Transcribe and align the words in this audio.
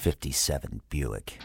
57 0.00 0.80
Buick. 0.88 1.38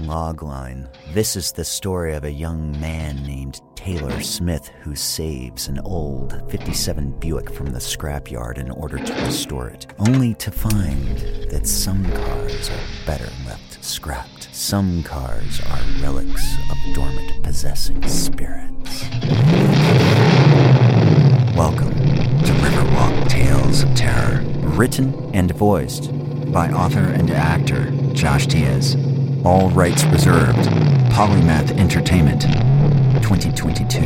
Logline 0.00 0.92
This 1.14 1.36
is 1.36 1.52
the 1.52 1.64
story 1.64 2.14
of 2.14 2.24
a 2.24 2.30
young 2.30 2.78
man 2.78 3.22
named 3.22 3.62
Taylor 3.76 4.20
Smith 4.20 4.68
who 4.82 4.94
saves 4.94 5.68
an 5.68 5.78
old 5.78 6.38
57 6.50 7.18
Buick 7.18 7.50
from 7.50 7.70
the 7.70 7.78
scrapyard 7.78 8.58
in 8.58 8.70
order 8.70 8.98
to 8.98 9.24
restore 9.24 9.68
it, 9.68 9.86
only 9.98 10.34
to 10.34 10.50
find 10.50 11.16
that 11.50 11.66
some 11.66 12.04
cars 12.12 12.68
are 12.68 13.06
better 13.06 13.30
left 13.46 13.82
scrapped. 13.82 14.54
Some 14.54 15.02
cars 15.02 15.62
are 15.70 16.02
relics 16.02 16.56
of 16.70 16.94
dormant 16.94 17.42
possessing 17.42 18.06
spirits. 18.06 19.08
Welcome 21.56 21.94
to 21.94 22.52
Riverwalk 22.60 23.28
Tales 23.30 23.82
of 23.82 23.94
Terror, 23.94 24.42
written 24.76 25.34
and 25.34 25.50
voiced 25.52 26.13
by 26.54 26.70
author 26.70 27.00
and 27.00 27.32
actor 27.32 27.90
Josh 28.12 28.46
Diaz. 28.46 28.94
All 29.44 29.70
rights 29.70 30.04
reserved. 30.04 30.68
Polymath 31.10 31.76
Entertainment, 31.76 32.42
2022. 33.22 33.98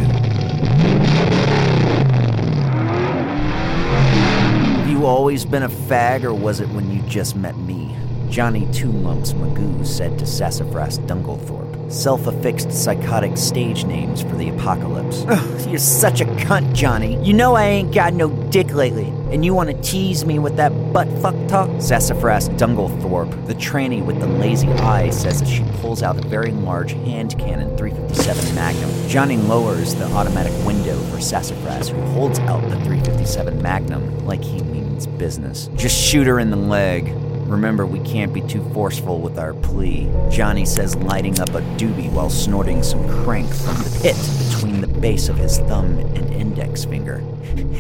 Have 4.73 4.89
you 4.89 5.05
always 5.05 5.45
been 5.45 5.65
a 5.65 5.69
fag, 5.69 6.25
or 6.25 6.33
was 6.33 6.61
it 6.61 6.69
when 6.71 6.91
you 6.91 7.03
just 7.03 7.37
met 7.37 7.55
me? 7.59 7.95
Johnny 8.31 8.67
Two 8.73 8.93
Lumps 8.93 9.35
Magoo 9.35 9.87
said 9.87 10.19
to 10.19 10.25
Sassafras 10.25 11.01
Dunglethorpe. 11.01 11.68
Self 11.89 12.27
affixed 12.27 12.71
psychotic 12.71 13.39
stage 13.39 13.85
names 13.85 14.21
for 14.21 14.37
the 14.37 14.51
apocalypse. 14.51 15.25
Ugh, 15.27 15.61
you're 15.71 15.79
such 15.79 16.21
a 16.21 16.27
cunt, 16.27 16.75
Johnny. 16.75 17.23
You 17.25 17.33
know 17.33 17.55
I 17.55 17.65
ain't 17.65 17.95
got 17.95 18.13
no 18.13 18.29
dick 18.51 18.75
lately, 18.75 19.09
and 19.33 19.43
you 19.43 19.55
want 19.55 19.71
to 19.71 19.81
tease 19.81 20.27
me 20.27 20.39
with 20.39 20.57
that 20.57 20.71
butt 20.93 21.09
fuck 21.23 21.35
talk? 21.49 21.71
Sassafras 21.81 22.51
Dunglethorpe, 22.51 23.47
the 23.47 23.55
tranny 23.55 24.05
with 24.05 24.21
the 24.21 24.27
lazy 24.27 24.69
eye, 24.69 25.09
says 25.09 25.41
as 25.41 25.51
she 25.51 25.65
pulls 25.81 26.03
out 26.03 26.23
a 26.23 26.29
very 26.29 26.51
large 26.51 26.93
hand 26.93 27.39
cannon 27.39 27.75
357 27.79 28.55
Magnum. 28.55 29.09
Johnny 29.09 29.39
lowers 29.39 29.95
the 29.95 30.05
automatic 30.13 30.53
window 30.67 30.99
for 31.05 31.21
Sassafras, 31.21 31.89
who 31.89 32.01
holds 32.13 32.39
out 32.41 32.61
the 32.69 32.77
357 32.85 33.63
Magnum 33.63 34.27
like 34.27 34.45
he 34.45 34.63
means 34.65 35.07
business. 35.07 35.71
Just 35.77 35.99
shoot 35.99 36.27
her 36.27 36.39
in 36.39 36.51
the 36.51 36.57
leg. 36.57 37.15
Remember, 37.49 37.87
we 37.87 38.01
can't 38.01 38.35
be 38.35 38.43
too 38.43 38.63
forceful 38.75 39.21
with 39.21 39.39
our 39.39 39.55
plea. 39.55 40.07
Johnny 40.31 40.67
says, 40.67 40.95
lighting 40.97 41.41
up 41.41 41.49
a 41.51 41.63
doobie 41.79 42.13
while 42.13 42.29
snorting 42.29 42.83
some 42.83 43.09
crank 43.25 43.49
from 43.49 43.77
the 43.79 44.01
pit 44.03 44.17
between 44.51 44.83
the 44.83 45.01
base 45.01 45.31
of 45.31 45.37
his 45.37 45.59
thumb 45.61 45.99
and 45.99 46.31
index 46.35 46.85
finger. 46.85 47.25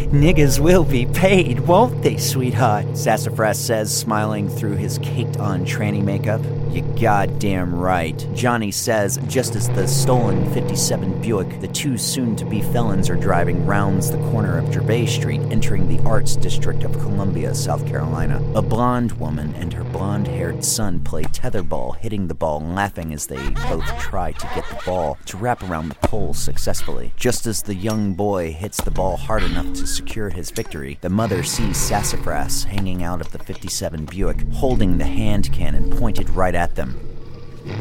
Niggas 0.08 0.58
will 0.58 0.84
be 0.84 1.06
paid, 1.06 1.60
won't 1.60 2.02
they, 2.02 2.16
sweetheart? 2.16 2.96
Sassafras 2.96 3.58
says, 3.58 3.94
smiling 3.94 4.48
through 4.48 4.76
his 4.76 4.98
caked 4.98 5.36
on 5.36 5.64
tranny 5.66 6.02
makeup. 6.02 6.40
You 6.70 6.82
goddamn 7.00 7.74
right. 7.74 8.26
Johnny 8.34 8.70
says, 8.70 9.18
just 9.26 9.56
as 9.56 9.68
the 9.70 9.86
stolen 9.86 10.52
57 10.52 11.20
Buick, 11.20 11.60
the 11.60 11.68
two 11.68 11.96
soon 11.96 12.36
to 12.36 12.44
be 12.44 12.60
felons 12.60 13.08
are 13.08 13.16
driving 13.16 13.64
rounds 13.66 14.10
the 14.10 14.18
corner 14.30 14.58
of 14.58 14.72
Gervais 14.72 15.06
Street, 15.06 15.40
entering 15.50 15.88
the 15.88 16.02
Arts 16.06 16.36
District 16.36 16.84
of 16.84 16.92
Columbia, 16.92 17.54
South 17.54 17.86
Carolina. 17.86 18.42
A 18.54 18.62
blonde 18.62 19.12
woman 19.12 19.54
and 19.54 19.72
her 19.72 19.84
blonde 19.84 20.28
haired 20.28 20.64
son 20.64 21.00
play 21.00 21.22
tetherball, 21.24 21.96
hitting 21.96 22.28
the 22.28 22.34
ball, 22.34 22.60
laughing 22.60 23.12
as 23.12 23.26
they 23.26 23.50
both 23.68 23.86
try 23.98 24.32
to 24.32 24.46
get 24.54 24.68
the 24.68 24.80
ball 24.84 25.18
to 25.26 25.36
wrap 25.36 25.62
around 25.62 25.88
the 25.88 26.08
pole 26.08 26.34
successfully. 26.34 27.12
Just 27.16 27.46
as 27.46 27.62
the 27.62 27.74
young 27.74 28.14
boy 28.14 28.52
hits 28.52 28.80
the 28.82 28.90
ball 28.90 29.16
hard 29.16 29.42
enough 29.50 29.72
to 29.74 29.86
secure 29.86 30.30
his 30.30 30.50
victory, 30.50 30.98
the 31.00 31.08
mother 31.08 31.42
sees 31.42 31.76
Sassafras 31.76 32.64
hanging 32.64 33.02
out 33.02 33.20
of 33.20 33.32
the 33.32 33.38
57 33.38 34.06
Buick, 34.06 34.40
holding 34.52 34.98
the 34.98 35.04
hand 35.04 35.52
cannon 35.52 35.90
pointed 35.90 36.30
right 36.30 36.54
at 36.54 36.74
them. 36.74 36.98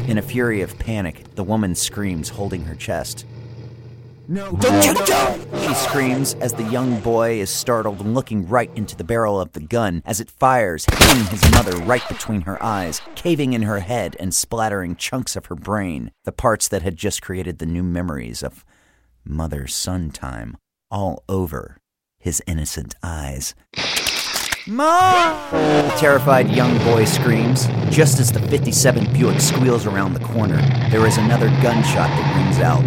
In 0.06 0.18
a 0.18 0.22
fury 0.22 0.60
of 0.60 0.78
panic, 0.78 1.34
the 1.34 1.44
woman 1.44 1.74
screams, 1.74 2.28
holding 2.28 2.64
her 2.64 2.74
chest. 2.74 3.24
No, 4.30 4.52
don't 4.52 4.84
you 4.84 4.92
don't! 5.06 5.62
She 5.62 5.72
screams 5.72 6.34
as 6.34 6.52
the 6.52 6.64
young 6.64 7.00
boy 7.00 7.40
is 7.40 7.48
startled 7.48 8.00
and 8.00 8.14
looking 8.14 8.46
right 8.46 8.70
into 8.74 8.94
the 8.94 9.04
barrel 9.04 9.40
of 9.40 9.52
the 9.52 9.60
gun 9.60 10.02
as 10.04 10.20
it 10.20 10.30
fires, 10.30 10.84
hitting 10.84 11.24
his 11.28 11.50
mother 11.52 11.74
right 11.78 12.06
between 12.08 12.42
her 12.42 12.62
eyes, 12.62 13.00
caving 13.14 13.54
in 13.54 13.62
her 13.62 13.80
head 13.80 14.16
and 14.20 14.34
splattering 14.34 14.96
chunks 14.96 15.34
of 15.34 15.46
her 15.46 15.54
brain, 15.54 16.10
the 16.24 16.32
parts 16.32 16.68
that 16.68 16.82
had 16.82 16.96
just 16.96 17.22
created 17.22 17.58
the 17.58 17.64
new 17.64 17.82
memories 17.82 18.42
of 18.42 18.66
mother 19.24 19.66
son 19.66 20.10
time, 20.10 20.58
all 20.90 21.22
over 21.28 21.78
his 22.18 22.42
innocent 22.46 22.94
eyes. 23.02 23.54
Mom! 24.66 25.50
The 25.50 25.94
terrified 25.96 26.50
young 26.50 26.76
boy 26.84 27.06
screams. 27.06 27.68
Just 27.88 28.20
as 28.20 28.30
the 28.30 28.40
57 28.40 29.12
Buick 29.14 29.40
squeals 29.40 29.86
around 29.86 30.12
the 30.12 30.20
corner, 30.20 30.60
there 30.90 31.06
is 31.06 31.16
another 31.16 31.48
gunshot 31.62 32.08
that 32.08 32.36
rings 32.36 32.58
out. 32.58 32.82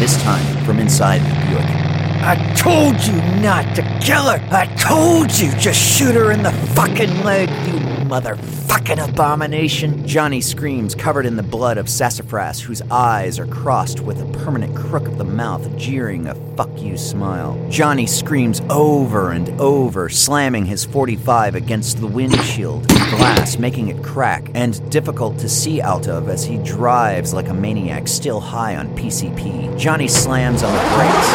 This 0.00 0.20
time 0.24 0.64
from 0.64 0.80
inside 0.80 1.20
the 1.20 1.46
Buick. 1.46 1.84
I 2.26 2.54
told 2.56 3.00
you 3.04 3.14
not 3.40 3.76
to 3.76 3.82
kill 4.02 4.24
her! 4.24 4.40
I 4.50 4.66
told 4.76 5.30
you 5.38 5.52
just 5.56 5.78
shoot 5.78 6.14
her 6.14 6.32
in 6.32 6.42
the 6.42 6.52
fucking 6.74 7.22
leg, 7.22 7.50
you 7.68 8.03
motherfucking 8.04 9.08
abomination! 9.08 10.06
Johnny 10.06 10.40
screams, 10.40 10.94
covered 10.94 11.26
in 11.26 11.36
the 11.36 11.42
blood 11.42 11.78
of 11.78 11.88
Sassafras, 11.88 12.60
whose 12.60 12.82
eyes 12.90 13.38
are 13.38 13.46
crossed 13.46 14.00
with 14.00 14.20
a 14.20 14.38
permanent 14.38 14.76
crook 14.76 15.06
of 15.06 15.18
the 15.18 15.24
mouth, 15.24 15.76
jeering 15.76 16.26
a 16.26 16.34
fuck 16.56 16.70
you 16.80 16.96
smile. 16.98 17.58
Johnny 17.70 18.06
screams 18.06 18.60
over 18.70 19.32
and 19.32 19.48
over, 19.60 20.08
slamming 20.08 20.66
his 20.66 20.84
45 20.84 21.54
against 21.54 22.00
the 22.00 22.06
windshield 22.06 22.86
glass, 22.88 23.58
making 23.58 23.88
it 23.88 24.02
crack 24.02 24.50
and 24.54 24.90
difficult 24.90 25.38
to 25.38 25.48
see 25.48 25.80
out 25.80 26.06
of 26.06 26.28
as 26.28 26.44
he 26.44 26.58
drives 26.58 27.32
like 27.32 27.48
a 27.48 27.54
maniac, 27.54 28.06
still 28.06 28.40
high 28.40 28.76
on 28.76 28.94
PCP. 28.96 29.78
Johnny 29.78 30.08
slams 30.08 30.62
on 30.62 30.72
the 30.72 30.94
brakes. 30.94 31.28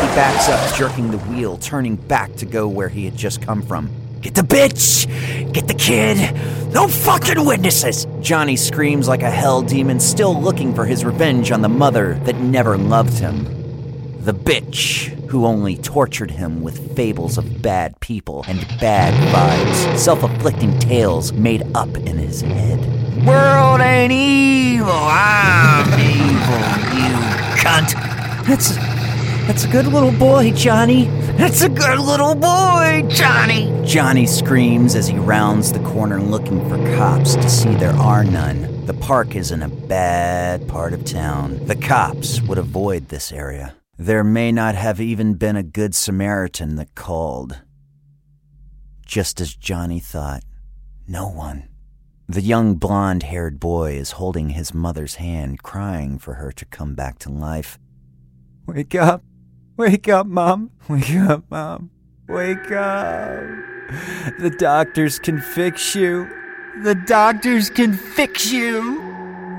He 0.00 0.08
backs 0.16 0.48
up, 0.48 0.76
jerking 0.76 1.10
the 1.10 1.18
wheel, 1.18 1.56
turning 1.58 1.96
back 1.96 2.34
to 2.36 2.46
go 2.46 2.66
where 2.66 2.88
he 2.88 3.04
had 3.04 3.16
just 3.16 3.42
come 3.42 3.62
from. 3.62 3.90
Get 4.24 4.36
the 4.36 4.40
bitch! 4.40 5.52
Get 5.52 5.68
the 5.68 5.74
kid! 5.74 6.16
No 6.72 6.88
fucking 6.88 7.44
witnesses! 7.44 8.06
Johnny 8.22 8.56
screams 8.56 9.06
like 9.06 9.20
a 9.20 9.30
hell 9.30 9.60
demon, 9.60 10.00
still 10.00 10.40
looking 10.40 10.74
for 10.74 10.86
his 10.86 11.04
revenge 11.04 11.50
on 11.50 11.60
the 11.60 11.68
mother 11.68 12.14
that 12.24 12.36
never 12.36 12.78
loved 12.78 13.18
him. 13.18 13.44
The 14.24 14.32
bitch 14.32 15.08
who 15.28 15.44
only 15.44 15.76
tortured 15.76 16.30
him 16.30 16.62
with 16.62 16.96
fables 16.96 17.36
of 17.36 17.60
bad 17.60 18.00
people 18.00 18.46
and 18.48 18.66
bad 18.80 19.12
vibes, 19.34 19.98
self 19.98 20.22
afflicting 20.22 20.78
tales 20.78 21.34
made 21.34 21.62
up 21.74 21.94
in 21.94 22.16
his 22.16 22.40
head. 22.40 22.80
World 23.26 23.82
ain't 23.82 24.10
evil, 24.10 24.88
I'm 24.90 25.86
evil, 26.00 26.64
you 26.96 27.12
cunt. 27.60 27.92
That's 28.46 28.74
that's 29.46 29.64
a 29.64 29.68
good 29.68 29.86
little 29.86 30.12
boy, 30.12 30.52
Johnny. 30.52 31.10
That's 31.36 31.62
a 31.62 31.68
good 31.68 31.98
little 31.98 32.34
boy, 32.34 33.04
Johnny. 33.08 33.82
Johnny 33.84 34.24
screams 34.24 34.94
as 34.94 35.08
he 35.08 35.18
rounds 35.18 35.72
the 35.72 35.80
corner 35.80 36.20
looking 36.20 36.66
for 36.68 36.76
cops 36.96 37.34
to 37.34 37.50
see 37.50 37.74
there 37.74 37.92
are 37.94 38.22
none. 38.22 38.86
The 38.86 38.94
park 38.94 39.34
is 39.34 39.50
in 39.50 39.62
a 39.62 39.68
bad 39.68 40.68
part 40.68 40.92
of 40.92 41.04
town. 41.04 41.64
The 41.66 41.74
cops 41.74 42.40
would 42.42 42.58
avoid 42.58 43.08
this 43.08 43.32
area. 43.32 43.74
There 43.98 44.22
may 44.22 44.52
not 44.52 44.76
have 44.76 45.00
even 45.00 45.34
been 45.34 45.56
a 45.56 45.62
good 45.62 45.94
Samaritan 45.94 46.76
that 46.76 46.94
called. 46.94 47.60
Just 49.04 49.40
as 49.40 49.54
Johnny 49.54 50.00
thought, 50.00 50.44
no 51.08 51.28
one. 51.28 51.68
The 52.28 52.42
young 52.42 52.76
blonde 52.76 53.24
haired 53.24 53.60
boy 53.60 53.94
is 53.94 54.12
holding 54.12 54.50
his 54.50 54.72
mother's 54.72 55.16
hand, 55.16 55.62
crying 55.62 56.18
for 56.18 56.34
her 56.34 56.52
to 56.52 56.64
come 56.64 56.94
back 56.94 57.18
to 57.20 57.28
life. 57.28 57.78
Wake 58.66 58.94
up! 58.94 59.22
Wake 59.76 60.08
up, 60.08 60.26
Mom! 60.26 60.70
Wake 60.88 61.16
up, 61.16 61.44
Mom! 61.50 61.90
Wake 62.28 62.70
up! 62.70 63.42
The 64.38 64.54
doctors 64.56 65.18
can 65.18 65.40
fix 65.40 65.96
you! 65.96 66.28
The 66.84 66.94
doctors 66.94 67.70
can 67.70 67.92
fix 67.92 68.52
you! 68.52 69.00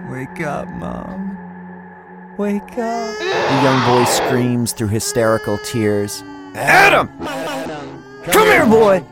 Wake 0.10 0.40
up, 0.40 0.69
Mom! 0.69 1.36
Wake 2.38 2.62
up! 2.78 3.18
The 3.19 3.60
young 3.62 3.86
boy 3.86 4.06
screams 4.06 4.72
through 4.72 4.88
hysterical 4.88 5.57
tears. 5.57 6.24
Adam! 6.56 7.10
Come 8.24 8.48
here, 8.48 8.66
boy! 8.66 9.04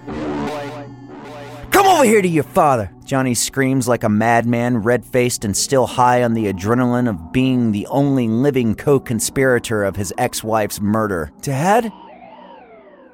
Come 1.83 1.97
over 1.97 2.06
here 2.06 2.21
to 2.21 2.27
your 2.30 2.45
father! 2.45 2.89
Johnny 3.03 3.33
screams 3.33 3.89
like 3.89 4.06
a 4.06 4.09
madman, 4.09 4.77
red 4.77 5.06
faced 5.06 5.44
and 5.44 5.56
still 5.56 5.85
high 5.85 6.24
on 6.24 6.33
the 6.33 6.45
adrenaline 6.45 7.09
of 7.09 7.33
being 7.33 7.74
the 7.74 7.85
only 7.88 8.30
living 8.30 8.74
co 8.74 9.01
conspirator 9.01 9.83
of 9.83 9.97
his 9.97 10.13
ex 10.18 10.45
wife's 10.45 10.80
murder. 10.80 11.30
Dad? 11.41 11.91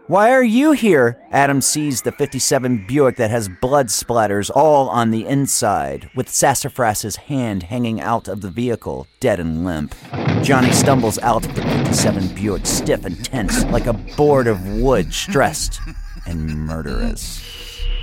Why 0.05 0.29
are 0.33 0.43
you 0.43 0.73
here? 0.73 1.19
Adam 1.31 1.61
sees 1.61 2.03
the 2.03 2.11
57 2.11 2.85
Buick 2.87 3.15
that 3.15 3.31
has 3.31 3.49
blood 3.59 3.87
splatters 3.87 4.51
all 4.53 4.87
on 4.89 5.09
the 5.09 5.25
inside, 5.25 6.07
with 6.13 6.29
Sassafras's 6.29 7.15
hand 7.15 7.63
hanging 7.63 7.99
out 7.99 8.27
of 8.27 8.41
the 8.41 8.51
vehicle, 8.51 9.07
dead 9.19 9.39
and 9.39 9.65
limp. 9.65 9.95
Johnny 10.43 10.71
stumbles 10.73 11.17
out 11.19 11.43
of 11.43 11.55
the 11.55 11.63
57 11.63 12.35
Buick, 12.35 12.67
stiff 12.67 13.03
and 13.03 13.25
tense, 13.25 13.65
like 13.65 13.87
a 13.87 13.93
board 13.93 14.45
of 14.45 14.63
wood, 14.73 15.11
stressed 15.11 15.81
and 16.27 16.67
murderous. 16.67 17.48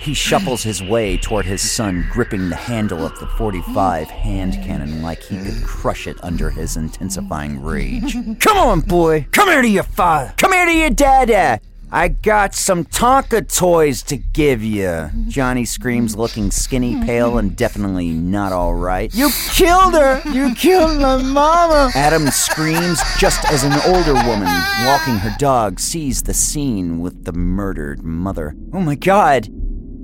He 0.07 0.15
shuffles 0.15 0.63
his 0.63 0.81
way 0.81 1.17
toward 1.17 1.47
his 1.47 1.69
son, 1.69 2.07
gripping 2.13 2.49
the 2.49 2.55
handle 2.55 3.05
of 3.05 3.19
the 3.19 3.27
45 3.27 4.09
hand 4.09 4.53
cannon 4.53 5.03
like 5.03 5.21
he 5.21 5.37
could 5.37 5.65
crush 5.65 6.07
it 6.07 6.17
under 6.23 6.49
his 6.49 6.77
intensifying 6.77 7.61
rage. 7.61 8.15
Come 8.39 8.57
on, 8.57 8.81
boy! 8.83 9.27
Come 9.33 9.49
here 9.49 9.63
to 9.63 9.69
your 9.69 9.83
father! 9.83 10.33
Come 10.37 10.53
here 10.53 10.65
to 10.65 10.73
your 10.73 10.91
dada! 10.91 11.61
I 11.91 12.07
got 12.07 12.55
some 12.55 12.85
Tonka 12.85 13.53
toys 13.53 14.05
to 14.05 14.17
give 14.17 14.63
you. 14.63 15.11
Johnny 15.27 15.65
screams, 15.65 16.15
looking 16.15 16.53
skinny, 16.53 17.03
pale, 17.05 17.37
and 17.39 17.57
definitely 17.57 18.11
not 18.11 18.53
all 18.53 18.77
right. 18.77 19.13
You 19.13 19.31
killed 19.51 19.95
her! 19.95 20.23
You 20.31 20.55
killed 20.55 21.01
my 21.01 21.21
mama! 21.21 21.91
Adam 21.97 22.29
screams 22.29 23.01
just 23.19 23.45
as 23.51 23.65
an 23.65 23.73
older 23.87 24.15
woman 24.15 24.47
walking 24.87 25.17
her 25.17 25.35
dog 25.41 25.81
sees 25.81 26.23
the 26.23 26.35
scene 26.35 27.01
with 27.01 27.25
the 27.25 27.33
murdered 27.33 28.05
mother. 28.05 28.55
Oh 28.73 28.81
my 28.81 28.95
god! 28.95 29.49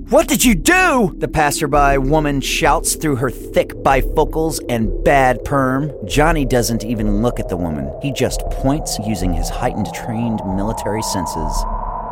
What 0.09 0.27
did 0.27 0.43
you 0.43 0.53
do? 0.53 1.15
The 1.17 1.27
passerby 1.27 1.97
woman 1.97 2.41
shouts 2.41 2.95
through 2.95 3.15
her 3.17 3.29
thick 3.29 3.69
bifocals 3.69 4.59
and 4.67 5.03
bad 5.03 5.43
perm. 5.45 5.91
Johnny 6.05 6.45
doesn't 6.45 6.83
even 6.83 7.21
look 7.21 7.39
at 7.39 7.49
the 7.49 7.57
woman. 7.57 7.91
He 8.01 8.11
just 8.11 8.41
points 8.51 8.99
using 9.07 9.33
his 9.33 9.49
heightened 9.49 9.93
trained 9.93 10.41
military 10.45 11.01
senses 11.01 11.65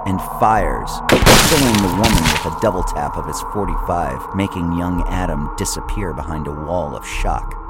and 0.05 0.21
fires, 0.39 0.89
killing 1.09 1.77
the 1.81 1.95
woman 1.97 2.23
with 2.23 2.45
a 2.45 2.59
double 2.61 2.83
tap 2.83 3.17
of 3.17 3.27
his 3.27 3.41
45, 3.53 4.35
making 4.35 4.77
young 4.77 5.03
Adam 5.07 5.53
disappear 5.57 6.13
behind 6.13 6.47
a 6.47 6.51
wall 6.51 6.95
of 6.95 7.05
shock 7.05 7.60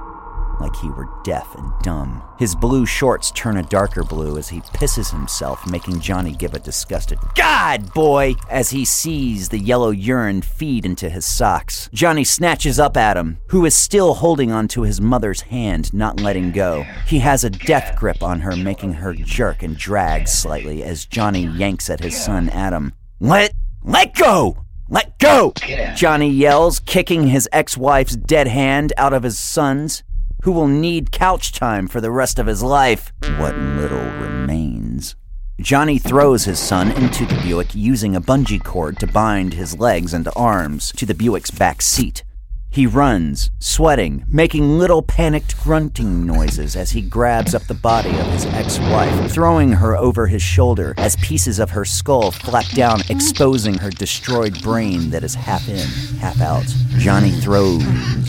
like 0.61 0.75
he 0.75 0.89
were 0.89 1.09
deaf 1.23 1.53
and 1.55 1.71
dumb. 1.81 2.23
His 2.39 2.55
blue 2.55 2.85
shorts 2.85 3.31
turn 3.31 3.57
a 3.57 3.63
darker 3.63 4.03
blue 4.03 4.37
as 4.37 4.49
he 4.49 4.61
pisses 4.61 5.11
himself, 5.11 5.69
making 5.69 5.99
Johnny 5.99 6.31
give 6.31 6.53
a 6.53 6.59
disgusted 6.59 7.19
God, 7.35 7.93
boy, 7.93 8.35
as 8.49 8.69
he 8.69 8.85
sees 8.85 9.49
the 9.49 9.59
yellow 9.59 9.89
urine 9.89 10.41
feed 10.41 10.85
into 10.85 11.09
his 11.09 11.25
socks. 11.25 11.89
Johnny 11.93 12.23
snatches 12.23 12.79
up 12.79 12.95
Adam, 12.95 13.39
who 13.47 13.65
is 13.65 13.75
still 13.75 14.13
holding 14.13 14.51
onto 14.51 14.81
his 14.81 15.01
mother's 15.01 15.41
hand, 15.41 15.93
not 15.93 16.21
letting 16.21 16.51
go. 16.51 16.83
He 17.05 17.19
has 17.19 17.43
a 17.43 17.49
death 17.49 17.97
grip 17.97 18.23
on 18.23 18.41
her, 18.41 18.55
making 18.55 18.93
her 18.93 19.13
jerk 19.13 19.63
and 19.63 19.75
drag 19.75 20.27
slightly 20.27 20.83
as 20.83 21.05
Johnny 21.05 21.45
yanks 21.45 21.89
at 21.89 21.99
his 21.99 22.19
son 22.19 22.49
Adam. 22.49 22.93
Let 23.19 23.51
let 23.83 24.15
go! 24.15 24.65
Let 24.89 25.17
go! 25.19 25.53
Johnny 25.95 26.29
yells, 26.29 26.79
kicking 26.79 27.27
his 27.27 27.47
ex 27.51 27.77
wife's 27.77 28.15
dead 28.15 28.47
hand 28.47 28.93
out 28.97 29.13
of 29.13 29.23
his 29.23 29.39
son's 29.39 30.03
who 30.41 30.51
will 30.51 30.67
need 30.67 31.11
couch 31.11 31.51
time 31.51 31.88
for 31.88 32.01
the 32.01 32.11
rest 32.11 32.39
of 32.39 32.47
his 32.47 32.63
life. 32.63 33.11
What 33.38 33.55
little 33.55 34.05
remains. 34.19 35.15
Johnny 35.59 35.99
throws 35.99 36.45
his 36.45 36.59
son 36.59 36.91
into 36.91 37.25
the 37.25 37.39
Buick 37.43 37.75
using 37.75 38.15
a 38.15 38.21
bungee 38.21 38.63
cord 38.63 38.99
to 38.99 39.07
bind 39.07 39.53
his 39.53 39.77
legs 39.77 40.13
and 40.13 40.27
arms 40.35 40.91
to 40.93 41.05
the 41.05 41.13
Buick's 41.13 41.51
back 41.51 41.81
seat. 41.81 42.23
He 42.71 42.88
runs, 42.88 43.51
sweating, 43.59 44.23
making 44.29 44.79
little 44.79 45.01
panicked 45.01 45.61
grunting 45.61 46.25
noises 46.25 46.77
as 46.77 46.91
he 46.91 47.01
grabs 47.01 47.53
up 47.53 47.63
the 47.63 47.73
body 47.73 48.09
of 48.09 48.25
his 48.27 48.45
ex 48.45 48.79
wife, 48.79 49.29
throwing 49.29 49.73
her 49.73 49.97
over 49.97 50.27
his 50.27 50.41
shoulder 50.41 50.93
as 50.97 51.17
pieces 51.17 51.59
of 51.59 51.71
her 51.71 51.83
skull 51.83 52.31
flap 52.31 52.67
down, 52.69 53.01
exposing 53.09 53.77
her 53.77 53.89
destroyed 53.89 54.63
brain 54.63 55.09
that 55.09 55.23
is 55.23 55.35
half 55.35 55.67
in, 55.67 55.85
half 56.19 56.39
out. 56.39 56.65
Johnny 56.97 57.31
throws 57.31 57.83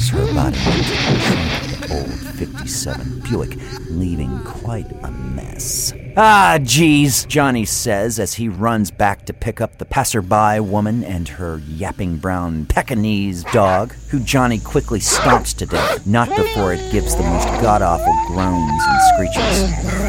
her 0.09 0.35
body 0.35 0.59
old 1.90 2.11
57 2.11 3.20
Buick, 3.29 3.56
leaving 3.90 4.43
quite 4.44 4.90
a 5.02 5.11
mess. 5.11 5.93
Ah, 6.14 6.58
geez, 6.62 7.25
Johnny 7.25 7.64
says 7.64 8.19
as 8.19 8.34
he 8.34 8.46
runs 8.46 8.90
back 8.90 9.25
to 9.25 9.32
pick 9.32 9.62
up 9.62 9.79
the 9.79 9.87
passerby 9.87 10.61
woman 10.61 11.02
and 11.05 11.26
her 11.26 11.62
yapping 11.67 12.19
brown 12.19 12.67
Pekingese 12.67 13.44
dog, 13.44 13.94
who 14.11 14.20
Johnny 14.20 14.58
quickly 14.58 14.99
stomps 14.99 15.56
to 15.56 15.64
death, 15.64 16.06
not 16.06 16.29
before 16.37 16.75
it 16.75 16.93
gives 16.93 17.17
the 17.17 17.23
most 17.23 17.46
god 17.62 17.81
awful 17.81 18.14
groans 18.26 18.82
and 18.87 19.02
screeches. 19.14 19.61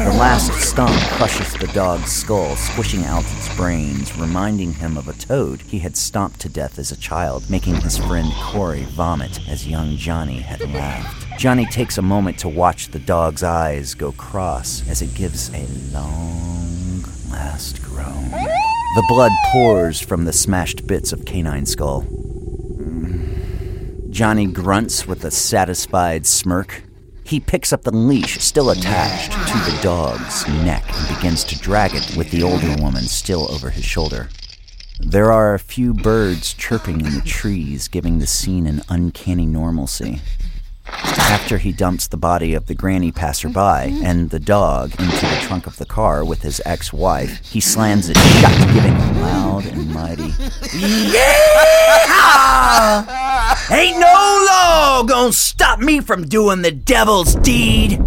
The 0.04 0.18
last 0.18 0.52
stomp 0.60 0.94
crushes 1.12 1.54
the 1.54 1.68
dog's 1.68 2.12
skull, 2.12 2.54
squishing 2.56 3.04
out 3.04 3.24
its 3.24 3.56
brains, 3.56 4.14
reminding 4.18 4.74
him 4.74 4.98
of 4.98 5.08
a 5.08 5.14
toad 5.14 5.62
he 5.62 5.78
had 5.78 5.96
stomped 5.96 6.38
to 6.40 6.50
death 6.50 6.78
as 6.78 6.92
a 6.92 6.98
child, 6.98 7.48
making 7.48 7.76
his 7.80 7.96
friend 7.96 8.30
Corey 8.34 8.82
vomit 8.82 9.40
as 9.48 9.66
young 9.66 9.96
Johnny 9.96 10.40
had 10.40 10.60
laughed. 10.72 11.23
Johnny 11.38 11.66
takes 11.66 11.98
a 11.98 12.02
moment 12.02 12.38
to 12.38 12.48
watch 12.48 12.88
the 12.88 12.98
dog's 12.98 13.42
eyes 13.42 13.94
go 13.94 14.12
cross 14.12 14.88
as 14.88 15.02
it 15.02 15.14
gives 15.14 15.52
a 15.52 15.66
long 15.92 17.04
last 17.30 17.82
groan. 17.82 18.30
The 18.30 19.04
blood 19.08 19.32
pours 19.52 20.00
from 20.00 20.24
the 20.24 20.32
smashed 20.32 20.86
bits 20.86 21.12
of 21.12 21.24
canine 21.24 21.66
skull. 21.66 22.06
Johnny 24.10 24.46
grunts 24.46 25.08
with 25.08 25.24
a 25.24 25.30
satisfied 25.30 26.24
smirk. 26.24 26.84
He 27.24 27.40
picks 27.40 27.72
up 27.72 27.82
the 27.82 27.90
leash 27.90 28.38
still 28.38 28.70
attached 28.70 29.32
to 29.32 29.70
the 29.70 29.78
dog's 29.82 30.46
neck 30.48 30.84
and 30.88 31.16
begins 31.16 31.42
to 31.44 31.58
drag 31.58 31.94
it 31.94 32.16
with 32.16 32.30
the 32.30 32.44
older 32.44 32.80
woman 32.80 33.02
still 33.02 33.50
over 33.50 33.70
his 33.70 33.84
shoulder. 33.84 34.28
There 35.00 35.32
are 35.32 35.54
a 35.54 35.58
few 35.58 35.92
birds 35.92 36.54
chirping 36.54 37.00
in 37.00 37.14
the 37.14 37.22
trees, 37.22 37.88
giving 37.88 38.20
the 38.20 38.28
scene 38.28 38.68
an 38.68 38.82
uncanny 38.88 39.46
normalcy. 39.46 40.20
After 40.86 41.58
he 41.58 41.72
dumps 41.72 42.08
the 42.08 42.16
body 42.16 42.54
of 42.54 42.66
the 42.66 42.74
granny 42.74 43.10
passerby 43.10 43.54
mm-hmm. 43.54 44.04
and 44.04 44.30
the 44.30 44.40
dog 44.40 44.90
into 45.00 45.26
the 45.26 45.38
trunk 45.42 45.66
of 45.66 45.78
the 45.78 45.86
car 45.86 46.24
with 46.24 46.42
his 46.42 46.60
ex 46.64 46.92
wife, 46.92 47.40
he 47.44 47.60
slams 47.60 48.08
it 48.08 48.16
shut, 48.16 48.74
giving 48.74 48.92
a 48.92 49.12
loud 49.20 49.66
and 49.66 49.92
mighty 49.92 50.32
Yeah! 50.74 51.24
Ain't 53.70 53.98
no 53.98 54.46
law 54.48 55.02
gonna 55.04 55.32
stop 55.32 55.78
me 55.80 56.00
from 56.00 56.26
doing 56.26 56.62
the 56.62 56.72
devil's 56.72 57.34
deed! 57.36 58.00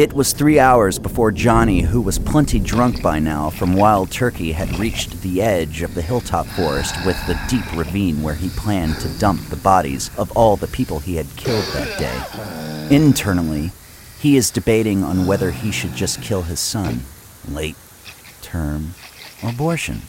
It 0.00 0.14
was 0.14 0.32
three 0.32 0.58
hours 0.58 0.98
before 0.98 1.30
Johnny, 1.30 1.82
who 1.82 2.00
was 2.00 2.18
plenty 2.18 2.58
drunk 2.58 3.02
by 3.02 3.18
now 3.18 3.50
from 3.50 3.74
Wild 3.74 4.10
Turkey, 4.10 4.52
had 4.52 4.78
reached 4.78 5.20
the 5.20 5.42
edge 5.42 5.82
of 5.82 5.94
the 5.94 6.00
hilltop 6.00 6.46
forest 6.46 6.94
with 7.04 7.18
the 7.26 7.38
deep 7.50 7.70
ravine 7.76 8.22
where 8.22 8.34
he 8.34 8.48
planned 8.48 8.96
to 9.00 9.18
dump 9.18 9.42
the 9.50 9.56
bodies 9.56 10.10
of 10.16 10.34
all 10.34 10.56
the 10.56 10.68
people 10.68 11.00
he 11.00 11.16
had 11.16 11.26
killed 11.36 11.66
that 11.74 11.98
day. 11.98 12.96
Internally, 12.96 13.72
he 14.18 14.38
is 14.38 14.50
debating 14.50 15.04
on 15.04 15.26
whether 15.26 15.50
he 15.50 15.70
should 15.70 15.94
just 15.94 16.22
kill 16.22 16.44
his 16.44 16.60
son. 16.60 17.02
Late 17.46 17.76
term 18.40 18.94
abortion. 19.42 20.00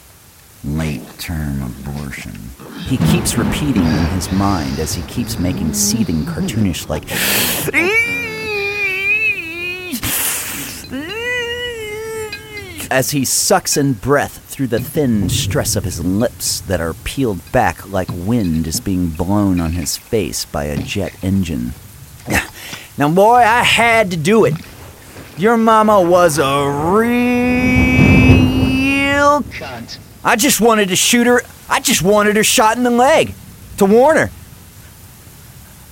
Late 0.64 1.04
term 1.20 1.62
abortion. 1.64 2.40
He 2.86 2.96
keeps 3.12 3.38
repeating 3.38 3.84
in 3.84 4.06
his 4.16 4.32
mind 4.32 4.80
as 4.80 4.94
he 4.94 5.02
keeps 5.12 5.38
making 5.38 5.74
seething 5.74 6.24
cartoonish 6.24 6.88
like 6.88 7.04
as 12.92 13.12
he 13.12 13.24
sucks 13.24 13.78
in 13.78 13.94
breath 13.94 14.40
through 14.50 14.68
the 14.68 14.80
thin 14.80 15.30
stress 15.30 15.78
of 15.78 15.86
his 15.86 16.04
lips 16.04 16.60
that 16.62 16.82
are 16.82 16.94
peeled 16.94 17.40
back 17.54 17.90
like 17.90 18.10
wind 18.12 18.68
is 18.68 18.82
being 18.82 19.08
blown 19.10 19.62
on 19.62 19.72
his 19.72 19.96
face 19.98 20.44
by 20.44 20.66
a 20.66 20.78
jet 20.78 21.16
engine. 21.24 21.74
Now, 22.98 23.10
boy, 23.10 23.38
I 23.38 23.64
had 23.64 24.12
to 24.12 24.18
do 24.18 24.44
it. 24.44 24.54
Your 25.38 25.56
mama 25.56 26.02
was 26.02 26.38
a 26.38 26.68
real 26.92 27.12
cunt. 29.44 29.98
I 30.24 30.36
just 30.36 30.60
wanted 30.60 30.90
to 30.90 30.98
shoot 30.98 31.26
her. 31.26 31.42
I 31.70 31.80
just 31.80 32.02
wanted 32.02 32.36
her 32.36 32.44
shot 32.44 32.76
in 32.76 32.84
the 32.84 32.92
leg 32.92 33.34
to 33.78 33.86
warn 33.86 34.18
her. 34.18 34.30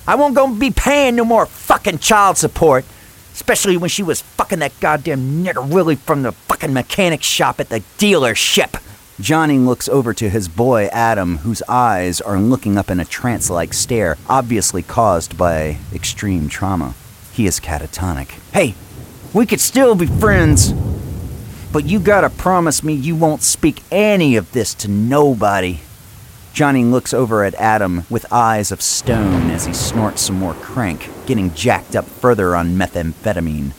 I 0.06 0.14
won't 0.14 0.34
go 0.34 0.54
be 0.54 0.70
paying 0.70 1.16
no 1.16 1.24
more 1.24 1.46
fucking 1.46 1.98
child 1.98 2.36
support. 2.36 2.84
Especially 3.40 3.78
when 3.78 3.88
she 3.88 4.02
was 4.02 4.20
fucking 4.20 4.58
that 4.58 4.78
goddamn 4.80 5.42
nigger 5.42 5.66
Willie 5.66 5.96
from 5.96 6.20
the 6.22 6.32
fucking 6.32 6.74
mechanic 6.74 7.22
shop 7.22 7.58
at 7.58 7.70
the 7.70 7.80
dealership. 7.96 8.78
Johnny 9.18 9.56
looks 9.56 9.88
over 9.88 10.12
to 10.12 10.28
his 10.28 10.46
boy 10.46 10.88
Adam, 10.92 11.38
whose 11.38 11.62
eyes 11.62 12.20
are 12.20 12.38
looking 12.38 12.76
up 12.76 12.90
in 12.90 13.00
a 13.00 13.04
trance 13.06 13.48
like 13.48 13.72
stare, 13.72 14.18
obviously 14.28 14.82
caused 14.82 15.38
by 15.38 15.78
extreme 15.94 16.50
trauma. 16.50 16.94
He 17.32 17.46
is 17.46 17.60
catatonic. 17.60 18.28
Hey, 18.52 18.74
we 19.32 19.46
could 19.46 19.60
still 19.60 19.94
be 19.94 20.06
friends, 20.06 20.74
but 21.72 21.86
you 21.86 21.98
gotta 21.98 22.28
promise 22.28 22.84
me 22.84 22.92
you 22.92 23.16
won't 23.16 23.42
speak 23.42 23.82
any 23.90 24.36
of 24.36 24.52
this 24.52 24.74
to 24.74 24.88
nobody. 24.88 25.80
Johnny 26.52 26.84
looks 26.84 27.14
over 27.14 27.44
at 27.44 27.54
Adam 27.54 28.04
with 28.10 28.30
eyes 28.32 28.72
of 28.72 28.82
stone 28.82 29.50
as 29.50 29.66
he 29.66 29.72
snorts 29.72 30.22
some 30.22 30.38
more 30.38 30.54
crank, 30.54 31.08
getting 31.26 31.54
jacked 31.54 31.96
up 31.96 32.04
further 32.04 32.54
on 32.56 32.76
methamphetamine. 32.76 33.72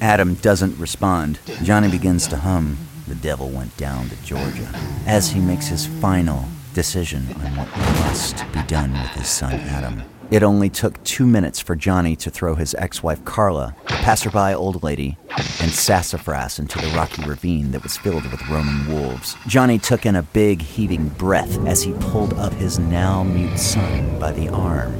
Adam 0.00 0.34
doesn't 0.34 0.78
respond. 0.78 1.38
Johnny 1.62 1.88
begins 1.88 2.26
to 2.28 2.36
hum. 2.36 2.76
The 3.08 3.14
devil 3.14 3.48
went 3.50 3.76
down 3.76 4.08
to 4.08 4.16
Georgia 4.24 4.68
as 5.06 5.30
he 5.30 5.40
makes 5.40 5.68
his 5.68 5.86
final 5.86 6.44
decision 6.74 7.28
on 7.36 7.56
what 7.56 7.68
must 7.76 8.36
be 8.52 8.62
done 8.64 8.92
with 8.92 9.10
his 9.10 9.28
son 9.28 9.54
Adam. 9.54 10.02
It 10.32 10.42
only 10.42 10.70
took 10.70 11.04
two 11.04 11.26
minutes 11.26 11.60
for 11.60 11.76
Johnny 11.76 12.16
to 12.16 12.30
throw 12.30 12.54
his 12.54 12.74
ex 12.78 13.02
wife 13.02 13.22
Carla, 13.26 13.76
a 13.88 13.92
passerby 14.00 14.54
old 14.54 14.82
lady, 14.82 15.18
and 15.60 15.70
sassafras 15.70 16.58
into 16.58 16.78
the 16.78 16.88
rocky 16.96 17.22
ravine 17.24 17.70
that 17.72 17.82
was 17.82 17.98
filled 17.98 18.24
with 18.30 18.48
roaming 18.48 18.86
wolves. 18.88 19.36
Johnny 19.46 19.78
took 19.78 20.06
in 20.06 20.16
a 20.16 20.22
big, 20.22 20.62
heaving 20.62 21.08
breath 21.08 21.62
as 21.66 21.82
he 21.82 21.92
pulled 22.00 22.32
up 22.38 22.54
his 22.54 22.78
now 22.78 23.22
mute 23.22 23.58
son 23.58 24.18
by 24.18 24.32
the 24.32 24.48
arm 24.48 24.94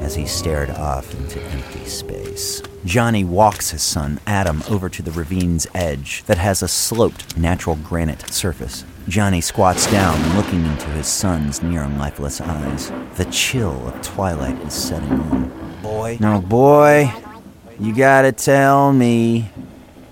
as 0.00 0.14
he 0.14 0.24
stared 0.24 0.70
off 0.70 1.12
into 1.12 1.42
empty 1.42 1.84
space. 1.84 2.62
Johnny 2.86 3.22
walks 3.22 3.72
his 3.72 3.82
son, 3.82 4.18
Adam, 4.26 4.62
over 4.70 4.88
to 4.88 5.02
the 5.02 5.12
ravine's 5.12 5.66
edge 5.74 6.24
that 6.24 6.38
has 6.38 6.62
a 6.62 6.68
sloped 6.68 7.36
natural 7.36 7.76
granite 7.76 8.32
surface. 8.32 8.86
Johnny 9.08 9.40
squats 9.40 9.90
down, 9.90 10.36
looking 10.36 10.64
into 10.64 10.86
his 10.90 11.06
son's 11.06 11.62
near 11.62 11.86
lifeless 11.88 12.40
eyes. 12.40 12.92
The 13.16 13.24
chill 13.26 13.88
of 13.88 14.00
twilight 14.02 14.58
is 14.60 14.74
setting 14.74 15.08
in. 15.10 15.52
Boy, 15.82 16.18
now, 16.20 16.40
boy, 16.40 17.12
you 17.78 17.94
gotta 17.94 18.30
tell 18.30 18.92
me 18.92 19.50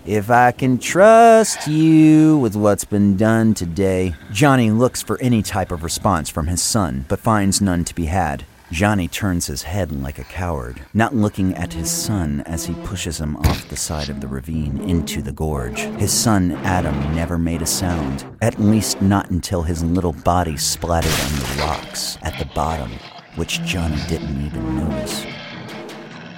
if 0.07 0.30
I 0.30 0.52
can 0.52 0.78
trust 0.78 1.66
you 1.68 2.38
with 2.38 2.57
what's 2.57 2.85
been 2.85 3.16
done 3.16 3.52
today. 3.52 4.14
Johnny 4.33 4.71
looks 4.71 5.02
for 5.02 5.21
any 5.21 5.42
type 5.42 5.71
of 5.71 5.85
response 5.85 6.30
from 6.30 6.47
his 6.47 6.62
son, 6.62 7.04
but 7.09 7.21
finds 7.21 7.61
none 7.61 7.85
to 7.85 7.95
be 7.95 8.07
had. 8.07 8.45
Johnny 8.70 9.08
turns 9.08 9.46
his 9.46 9.62
head 9.62 9.90
like 9.90 10.18
a 10.18 10.25
coward, 10.25 10.82
not 10.92 11.14
looking 11.14 11.54
at 11.54 11.72
his 11.72 11.90
son 11.90 12.42
as 12.42 12.66
he 12.66 12.75
pushes 12.84 13.18
him 13.18 13.34
off 13.38 13.68
the 13.68 13.76
side 13.76 14.10
of 14.10 14.20
the 14.20 14.28
ravine 14.28 14.78
into 14.82 15.22
the 15.22 15.32
gorge. 15.32 15.80
His 15.96 16.12
son, 16.12 16.52
Adam, 16.52 16.94
never 17.14 17.38
made 17.38 17.62
a 17.62 17.66
sound, 17.66 18.26
at 18.42 18.60
least 18.60 19.00
not 19.00 19.30
until 19.30 19.62
his 19.62 19.82
little 19.82 20.12
body 20.12 20.58
splattered 20.58 21.10
on 21.10 21.38
the 21.38 21.62
rocks 21.62 22.18
at 22.22 22.38
the 22.38 22.44
bottom, 22.54 22.90
which 23.37 23.62
Johnny 23.62 23.96
didn't 24.06 24.44
even 24.44 24.76
notice. 24.76 25.25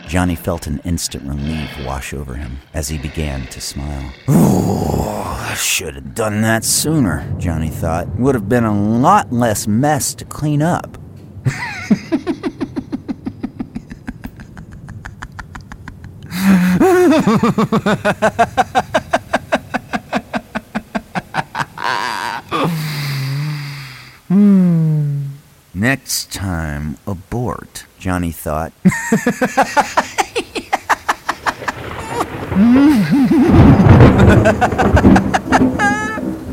Johnny 0.07 0.37
felt 0.37 0.69
an 0.69 0.81
instant 0.85 1.25
relief 1.25 1.85
wash 1.85 2.15
over 2.15 2.35
him 2.35 2.59
as 2.75 2.89
he 2.89 2.99
began 2.99 3.49
to 3.49 3.61
smile. 3.61 4.13
Ooh, 4.29 5.01
I 5.01 5.55
should 5.55 5.97
have 5.97 6.15
done 6.15 6.43
that 6.43 6.65
sooner, 6.65 7.29
Johnny 7.39 7.71
thought. 7.71 8.09
Would 8.21 8.37
have 8.37 8.49
been 8.49 8.65
a 8.65 8.99
lot 8.99 9.33
less 9.33 9.67
mess 9.67 10.15
to 10.15 10.25
clean 10.25 10.63
up. 10.63 10.97
Hmm. 24.29 25.25
Next 25.75 26.33
time, 26.33 26.99
abort, 27.05 27.87
Johnny 27.99 28.31
thought. 28.31 28.73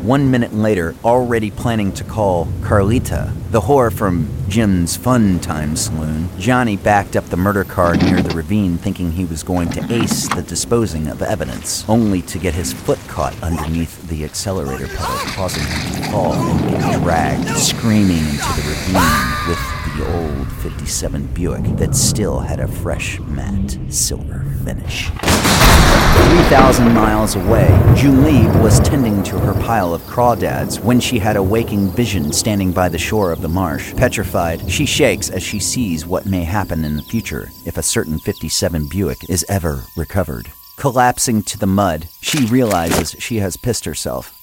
One 0.02 0.30
minute 0.32 0.52
later, 0.54 0.96
already 1.04 1.52
planning 1.52 1.92
to 1.92 2.02
call 2.02 2.46
Carlita, 2.62 3.32
the 3.52 3.60
whore 3.60 3.92
from 3.92 4.28
Jim's 4.48 4.96
Fun 4.96 5.40
Time 5.40 5.76
Saloon, 5.76 6.30
Johnny 6.38 6.78
backed 6.78 7.16
up 7.16 7.26
the 7.26 7.36
murder 7.36 7.64
car 7.64 7.96
near 7.96 8.22
the 8.22 8.34
ravine 8.34 8.78
thinking 8.78 9.12
he 9.12 9.26
was 9.26 9.42
going 9.42 9.68
to 9.68 9.92
ace 9.92 10.26
the 10.34 10.40
disposing 10.40 11.06
of 11.08 11.20
evidence, 11.20 11.86
only 11.86 12.22
to 12.22 12.38
get 12.38 12.54
his 12.54 12.72
foot 12.72 12.98
caught 13.08 13.40
underneath 13.42 14.08
the 14.08 14.24
accelerator 14.24 14.86
pedal, 14.88 15.16
causing 15.34 15.62
him 15.64 16.02
to 16.02 16.10
fall 16.10 16.32
and 16.32 16.80
get 16.80 17.02
dragged, 17.02 17.58
screaming 17.58 18.24
into 18.24 18.52
the 18.56 18.64
ravine 18.68 19.48
with 19.48 19.60
the 19.84 20.06
old 20.16 20.47
57 20.68 21.28
Buick 21.28 21.64
that 21.78 21.94
still 21.94 22.40
had 22.40 22.60
a 22.60 22.68
fresh 22.68 23.18
matte 23.20 23.78
silver 23.88 24.44
finish. 24.66 25.06
3,000 25.06 26.92
miles 26.92 27.36
away, 27.36 27.68
Julebe 27.96 28.62
was 28.62 28.78
tending 28.80 29.22
to 29.22 29.38
her 29.38 29.54
pile 29.62 29.94
of 29.94 30.02
crawdads 30.02 30.78
when 30.84 31.00
she 31.00 31.18
had 31.18 31.36
a 31.36 31.42
waking 31.42 31.88
vision 31.88 32.34
standing 32.34 32.70
by 32.70 32.90
the 32.90 32.98
shore 32.98 33.32
of 33.32 33.40
the 33.40 33.48
marsh. 33.48 33.94
Petrified, 33.94 34.70
she 34.70 34.84
shakes 34.84 35.30
as 35.30 35.42
she 35.42 35.58
sees 35.58 36.04
what 36.04 36.26
may 36.26 36.44
happen 36.44 36.84
in 36.84 36.96
the 36.96 37.02
future 37.02 37.48
if 37.64 37.78
a 37.78 37.82
certain 37.82 38.18
57 38.18 38.88
Buick 38.88 39.30
is 39.30 39.46
ever 39.48 39.84
recovered. 39.96 40.52
Collapsing 40.76 41.44
to 41.44 41.58
the 41.58 41.66
mud, 41.66 42.08
she 42.20 42.44
realizes 42.44 43.16
she 43.18 43.36
has 43.36 43.56
pissed 43.56 43.86
herself. 43.86 44.34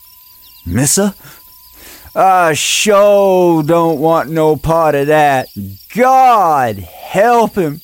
Missa? 0.65 1.13
Ah, 2.17 2.53
show 2.53 3.61
don't 3.61 3.99
want 3.99 4.29
no 4.29 4.55
part 4.55 4.95
of 4.95 5.07
that. 5.07 5.49
God 5.93 6.77
help 6.77 7.55
him. 7.55 7.81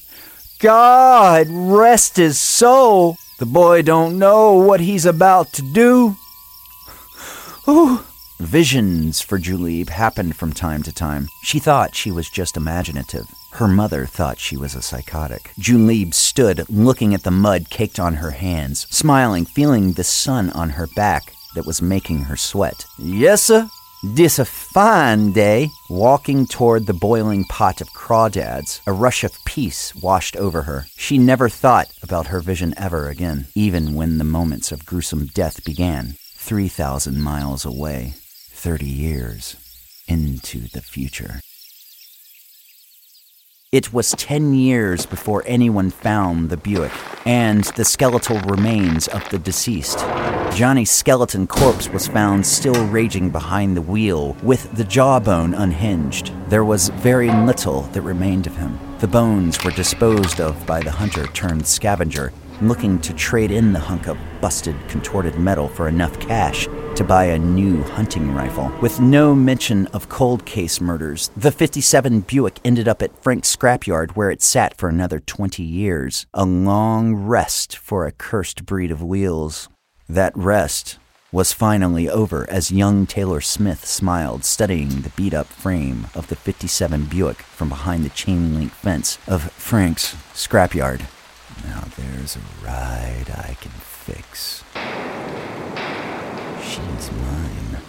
God 0.60 1.48
rest 1.50 2.16
his 2.16 2.40
soul. 2.40 3.18
The 3.40 3.46
boy 3.46 3.82
don't 3.82 4.18
know 4.18 4.54
what 4.54 4.80
he's 4.80 5.06
about 5.06 5.52
to 5.54 5.62
do. 5.74 6.16
Ooh. 7.68 8.06
Visions 8.40 9.20
for 9.20 9.38
Julebe 9.38 9.90
happened 9.90 10.38
from 10.38 10.54
time 10.54 10.82
to 10.84 10.94
time. 10.94 11.28
She 11.44 11.60
thought 11.60 11.94
she 11.94 12.10
was 12.10 12.30
just 12.30 12.56
imaginative. 12.56 13.26
Her 13.52 13.68
mother 13.68 14.06
thought 14.06 14.40
she 14.40 14.56
was 14.56 14.76
a 14.76 14.82
psychotic. 14.82 15.52
Julebe 15.60 16.14
stood 16.14 16.64
looking 16.70 17.14
at 17.14 17.24
the 17.24 17.32
mud 17.32 17.70
caked 17.70 18.00
on 18.00 18.16
her 18.16 18.32
hands, 18.32 18.88
smiling, 18.90 19.44
feeling 19.44 19.92
the 19.92 20.06
sun 20.06 20.52
on 20.52 20.70
her 20.70 20.88
back 20.96 21.34
that 21.54 21.66
was 21.66 21.82
making 21.82 22.22
her 22.22 22.38
sweat. 22.38 22.86
Yes, 22.98 23.44
sir. 23.44 23.68
This 24.04 24.40
a 24.40 24.46
fine 24.46 25.32
day. 25.32 25.70
Walking 25.88 26.48
toward 26.48 26.88
the 26.88 26.94
boiling 26.94 27.44
pot 27.46 27.82
of 27.82 27.94
crawdads, 27.94 28.82
a 28.88 28.92
rush 28.92 29.24
of 29.24 29.38
peace 29.46 29.94
washed 29.94 30.36
over 30.36 30.64
her. 30.64 30.88
She 30.98 31.20
never 31.20 31.50
thought 31.50 31.86
about 32.02 32.26
her 32.28 32.40
vision 32.40 32.74
ever 32.78 33.10
again, 33.10 33.46
even 33.54 33.94
when 33.94 34.18
the 34.18 34.24
moments 34.24 34.72
of 34.72 34.88
gruesome 34.88 35.28
death 35.28 35.64
began. 35.64 36.16
3,000 36.34 37.22
miles 37.22 37.64
away, 37.64 38.16
30 38.50 38.88
years 38.88 39.56
into 40.08 40.62
the 40.70 40.82
future. 40.82 41.40
It 43.72 43.94
was 43.94 44.12
10 44.18 44.54
years 44.54 45.06
before 45.06 45.44
anyone 45.46 45.92
found 45.92 46.50
the 46.50 46.58
Buick 46.58 46.92
and 47.26 47.64
the 47.64 47.86
skeletal 47.86 48.38
remains 48.42 49.08
of 49.08 49.24
the 49.30 49.40
deceased. 49.40 50.00
Johnny's 50.54 50.92
skeleton 50.92 51.48
corpse 51.48 51.88
was 51.88 52.10
found 52.10 52.46
still 52.46 52.86
raging 52.88 53.30
behind 53.30 53.78
the 53.78 53.82
wheel, 53.82 54.36
with 54.44 54.70
the 54.76 54.84
jawbone 54.84 55.54
unhinged. 55.54 56.34
There 56.50 56.66
was 56.66 56.90
very 56.90 57.32
little 57.32 57.84
that 57.94 58.02
remained 58.02 58.46
of 58.46 58.58
him. 58.58 58.78
The 59.00 59.08
bones 59.08 59.64
were 59.64 59.72
disposed 59.72 60.42
of 60.42 60.66
by 60.66 60.82
the 60.82 60.92
hunter 60.92 61.28
turned 61.28 61.66
scavenger, 61.66 62.34
looking 62.62 63.00
to 63.00 63.14
trade 63.14 63.52
in 63.52 63.74
the 63.74 63.80
hunk 63.80 64.08
of 64.08 64.18
busted, 64.40 64.76
contorted 64.88 65.36
metal 65.38 65.68
for 65.68 65.88
enough 65.88 66.20
cash 66.20 66.68
to 66.96 67.04
buy 67.04 67.26
a 67.26 67.40
new 67.40 67.82
hunting 67.84 68.34
rifle. 68.34 68.72
With 68.82 69.00
no 69.00 69.34
mention 69.34 69.88
of 69.88 70.10
cold 70.10 70.46
case 70.46 70.80
murders, 70.80 71.32
the 71.36 71.52
57 71.52 72.22
Buick 72.22 72.60
ended 72.64 72.88
up 72.88 73.02
at 73.02 73.22
Frank's 73.24 73.56
scrapyard 73.56 74.12
where 74.12 74.30
it 74.30 74.42
sat 74.42 74.78
for 74.78 74.90
another 74.90 75.20
20 75.20 75.64
years. 75.64 76.26
A 76.34 76.46
long 76.46 77.16
rest 77.16 77.78
for 77.78 78.06
a 78.06 78.12
cursed 78.12 78.66
breed 78.66 78.92
of 78.92 79.02
wheels. 79.02 79.70
That 80.08 80.36
rest 80.36 81.00
was 81.32 81.54
finally 81.54 82.10
over 82.10 82.50
as 82.50 82.72
young 82.72 83.06
Taylor 83.06 83.40
Smith 83.40 83.86
smiled, 83.86 84.44
studying 84.44 85.02
the 85.02 85.10
beat 85.12 85.34
up 85.34 85.48
frame 85.48 86.08
of 86.14 86.28
the 86.28 86.36
57 86.36 87.06
Buick 87.06 87.38
from 87.38 87.70
behind 87.70 88.04
the 88.04 88.10
chain 88.10 88.54
link 88.54 88.74
fence 88.74 89.18
of 89.28 89.52
Frank's 89.54 90.16
scrapyard. 90.34 91.02
Now 91.66 91.84
there's 91.98 92.36
a 92.36 92.66
ride 92.66 93.30
I 93.30 93.56
can 93.60 93.72
fix. 93.72 94.64
She's 96.64 97.12
mine. 97.12 97.82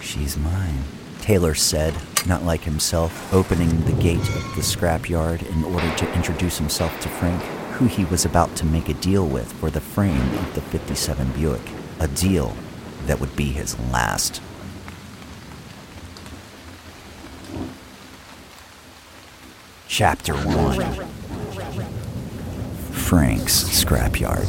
She's 0.00 0.36
mine. 0.36 0.84
Taylor 1.20 1.54
said, 1.54 1.94
not 2.26 2.42
like 2.42 2.62
himself, 2.62 3.32
opening 3.32 3.84
the 3.84 4.02
gate 4.02 4.20
of 4.20 4.54
the 4.54 4.62
scrapyard 4.62 5.42
in 5.50 5.64
order 5.64 5.90
to 5.96 6.12
introduce 6.14 6.58
himself 6.58 7.00
to 7.00 7.08
Frank, 7.08 7.42
who 7.72 7.86
he 7.86 8.04
was 8.04 8.24
about 8.24 8.54
to 8.56 8.66
make 8.66 8.88
a 8.88 8.94
deal 8.94 9.26
with 9.26 9.50
for 9.54 9.70
the 9.70 9.80
frame 9.80 10.34
of 10.34 10.54
the 10.54 10.60
57 10.60 11.32
Buick. 11.32 11.62
A 12.00 12.08
deal 12.08 12.54
that 13.06 13.20
would 13.20 13.34
be 13.34 13.52
his 13.52 13.78
last. 13.90 14.42
Chapter 19.88 20.34
1 20.34 21.13
Frank's 22.94 23.64
Scrapyard. 23.64 24.48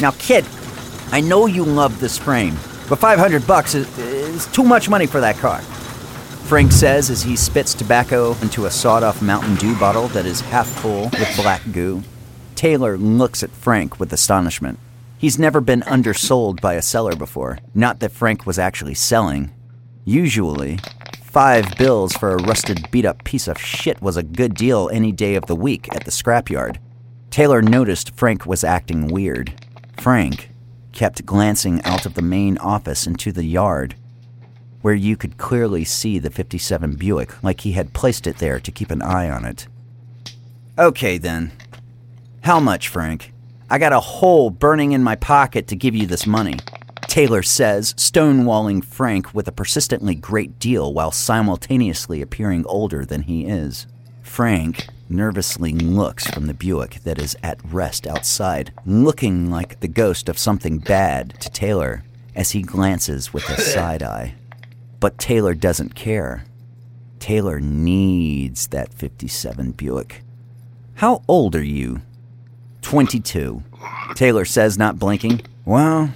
Now, 0.00 0.10
kid, 0.18 0.44
I 1.10 1.20
know 1.20 1.46
you 1.46 1.64
love 1.64 2.00
this 2.00 2.18
frame, 2.18 2.54
but 2.88 2.98
500 2.98 3.46
bucks 3.46 3.74
is, 3.74 3.98
is 3.98 4.46
too 4.46 4.64
much 4.64 4.88
money 4.88 5.06
for 5.06 5.20
that 5.20 5.36
car. 5.36 5.60
Frank 6.48 6.72
says 6.72 7.08
as 7.08 7.22
he 7.22 7.36
spits 7.36 7.72
tobacco 7.72 8.36
into 8.42 8.66
a 8.66 8.70
sawed 8.70 9.02
off 9.02 9.22
Mountain 9.22 9.54
Dew 9.54 9.78
bottle 9.78 10.08
that 10.08 10.26
is 10.26 10.40
half 10.40 10.66
full 10.66 11.04
with 11.04 11.36
black 11.36 11.62
goo. 11.72 12.02
Taylor 12.56 12.98
looks 12.98 13.42
at 13.42 13.50
Frank 13.50 13.98
with 13.98 14.12
astonishment. 14.12 14.78
He's 15.16 15.38
never 15.38 15.60
been 15.60 15.82
undersold 15.84 16.60
by 16.60 16.74
a 16.74 16.82
seller 16.82 17.14
before. 17.14 17.58
Not 17.74 18.00
that 18.00 18.12
Frank 18.12 18.44
was 18.44 18.58
actually 18.58 18.94
selling. 18.94 19.50
Usually, 20.04 20.78
Five 21.32 21.78
bills 21.78 22.12
for 22.12 22.32
a 22.32 22.42
rusted, 22.42 22.90
beat 22.90 23.06
up 23.06 23.24
piece 23.24 23.48
of 23.48 23.58
shit 23.58 24.02
was 24.02 24.18
a 24.18 24.22
good 24.22 24.52
deal 24.52 24.90
any 24.92 25.12
day 25.12 25.34
of 25.34 25.46
the 25.46 25.56
week 25.56 25.88
at 25.96 26.04
the 26.04 26.10
scrapyard. 26.10 26.76
Taylor 27.30 27.62
noticed 27.62 28.14
Frank 28.14 28.44
was 28.44 28.62
acting 28.62 29.06
weird. 29.06 29.54
Frank 29.96 30.50
kept 30.92 31.24
glancing 31.24 31.82
out 31.84 32.04
of 32.04 32.12
the 32.12 32.20
main 32.20 32.58
office 32.58 33.06
into 33.06 33.32
the 33.32 33.44
yard, 33.44 33.94
where 34.82 34.92
you 34.92 35.16
could 35.16 35.38
clearly 35.38 35.84
see 35.84 36.18
the 36.18 36.28
57 36.28 36.96
Buick, 36.96 37.42
like 37.42 37.62
he 37.62 37.72
had 37.72 37.94
placed 37.94 38.26
it 38.26 38.36
there 38.36 38.60
to 38.60 38.70
keep 38.70 38.90
an 38.90 39.00
eye 39.00 39.30
on 39.30 39.46
it. 39.46 39.66
Okay, 40.78 41.16
then. 41.16 41.50
How 42.42 42.60
much, 42.60 42.88
Frank? 42.88 43.32
I 43.70 43.78
got 43.78 43.94
a 43.94 44.00
hole 44.00 44.50
burning 44.50 44.92
in 44.92 45.02
my 45.02 45.16
pocket 45.16 45.66
to 45.68 45.76
give 45.76 45.94
you 45.94 46.06
this 46.06 46.26
money. 46.26 46.58
Taylor 47.12 47.42
says, 47.42 47.92
stonewalling 47.98 48.82
Frank 48.82 49.34
with 49.34 49.46
a 49.46 49.52
persistently 49.52 50.14
great 50.14 50.58
deal 50.58 50.94
while 50.94 51.10
simultaneously 51.10 52.22
appearing 52.22 52.64
older 52.64 53.04
than 53.04 53.24
he 53.24 53.44
is. 53.44 53.86
Frank 54.22 54.86
nervously 55.10 55.74
looks 55.74 56.26
from 56.26 56.46
the 56.46 56.54
Buick 56.54 57.00
that 57.04 57.18
is 57.18 57.36
at 57.42 57.60
rest 57.70 58.06
outside, 58.06 58.72
looking 58.86 59.50
like 59.50 59.80
the 59.80 59.88
ghost 59.88 60.30
of 60.30 60.38
something 60.38 60.78
bad 60.78 61.38
to 61.40 61.50
Taylor 61.50 62.02
as 62.34 62.52
he 62.52 62.62
glances 62.62 63.30
with 63.30 63.46
a 63.50 63.60
side 63.60 64.02
eye. 64.02 64.34
But 64.98 65.18
Taylor 65.18 65.52
doesn't 65.52 65.94
care. 65.94 66.46
Taylor 67.18 67.60
needs 67.60 68.68
that 68.68 68.94
57 68.94 69.72
Buick. 69.72 70.22
How 70.94 71.22
old 71.28 71.54
are 71.56 71.62
you? 71.62 72.00
22. 72.80 73.62
Taylor 74.14 74.46
says, 74.46 74.78
not 74.78 74.98
blinking. 74.98 75.42
Well, 75.66 76.10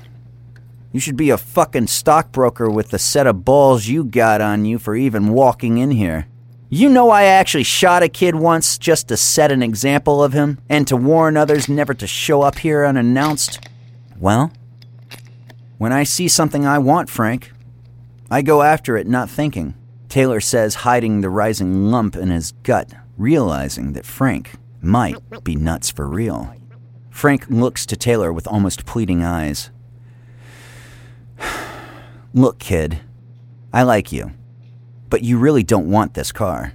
you 0.92 1.00
should 1.00 1.16
be 1.16 1.30
a 1.30 1.38
fucking 1.38 1.88
stockbroker 1.88 2.70
with 2.70 2.90
the 2.90 2.98
set 2.98 3.26
of 3.26 3.44
balls 3.44 3.86
you 3.86 4.04
got 4.04 4.40
on 4.40 4.64
you 4.64 4.78
for 4.78 4.94
even 4.94 5.30
walking 5.30 5.78
in 5.78 5.90
here. 5.90 6.26
You 6.68 6.88
know 6.88 7.10
I 7.10 7.24
actually 7.24 7.62
shot 7.62 8.02
a 8.02 8.08
kid 8.08 8.34
once 8.34 8.76
just 8.76 9.08
to 9.08 9.16
set 9.16 9.52
an 9.52 9.62
example 9.62 10.22
of 10.22 10.32
him 10.32 10.58
and 10.68 10.86
to 10.88 10.96
warn 10.96 11.36
others 11.36 11.68
never 11.68 11.94
to 11.94 12.06
show 12.06 12.42
up 12.42 12.58
here 12.58 12.84
unannounced. 12.84 13.60
Well, 14.18 14.52
when 15.78 15.92
I 15.92 16.02
see 16.02 16.26
something 16.26 16.66
I 16.66 16.78
want, 16.78 17.08
Frank, 17.08 17.52
I 18.30 18.42
go 18.42 18.62
after 18.62 18.96
it 18.96 19.06
not 19.06 19.30
thinking. 19.30 19.74
Taylor 20.08 20.40
says, 20.40 20.76
hiding 20.76 21.20
the 21.20 21.30
rising 21.30 21.90
lump 21.90 22.16
in 22.16 22.30
his 22.30 22.52
gut, 22.62 22.92
realizing 23.16 23.92
that 23.92 24.06
Frank 24.06 24.52
might 24.80 25.44
be 25.44 25.54
nuts 25.54 25.90
for 25.90 26.08
real. 26.08 26.54
Frank 27.10 27.46
looks 27.48 27.86
to 27.86 27.96
Taylor 27.96 28.32
with 28.32 28.46
almost 28.46 28.86
pleading 28.86 29.22
eyes. 29.22 29.70
Look, 32.34 32.58
kid, 32.58 33.00
I 33.72 33.82
like 33.82 34.12
you, 34.12 34.32
but 35.10 35.22
you 35.22 35.38
really 35.38 35.62
don't 35.62 35.90
want 35.90 36.14
this 36.14 36.32
car. 36.32 36.72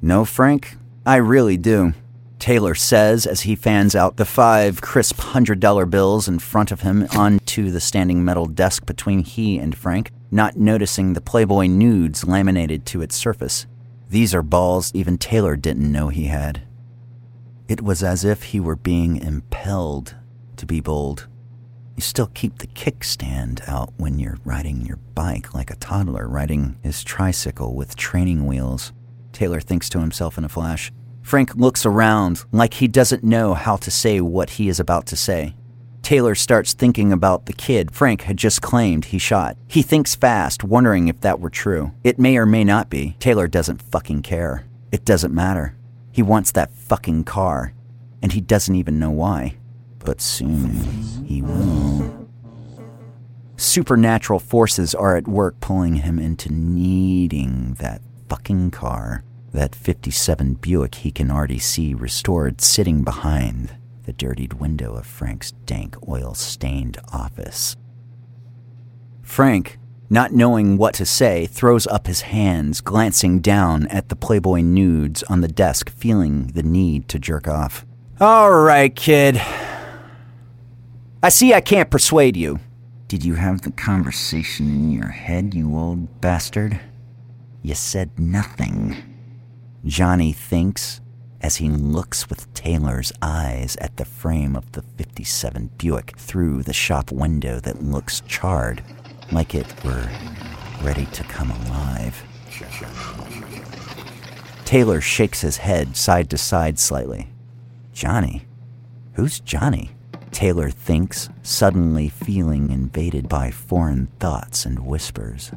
No, 0.00 0.24
Frank, 0.24 0.76
I 1.04 1.16
really 1.16 1.56
do. 1.56 1.94
Taylor 2.38 2.74
says 2.74 3.26
as 3.26 3.40
he 3.40 3.56
fans 3.56 3.96
out 3.96 4.16
the 4.16 4.24
five 4.24 4.80
crisp 4.80 5.18
hundred 5.18 5.58
dollar 5.60 5.86
bills 5.86 6.28
in 6.28 6.38
front 6.38 6.70
of 6.70 6.82
him 6.82 7.06
onto 7.16 7.70
the 7.70 7.80
standing 7.80 8.24
metal 8.24 8.46
desk 8.46 8.86
between 8.86 9.24
he 9.24 9.58
and 9.58 9.76
Frank, 9.76 10.12
not 10.30 10.56
noticing 10.56 11.12
the 11.12 11.20
Playboy 11.20 11.66
nudes 11.66 12.24
laminated 12.24 12.86
to 12.86 13.02
its 13.02 13.16
surface. 13.16 13.66
These 14.08 14.34
are 14.34 14.42
balls 14.42 14.92
even 14.94 15.18
Taylor 15.18 15.56
didn't 15.56 15.90
know 15.90 16.08
he 16.08 16.26
had. 16.26 16.62
It 17.66 17.82
was 17.82 18.02
as 18.02 18.24
if 18.24 18.44
he 18.44 18.60
were 18.60 18.76
being 18.76 19.16
impelled 19.16 20.14
to 20.56 20.64
be 20.64 20.80
bold. 20.80 21.26
You 21.98 22.02
still 22.02 22.30
keep 22.32 22.58
the 22.58 22.68
kickstand 22.68 23.68
out 23.68 23.92
when 23.96 24.20
you're 24.20 24.38
riding 24.44 24.86
your 24.86 24.98
bike 25.16 25.52
like 25.52 25.68
a 25.68 25.76
toddler 25.78 26.28
riding 26.28 26.78
his 26.80 27.02
tricycle 27.02 27.74
with 27.74 27.96
training 27.96 28.46
wheels. 28.46 28.92
Taylor 29.32 29.60
thinks 29.60 29.88
to 29.88 29.98
himself 29.98 30.38
in 30.38 30.44
a 30.44 30.48
flash. 30.48 30.92
Frank 31.22 31.56
looks 31.56 31.84
around 31.84 32.44
like 32.52 32.74
he 32.74 32.86
doesn't 32.86 33.24
know 33.24 33.52
how 33.54 33.74
to 33.78 33.90
say 33.90 34.20
what 34.20 34.50
he 34.50 34.68
is 34.68 34.78
about 34.78 35.06
to 35.06 35.16
say. 35.16 35.56
Taylor 36.00 36.36
starts 36.36 36.72
thinking 36.72 37.12
about 37.12 37.46
the 37.46 37.52
kid 37.52 37.90
Frank 37.90 38.22
had 38.22 38.36
just 38.36 38.62
claimed 38.62 39.06
he 39.06 39.18
shot. 39.18 39.56
He 39.66 39.82
thinks 39.82 40.14
fast, 40.14 40.62
wondering 40.62 41.08
if 41.08 41.20
that 41.22 41.40
were 41.40 41.50
true. 41.50 41.90
It 42.04 42.16
may 42.16 42.36
or 42.36 42.46
may 42.46 42.62
not 42.62 42.88
be. 42.88 43.16
Taylor 43.18 43.48
doesn't 43.48 43.82
fucking 43.82 44.22
care. 44.22 44.66
It 44.92 45.04
doesn't 45.04 45.34
matter. 45.34 45.74
He 46.12 46.22
wants 46.22 46.52
that 46.52 46.70
fucking 46.70 47.24
car, 47.24 47.74
and 48.22 48.30
he 48.30 48.40
doesn't 48.40 48.76
even 48.76 49.00
know 49.00 49.10
why 49.10 49.57
but 49.98 50.20
soon 50.20 50.74
he 51.24 51.42
will. 51.42 52.28
Supernatural 53.56 54.38
forces 54.38 54.94
are 54.94 55.16
at 55.16 55.26
work 55.26 55.58
pulling 55.60 55.96
him 55.96 56.18
into 56.18 56.52
needing 56.52 57.74
that 57.74 58.00
fucking 58.28 58.70
car, 58.70 59.24
that 59.52 59.74
57 59.74 60.54
Buick 60.54 60.96
he 60.96 61.10
can 61.10 61.30
already 61.30 61.58
see 61.58 61.92
restored 61.94 62.60
sitting 62.60 63.02
behind 63.02 63.74
the 64.04 64.12
dirtied 64.12 64.54
window 64.54 64.94
of 64.94 65.06
Frank's 65.06 65.52
dank 65.52 65.96
oil 66.08 66.34
stained 66.34 66.98
office. 67.12 67.76
Frank, 69.22 69.78
not 70.08 70.32
knowing 70.32 70.78
what 70.78 70.94
to 70.94 71.04
say, 71.04 71.46
throws 71.46 71.86
up 71.88 72.06
his 72.06 72.22
hands, 72.22 72.80
glancing 72.80 73.40
down 73.40 73.86
at 73.88 74.08
the 74.08 74.16
Playboy 74.16 74.60
nudes 74.60 75.22
on 75.24 75.42
the 75.42 75.48
desk, 75.48 75.90
feeling 75.90 76.46
the 76.54 76.62
need 76.62 77.08
to 77.08 77.18
jerk 77.18 77.46
off. 77.46 77.84
All 78.20 78.52
right, 78.52 78.94
kid. 78.94 79.40
I 81.20 81.30
see 81.30 81.52
I 81.52 81.60
can't 81.60 81.90
persuade 81.90 82.36
you. 82.36 82.60
Did 83.08 83.24
you 83.24 83.34
have 83.34 83.62
the 83.62 83.72
conversation 83.72 84.66
in 84.68 84.92
your 84.92 85.08
head, 85.08 85.52
you 85.52 85.76
old 85.76 86.20
bastard? 86.20 86.78
You 87.60 87.74
said 87.74 88.16
nothing. 88.16 88.96
Johnny 89.84 90.32
thinks 90.32 91.00
as 91.40 91.56
he 91.56 91.70
looks 91.70 92.28
with 92.30 92.52
Taylor's 92.54 93.12
eyes 93.20 93.76
at 93.80 93.96
the 93.96 94.04
frame 94.04 94.54
of 94.54 94.70
the 94.72 94.82
57 94.82 95.70
Buick 95.76 96.16
through 96.16 96.62
the 96.62 96.72
shop 96.72 97.10
window 97.10 97.58
that 97.60 97.82
looks 97.82 98.20
charred, 98.20 98.84
like 99.32 99.56
it 99.56 99.66
were 99.84 100.08
ready 100.82 101.06
to 101.06 101.24
come 101.24 101.50
alive. 101.50 102.22
Taylor 104.64 105.00
shakes 105.00 105.40
his 105.40 105.56
head 105.56 105.96
side 105.96 106.30
to 106.30 106.38
side 106.38 106.78
slightly. 106.78 107.28
Johnny? 107.92 108.46
Who's 109.14 109.40
Johnny? 109.40 109.90
Taylor 110.38 110.70
thinks, 110.70 111.28
suddenly 111.42 112.08
feeling 112.08 112.70
invaded 112.70 113.28
by 113.28 113.50
foreign 113.50 114.06
thoughts 114.20 114.64
and 114.64 114.86
whispers. 114.86 115.50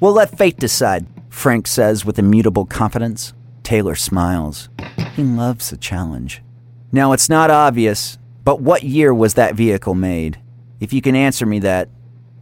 We'll 0.00 0.14
let 0.14 0.36
fate 0.36 0.56
decide, 0.56 1.06
Frank 1.28 1.68
says 1.68 2.04
with 2.04 2.18
immutable 2.18 2.64
confidence. 2.66 3.32
Taylor 3.62 3.94
smiles. 3.94 4.70
He 5.14 5.22
loves 5.22 5.70
a 5.70 5.76
challenge. 5.76 6.42
Now, 6.90 7.12
it's 7.12 7.28
not 7.28 7.52
obvious, 7.52 8.18
but 8.42 8.60
what 8.60 8.82
year 8.82 9.14
was 9.14 9.34
that 9.34 9.54
vehicle 9.54 9.94
made? 9.94 10.40
If 10.80 10.92
you 10.92 11.00
can 11.00 11.14
answer 11.14 11.46
me 11.46 11.60
that, 11.60 11.88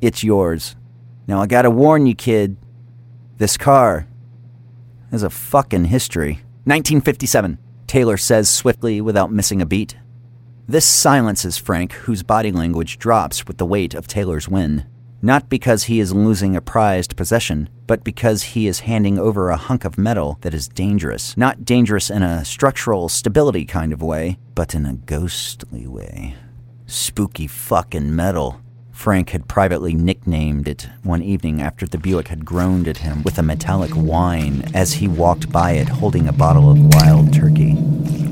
it's 0.00 0.24
yours. 0.24 0.76
Now, 1.26 1.42
I 1.42 1.46
gotta 1.46 1.68
warn 1.70 2.06
you, 2.06 2.14
kid. 2.14 2.56
This 3.36 3.58
car 3.58 4.06
has 5.10 5.22
a 5.22 5.28
fucking 5.28 5.84
history. 5.84 6.40
1957, 6.64 7.58
Taylor 7.86 8.16
says 8.16 8.48
swiftly 8.48 9.02
without 9.02 9.30
missing 9.30 9.60
a 9.60 9.66
beat. 9.66 9.94
This 10.68 10.84
silences 10.84 11.56
Frank, 11.56 11.92
whose 11.92 12.24
body 12.24 12.50
language 12.50 12.98
drops 12.98 13.46
with 13.46 13.58
the 13.58 13.66
weight 13.66 13.94
of 13.94 14.08
Taylor's 14.08 14.48
win. 14.48 14.84
Not 15.22 15.48
because 15.48 15.84
he 15.84 16.00
is 16.00 16.12
losing 16.12 16.56
a 16.56 16.60
prized 16.60 17.16
possession, 17.16 17.68
but 17.86 18.02
because 18.02 18.42
he 18.42 18.66
is 18.66 18.80
handing 18.80 19.16
over 19.16 19.48
a 19.48 19.56
hunk 19.56 19.84
of 19.84 19.96
metal 19.96 20.38
that 20.40 20.54
is 20.54 20.66
dangerous. 20.66 21.36
Not 21.36 21.64
dangerous 21.64 22.10
in 22.10 22.24
a 22.24 22.44
structural 22.44 23.08
stability 23.08 23.64
kind 23.64 23.92
of 23.92 24.02
way, 24.02 24.38
but 24.56 24.74
in 24.74 24.86
a 24.86 24.94
ghostly 24.94 25.86
way. 25.86 26.34
Spooky 26.86 27.46
fucking 27.46 28.16
metal. 28.16 28.60
Frank 28.96 29.30
had 29.30 29.46
privately 29.46 29.94
nicknamed 29.94 30.66
it 30.66 30.88
one 31.04 31.22
evening 31.22 31.60
after 31.60 31.86
the 31.86 31.98
Buick 31.98 32.28
had 32.28 32.46
groaned 32.46 32.88
at 32.88 32.96
him 32.96 33.22
with 33.22 33.38
a 33.38 33.42
metallic 33.42 33.92
whine 33.92 34.64
as 34.74 34.94
he 34.94 35.06
walked 35.06 35.52
by 35.52 35.72
it 35.72 35.86
holding 35.86 36.26
a 36.26 36.32
bottle 36.32 36.70
of 36.70 36.94
wild 36.94 37.32
turkey. 37.32 37.76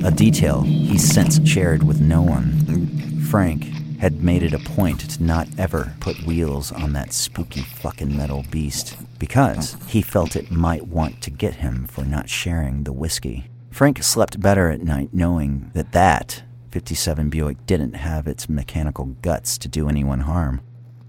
A 0.02 0.10
detail 0.10 0.62
he 0.62 0.98
since 0.98 1.38
shared 1.46 1.84
with 1.84 2.00
no 2.00 2.22
one. 2.22 3.20
Frank 3.30 3.64
had 3.98 4.24
made 4.24 4.42
it 4.42 4.54
a 4.54 4.58
point 4.58 5.00
to 5.10 5.22
not 5.22 5.46
ever 5.58 5.94
put 6.00 6.24
wheels 6.26 6.72
on 6.72 6.94
that 6.94 7.12
spooky 7.12 7.60
fucking 7.60 8.16
metal 8.16 8.44
beast 8.50 8.96
because 9.18 9.76
he 9.86 10.02
felt 10.02 10.34
it 10.34 10.50
might 10.50 10.88
want 10.88 11.20
to 11.20 11.30
get 11.30 11.56
him 11.56 11.86
for 11.86 12.04
not 12.04 12.28
sharing 12.28 12.82
the 12.82 12.92
whiskey. 12.92 13.48
Frank 13.70 14.02
slept 14.02 14.40
better 14.40 14.70
at 14.70 14.82
night 14.82 15.10
knowing 15.12 15.70
that 15.74 15.92
that 15.92 16.42
57 16.74 17.30
Buick 17.30 17.66
didn't 17.66 17.94
have 17.94 18.26
its 18.26 18.48
mechanical 18.48 19.04
guts 19.22 19.56
to 19.58 19.68
do 19.68 19.88
anyone 19.88 20.18
harm. 20.18 20.60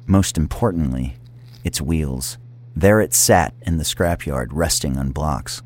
Most 0.06 0.38
importantly, 0.38 1.17
its 1.63 1.82
wheels. 1.82 2.38
There 2.75 3.01
it 3.01 3.15
sat 3.15 3.56
in 3.63 3.78
the 3.78 3.84
scrapyard, 3.84 4.49
resting 4.51 4.95
on 4.95 5.10
blocks. 5.10 5.63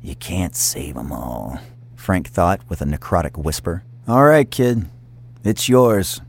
You 0.00 0.14
can't 0.14 0.54
save 0.54 0.96
'em 0.96 1.10
all, 1.10 1.58
Frank 1.96 2.28
thought 2.28 2.60
with 2.68 2.80
a 2.80 2.84
necrotic 2.84 3.36
whisper. 3.36 3.82
All 4.06 4.24
right, 4.24 4.48
kid. 4.48 4.88
It's 5.42 5.68
yours. 5.68 6.20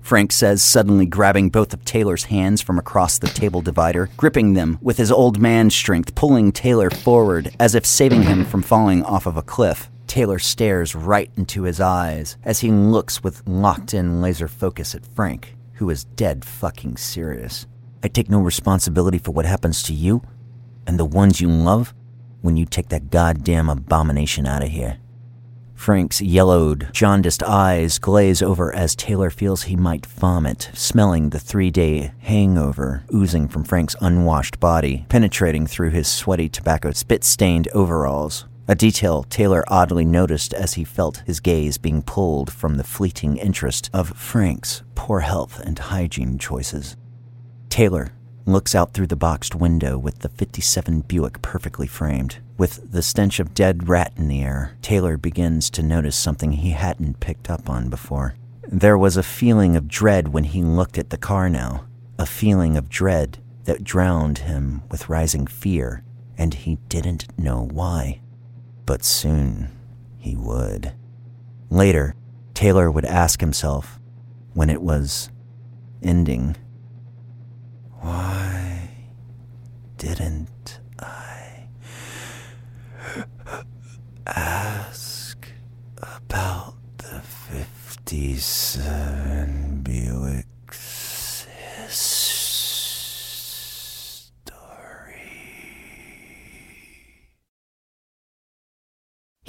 Frank 0.00 0.32
says, 0.32 0.62
suddenly 0.62 1.04
grabbing 1.04 1.50
both 1.50 1.74
of 1.74 1.84
Taylor's 1.84 2.24
hands 2.24 2.62
from 2.62 2.78
across 2.78 3.18
the 3.18 3.26
table 3.26 3.60
divider, 3.60 4.08
gripping 4.16 4.54
them 4.54 4.78
with 4.80 4.96
his 4.96 5.12
old 5.12 5.38
man 5.38 5.68
strength, 5.68 6.14
pulling 6.14 6.52
Taylor 6.52 6.88
forward 6.88 7.54
as 7.60 7.74
if 7.74 7.84
saving 7.84 8.22
him 8.22 8.46
from 8.46 8.62
falling 8.62 9.02
off 9.02 9.26
of 9.26 9.36
a 9.36 9.42
cliff. 9.42 9.90
Taylor 10.12 10.38
stares 10.38 10.94
right 10.94 11.30
into 11.38 11.62
his 11.62 11.80
eyes 11.80 12.36
as 12.44 12.60
he 12.60 12.70
looks 12.70 13.24
with 13.24 13.42
locked 13.48 13.94
in 13.94 14.20
laser 14.20 14.46
focus 14.46 14.94
at 14.94 15.06
Frank, 15.06 15.56
who 15.76 15.88
is 15.88 16.04
dead 16.04 16.44
fucking 16.44 16.98
serious. 16.98 17.66
I 18.02 18.08
take 18.08 18.28
no 18.28 18.38
responsibility 18.38 19.16
for 19.16 19.30
what 19.30 19.46
happens 19.46 19.82
to 19.84 19.94
you 19.94 20.20
and 20.86 21.00
the 21.00 21.06
ones 21.06 21.40
you 21.40 21.48
love 21.48 21.94
when 22.42 22.58
you 22.58 22.66
take 22.66 22.90
that 22.90 23.08
goddamn 23.08 23.70
abomination 23.70 24.46
out 24.46 24.62
of 24.62 24.68
here. 24.68 24.98
Frank's 25.74 26.20
yellowed, 26.20 26.90
jaundiced 26.92 27.42
eyes 27.42 27.98
glaze 27.98 28.42
over 28.42 28.70
as 28.74 28.94
Taylor 28.94 29.30
feels 29.30 29.62
he 29.62 29.76
might 29.76 30.04
vomit, 30.04 30.68
smelling 30.74 31.30
the 31.30 31.40
three 31.40 31.70
day 31.70 32.12
hangover 32.18 33.04
oozing 33.14 33.48
from 33.48 33.64
Frank's 33.64 33.96
unwashed 34.02 34.60
body, 34.60 35.06
penetrating 35.08 35.66
through 35.66 35.88
his 35.88 36.06
sweaty 36.06 36.50
tobacco 36.50 36.90
spit 36.90 37.24
stained 37.24 37.66
overalls. 37.68 38.44
A 38.68 38.76
detail 38.76 39.24
Taylor 39.24 39.64
oddly 39.66 40.04
noticed 40.04 40.54
as 40.54 40.74
he 40.74 40.84
felt 40.84 41.24
his 41.26 41.40
gaze 41.40 41.78
being 41.78 42.02
pulled 42.02 42.52
from 42.52 42.76
the 42.76 42.84
fleeting 42.84 43.36
interest 43.36 43.90
of 43.92 44.16
Frank's 44.16 44.82
poor 44.94 45.20
health 45.20 45.58
and 45.58 45.76
hygiene 45.78 46.38
choices. 46.38 46.96
Taylor 47.68 48.12
looks 48.46 48.74
out 48.74 48.92
through 48.92 49.08
the 49.08 49.16
boxed 49.16 49.54
window 49.56 49.98
with 49.98 50.20
the 50.20 50.28
57 50.28 51.00
Buick 51.02 51.42
perfectly 51.42 51.88
framed. 51.88 52.38
With 52.56 52.92
the 52.92 53.02
stench 53.02 53.40
of 53.40 53.54
dead 53.54 53.88
rat 53.88 54.12
in 54.16 54.28
the 54.28 54.42
air, 54.42 54.76
Taylor 54.80 55.16
begins 55.16 55.68
to 55.70 55.82
notice 55.82 56.16
something 56.16 56.52
he 56.52 56.70
hadn't 56.70 57.20
picked 57.20 57.50
up 57.50 57.68
on 57.68 57.88
before. 57.88 58.34
There 58.68 58.98
was 58.98 59.16
a 59.16 59.22
feeling 59.22 59.76
of 59.76 59.88
dread 59.88 60.28
when 60.28 60.44
he 60.44 60.62
looked 60.62 60.98
at 60.98 61.10
the 61.10 61.16
car 61.16 61.48
now, 61.48 61.84
a 62.18 62.26
feeling 62.26 62.76
of 62.76 62.88
dread 62.88 63.38
that 63.64 63.84
drowned 63.84 64.38
him 64.38 64.82
with 64.90 65.08
rising 65.08 65.46
fear, 65.46 66.04
and 66.38 66.54
he 66.54 66.76
didn't 66.88 67.26
know 67.38 67.68
why. 67.70 68.20
But 68.84 69.04
soon 69.04 69.70
he 70.18 70.36
would. 70.36 70.94
Later, 71.70 72.14
Taylor 72.54 72.90
would 72.90 73.04
ask 73.04 73.40
himself, 73.40 74.00
when 74.54 74.70
it 74.70 74.82
was 74.82 75.30
ending, 76.02 76.56
why 78.00 78.90
didn't 79.96 80.80
I 80.98 81.68
ask 84.26 85.46
about 85.98 86.74
the 86.98 87.20
57 87.20 89.51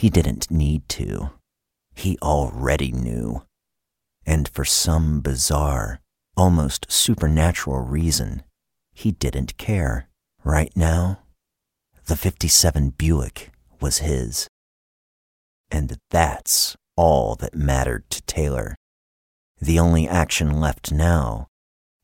He 0.03 0.09
didn't 0.09 0.51
need 0.51 0.89
to. 0.89 1.31
He 1.95 2.17
already 2.21 2.91
knew. 2.91 3.43
And 4.25 4.49
for 4.49 4.65
some 4.65 5.21
bizarre, 5.21 6.01
almost 6.35 6.91
supernatural 6.91 7.79
reason, 7.79 8.43
he 8.91 9.13
didn't 9.13 9.55
care. 9.55 10.09
Right 10.43 10.75
now, 10.75 11.19
the 12.07 12.17
57 12.17 12.89
Buick 12.89 13.51
was 13.79 13.99
his. 13.99 14.49
And 15.71 15.97
that's 16.09 16.75
all 16.97 17.35
that 17.35 17.55
mattered 17.55 18.09
to 18.09 18.21
Taylor. 18.23 18.75
The 19.61 19.79
only 19.79 20.05
action 20.05 20.59
left 20.59 20.91
now 20.91 21.47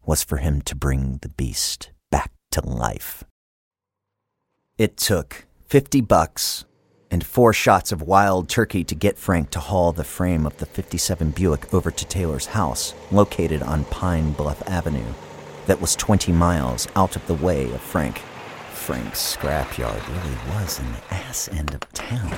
was 0.05 0.23
for 0.23 0.37
him 0.37 0.61
to 0.61 0.73
bring 0.73 1.17
the 1.21 1.27
beast 1.27 1.91
back 2.09 2.31
to 2.51 2.65
life. 2.65 3.25
It 4.77 4.95
took 4.95 5.47
50 5.67 5.99
bucks 5.99 6.63
and 7.11 7.25
four 7.25 7.53
shots 7.53 7.91
of 7.91 8.01
wild 8.01 8.49
turkey 8.49 8.83
to 8.83 8.95
get 8.95 9.17
Frank 9.17 9.49
to 9.51 9.59
haul 9.59 9.91
the 9.91 10.03
frame 10.03 10.45
of 10.45 10.57
the 10.57 10.65
57 10.65 11.31
Buick 11.31 11.73
over 11.73 11.91
to 11.91 12.05
Taylor's 12.05 12.47
house, 12.47 12.93
located 13.11 13.61
on 13.63 13.85
Pine 13.85 14.31
Bluff 14.33 14.61
Avenue, 14.67 15.13
that 15.65 15.81
was 15.81 15.95
20 15.95 16.31
miles 16.31 16.87
out 16.95 17.15
of 17.15 17.25
the 17.27 17.33
way 17.33 17.71
of 17.71 17.81
Frank. 17.81 18.21
Frank's 18.71 19.35
scrapyard 19.35 20.01
really 20.07 20.37
was 20.55 20.79
in 20.79 20.91
the 20.91 21.13
ass 21.13 21.47
end 21.49 21.75
of 21.75 21.93
town. 21.93 22.29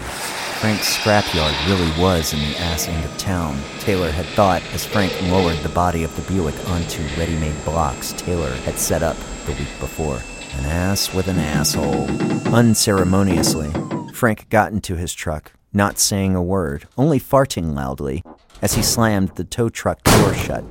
Frank's 0.59 0.97
scrapyard 0.97 1.55
really 1.69 2.01
was 2.01 2.33
in 2.33 2.39
the 2.39 2.57
ass 2.59 2.89
end 2.89 3.05
of 3.05 3.17
town, 3.17 3.57
Taylor 3.79 4.11
had 4.11 4.25
thought 4.25 4.61
as 4.73 4.85
Frank 4.85 5.13
lowered 5.23 5.57
the 5.59 5.69
body 5.69 6.03
of 6.03 6.13
the 6.15 6.21
Buick 6.23 6.55
onto 6.67 7.03
ready 7.17 7.37
made 7.39 7.55
blocks 7.63 8.11
Taylor 8.13 8.51
had 8.65 8.77
set 8.77 9.01
up 9.01 9.15
the 9.45 9.53
week 9.53 9.79
before. 9.79 10.19
An 10.57 10.65
ass 10.65 11.13
with 11.13 11.29
an 11.29 11.39
asshole. 11.39 12.09
Unceremoniously, 12.53 13.71
Frank 14.13 14.49
got 14.49 14.71
into 14.71 14.95
his 14.95 15.13
truck, 15.13 15.53
not 15.73 15.97
saying 15.97 16.35
a 16.35 16.43
word, 16.43 16.87
only 16.97 17.19
farting 17.19 17.73
loudly 17.73 18.23
as 18.61 18.73
he 18.73 18.81
slammed 18.81 19.29
the 19.35 19.43
tow 19.43 19.69
truck 19.69 20.03
door 20.03 20.33
shut, 20.33 20.63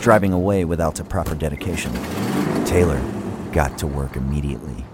driving 0.00 0.32
away 0.32 0.64
without 0.64 1.00
a 1.00 1.04
proper 1.04 1.34
dedication. 1.34 1.92
Taylor 2.64 3.00
got 3.52 3.76
to 3.78 3.86
work 3.86 4.16
immediately. 4.16 4.84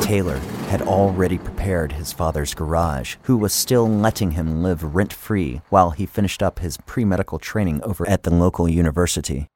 Taylor 0.00 0.38
had 0.68 0.82
already 0.82 1.38
prepared 1.38 1.92
his 1.92 2.12
father's 2.12 2.54
garage, 2.54 3.16
who 3.22 3.36
was 3.36 3.52
still 3.52 3.88
letting 3.88 4.32
him 4.32 4.62
live 4.62 4.94
rent 4.94 5.12
free 5.12 5.62
while 5.70 5.90
he 5.90 6.04
finished 6.04 6.42
up 6.42 6.58
his 6.58 6.76
pre 6.78 7.04
medical 7.04 7.38
training 7.38 7.82
over 7.82 8.06
at 8.08 8.24
the 8.24 8.34
local 8.34 8.68
university. 8.68 9.46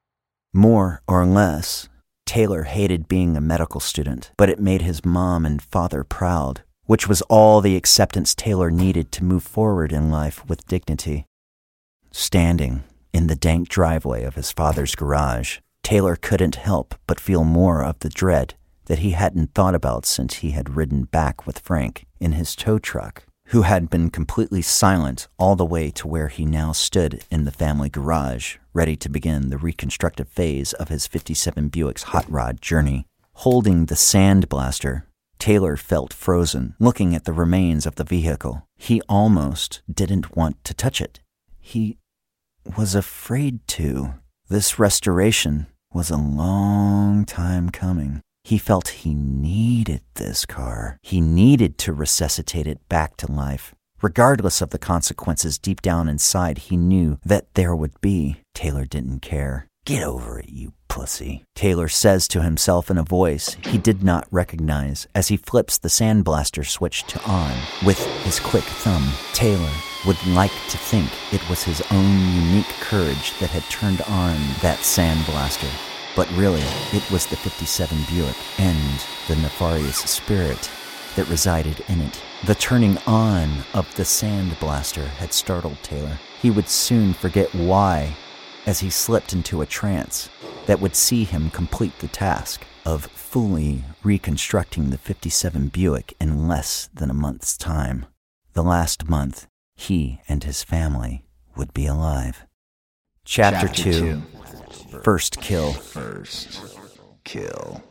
More 0.54 1.02
or 1.06 1.26
less, 1.26 1.88
Taylor 2.24 2.64
hated 2.64 3.08
being 3.08 3.36
a 3.36 3.40
medical 3.40 3.80
student, 3.80 4.30
but 4.36 4.48
it 4.48 4.60
made 4.60 4.82
his 4.82 5.04
mom 5.04 5.44
and 5.44 5.60
father 5.60 6.04
proud, 6.04 6.62
which 6.88 7.06
was 7.06 7.20
all 7.28 7.60
the 7.60 7.76
acceptance 7.76 8.34
Taylor 8.34 8.70
needed 8.70 9.12
to 9.12 9.22
move 9.22 9.42
forward 9.42 9.92
in 9.92 10.10
life 10.10 10.42
with 10.48 10.66
dignity. 10.66 11.26
Standing 12.10 12.82
in 13.12 13.26
the 13.26 13.36
dank 13.36 13.68
driveway 13.68 14.24
of 14.24 14.36
his 14.36 14.52
father's 14.52 14.94
garage, 14.94 15.58
Taylor 15.82 16.16
couldn't 16.16 16.54
help 16.54 16.94
but 17.06 17.20
feel 17.20 17.44
more 17.44 17.84
of 17.84 17.98
the 17.98 18.08
dread 18.08 18.54
that 18.86 19.00
he 19.00 19.10
hadn't 19.10 19.52
thought 19.52 19.74
about 19.74 20.06
since 20.06 20.36
he 20.36 20.52
had 20.52 20.76
ridden 20.76 21.04
back 21.04 21.46
with 21.46 21.58
Frank 21.58 22.06
in 22.20 22.32
his 22.32 22.56
tow 22.56 22.78
truck, 22.78 23.24
who 23.48 23.62
had 23.62 23.90
been 23.90 24.08
completely 24.08 24.62
silent 24.62 25.28
all 25.38 25.56
the 25.56 25.66
way 25.66 25.90
to 25.90 26.08
where 26.08 26.28
he 26.28 26.46
now 26.46 26.72
stood 26.72 27.22
in 27.30 27.44
the 27.44 27.50
family 27.50 27.90
garage, 27.90 28.56
ready 28.72 28.96
to 28.96 29.10
begin 29.10 29.50
the 29.50 29.58
reconstructive 29.58 30.28
phase 30.28 30.72
of 30.72 30.88
his 30.88 31.06
57 31.06 31.68
Buick's 31.68 32.04
hot 32.04 32.24
rod 32.30 32.62
journey. 32.62 33.04
Holding 33.34 33.86
the 33.86 33.94
sand 33.94 34.48
blaster, 34.48 35.04
Taylor 35.38 35.76
felt 35.76 36.12
frozen, 36.12 36.74
looking 36.78 37.14
at 37.14 37.24
the 37.24 37.32
remains 37.32 37.86
of 37.86 37.94
the 37.94 38.04
vehicle. 38.04 38.66
He 38.76 39.00
almost 39.08 39.82
didn't 39.92 40.36
want 40.36 40.62
to 40.64 40.74
touch 40.74 41.00
it. 41.00 41.20
He 41.60 41.98
was 42.76 42.94
afraid 42.94 43.66
to. 43.68 44.14
This 44.48 44.78
restoration 44.78 45.66
was 45.92 46.10
a 46.10 46.16
long 46.16 47.24
time 47.24 47.70
coming. 47.70 48.20
He 48.44 48.58
felt 48.58 48.88
he 48.88 49.14
needed 49.14 50.00
this 50.14 50.46
car. 50.46 50.98
He 51.02 51.20
needed 51.20 51.78
to 51.78 51.92
resuscitate 51.92 52.66
it 52.66 52.88
back 52.88 53.16
to 53.18 53.30
life. 53.30 53.74
Regardless 54.00 54.60
of 54.62 54.70
the 54.70 54.78
consequences 54.78 55.58
deep 55.58 55.82
down 55.82 56.08
inside, 56.08 56.58
he 56.58 56.76
knew 56.76 57.18
that 57.24 57.54
there 57.54 57.76
would 57.76 58.00
be. 58.00 58.40
Taylor 58.54 58.86
didn't 58.86 59.20
care. 59.20 59.67
Get 59.88 60.06
over 60.06 60.38
it, 60.38 60.50
you 60.50 60.72
pussy, 60.88 61.44
Taylor 61.54 61.88
says 61.88 62.28
to 62.28 62.42
himself 62.42 62.90
in 62.90 62.98
a 62.98 63.02
voice 63.02 63.56
he 63.64 63.78
did 63.78 64.02
not 64.02 64.28
recognize 64.30 65.06
as 65.14 65.28
he 65.28 65.38
flips 65.38 65.78
the 65.78 65.88
sandblaster 65.88 66.66
switch 66.66 67.04
to 67.04 67.18
on 67.24 67.54
with 67.82 67.98
his 68.22 68.38
quick 68.38 68.64
thumb. 68.64 69.10
Taylor 69.32 69.72
would 70.06 70.18
like 70.26 70.52
to 70.68 70.76
think 70.76 71.08
it 71.32 71.40
was 71.48 71.62
his 71.62 71.80
own 71.90 72.34
unique 72.34 72.68
courage 72.80 73.32
that 73.40 73.48
had 73.48 73.62
turned 73.70 74.02
on 74.02 74.36
that 74.60 74.80
sandblaster. 74.80 75.70
But 76.14 76.30
really, 76.32 76.64
it 76.92 77.10
was 77.10 77.24
the 77.24 77.36
57 77.36 77.96
Buick 78.10 78.36
and 78.58 79.02
the 79.26 79.36
nefarious 79.36 80.00
spirit 80.00 80.70
that 81.16 81.30
resided 81.30 81.82
in 81.88 82.02
it. 82.02 82.22
The 82.44 82.56
turning 82.56 82.98
on 83.06 83.64
of 83.72 83.90
the 83.94 84.02
sandblaster 84.02 85.06
had 85.06 85.32
startled 85.32 85.82
Taylor. 85.82 86.18
He 86.42 86.50
would 86.50 86.68
soon 86.68 87.14
forget 87.14 87.54
why 87.54 88.14
as 88.68 88.80
he 88.80 88.90
slipped 88.90 89.32
into 89.32 89.62
a 89.62 89.66
trance 89.66 90.28
that 90.66 90.78
would 90.78 90.94
see 90.94 91.24
him 91.24 91.48
complete 91.48 91.98
the 92.00 92.06
task 92.06 92.66
of 92.84 93.06
fully 93.06 93.82
reconstructing 94.04 94.90
the 94.90 94.98
57 94.98 95.68
Buick 95.68 96.12
in 96.20 96.46
less 96.46 96.90
than 96.92 97.08
a 97.08 97.14
month's 97.14 97.56
time. 97.56 98.04
The 98.52 98.62
last 98.62 99.08
month, 99.08 99.46
he 99.74 100.20
and 100.28 100.44
his 100.44 100.62
family 100.62 101.24
would 101.56 101.72
be 101.72 101.86
alive. 101.86 102.44
Chapter, 103.24 103.68
Chapter 103.68 103.82
2 103.82 104.22
two. 104.90 105.00
First 105.02 105.40
Kill. 105.40 105.72
First 105.72 106.78
kill. 107.24 107.82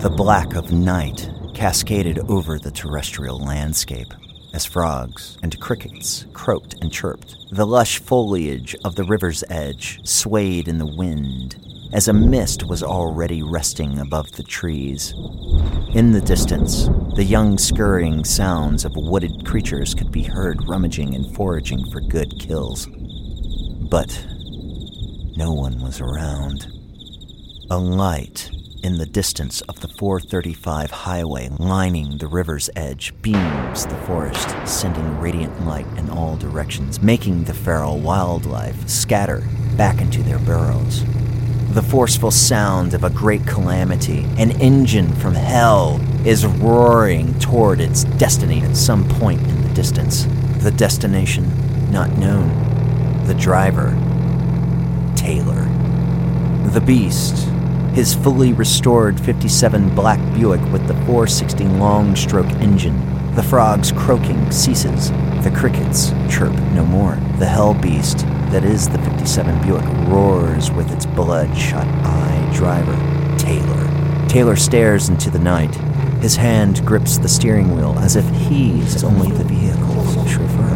The 0.00 0.14
black 0.16 0.54
of 0.54 0.70
night 0.70 1.28
cascaded 1.54 2.20
over 2.28 2.60
the 2.60 2.70
terrestrial 2.70 3.40
landscape 3.40 4.12
as 4.56 4.64
frogs 4.64 5.36
and 5.42 5.60
crickets 5.60 6.24
croaked 6.32 6.76
and 6.80 6.90
chirped. 6.90 7.36
The 7.50 7.66
lush 7.66 7.98
foliage 7.98 8.74
of 8.86 8.94
the 8.94 9.04
river's 9.04 9.44
edge 9.50 10.00
swayed 10.08 10.66
in 10.66 10.78
the 10.78 10.96
wind 10.96 11.56
as 11.92 12.08
a 12.08 12.14
mist 12.14 12.64
was 12.64 12.82
already 12.82 13.42
resting 13.42 13.98
above 13.98 14.32
the 14.32 14.42
trees. 14.42 15.12
In 15.92 16.10
the 16.10 16.22
distance, 16.22 16.88
the 17.16 17.24
young 17.24 17.58
scurrying 17.58 18.24
sounds 18.24 18.86
of 18.86 18.92
wooded 18.96 19.44
creatures 19.44 19.94
could 19.94 20.10
be 20.10 20.22
heard 20.22 20.66
rummaging 20.66 21.14
and 21.14 21.36
foraging 21.36 21.84
for 21.92 22.00
good 22.00 22.32
kills. 22.40 22.88
But 23.90 24.26
no 25.36 25.52
one 25.52 25.82
was 25.82 26.00
around. 26.00 26.66
A 27.70 27.78
light 27.78 28.50
in 28.86 28.98
the 28.98 29.06
distance 29.06 29.62
of 29.62 29.80
the 29.80 29.88
435 29.88 30.92
highway 30.92 31.48
lining 31.58 32.18
the 32.18 32.26
river's 32.28 32.70
edge 32.76 33.12
beams 33.20 33.84
the 33.86 33.96
forest, 34.06 34.54
sending 34.64 35.18
radiant 35.18 35.66
light 35.66 35.88
in 35.98 36.08
all 36.08 36.36
directions, 36.36 37.02
making 37.02 37.42
the 37.42 37.52
feral 37.52 37.98
wildlife 37.98 38.88
scatter 38.88 39.42
back 39.76 40.00
into 40.00 40.22
their 40.22 40.38
burrows. 40.38 41.02
The 41.74 41.82
forceful 41.82 42.30
sound 42.30 42.94
of 42.94 43.02
a 43.02 43.10
great 43.10 43.44
calamity, 43.44 44.22
an 44.38 44.52
engine 44.60 45.12
from 45.16 45.34
hell, 45.34 46.00
is 46.24 46.46
roaring 46.46 47.36
toward 47.40 47.80
its 47.80 48.04
destiny 48.04 48.60
at 48.60 48.76
some 48.76 49.08
point 49.08 49.40
in 49.40 49.62
the 49.62 49.74
distance. 49.74 50.26
The 50.62 50.70
destination 50.70 51.90
not 51.90 52.16
known. 52.18 53.26
The 53.26 53.34
driver, 53.34 53.90
Taylor. 55.16 55.64
The 56.70 56.80
beast, 56.80 57.48
his 57.96 58.14
fully 58.14 58.52
restored 58.52 59.18
57 59.18 59.94
Black 59.94 60.18
Buick 60.34 60.60
with 60.70 60.86
the 60.86 60.92
460 61.06 61.64
long 61.64 62.14
stroke 62.14 62.52
engine. 62.56 62.94
The 63.34 63.42
frog's 63.42 63.90
croaking 63.90 64.52
ceases. 64.52 65.10
The 65.42 65.50
crickets 65.56 66.10
chirp 66.28 66.52
no 66.74 66.84
more. 66.84 67.14
The 67.38 67.46
hell 67.46 67.72
beast 67.72 68.18
that 68.52 68.64
is 68.64 68.86
the 68.86 68.98
57 68.98 69.62
Buick 69.62 69.86
roars 70.10 70.70
with 70.70 70.92
its 70.92 71.06
bloodshot 71.06 71.86
eye 72.04 72.52
driver, 72.54 72.92
Taylor. 73.38 74.28
Taylor 74.28 74.56
stares 74.56 75.08
into 75.08 75.30
the 75.30 75.38
night. 75.38 75.74
His 76.20 76.36
hand 76.36 76.84
grips 76.84 77.16
the 77.16 77.28
steering 77.28 77.74
wheel 77.74 77.98
as 78.00 78.14
if 78.14 78.28
he's 78.28 79.04
only 79.04 79.30
the 79.30 79.44
vehicle's 79.44 80.30
chauffeur. 80.30 80.66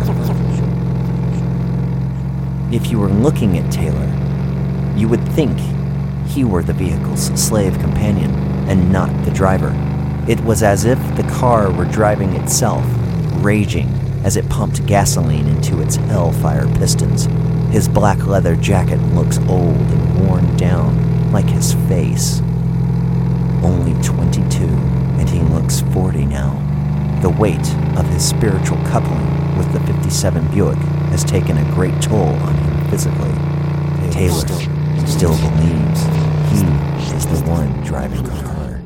If 2.75 2.91
you 2.91 2.99
were 2.99 3.11
looking 3.11 3.59
at 3.59 3.71
Taylor, 3.71 4.09
you 4.97 5.07
would 5.07 5.29
think 5.33 5.59
he 6.31 6.45
were 6.45 6.63
the 6.63 6.73
vehicle's 6.73 7.27
slave 7.41 7.79
companion 7.81 8.31
and 8.69 8.93
not 8.93 9.11
the 9.25 9.33
driver. 9.33 9.75
It 10.29 10.41
was 10.43 10.63
as 10.63 10.85
if 10.85 10.99
the 11.17 11.25
car 11.25 11.73
were 11.73 11.87
driving 11.87 12.33
itself, 12.35 12.85
raging 13.43 13.89
as 14.23 14.37
it 14.37 14.49
pumped 14.49 14.87
gasoline 14.87 15.47
into 15.49 15.81
its 15.81 15.97
hellfire 15.97 16.73
pistons. 16.77 17.25
His 17.73 17.89
black 17.89 18.27
leather 18.27 18.55
jacket 18.55 19.01
looks 19.15 19.39
old 19.49 19.77
and 19.77 20.21
worn 20.21 20.57
down, 20.57 21.33
like 21.33 21.49
his 21.49 21.75
face. 21.89 22.41
Only 23.63 24.01
22, 24.05 24.65
and 24.65 25.29
he 25.29 25.41
looks 25.41 25.81
40 25.93 26.27
now. 26.27 26.55
The 27.23 27.31
weight 27.31 27.75
of 27.99 28.07
his 28.07 28.27
spiritual 28.27 28.79
coupling 28.87 29.59
with 29.59 29.73
the 29.73 29.81
57 29.81 30.47
Buick 30.53 30.79
has 31.11 31.25
taken 31.25 31.59
a 31.59 31.75
great 31.75 32.01
toll 32.01 32.29
on 32.29 32.55
him 32.55 32.91
physically. 32.91 33.33
Taylor 34.11 34.80
still 35.07 35.37
believes 35.37 36.21
he 37.01 37.17
is 37.17 37.27
the 37.27 37.43
one 37.49 37.83
driving 37.83 38.23
the 38.23 38.31
car. 38.31 38.83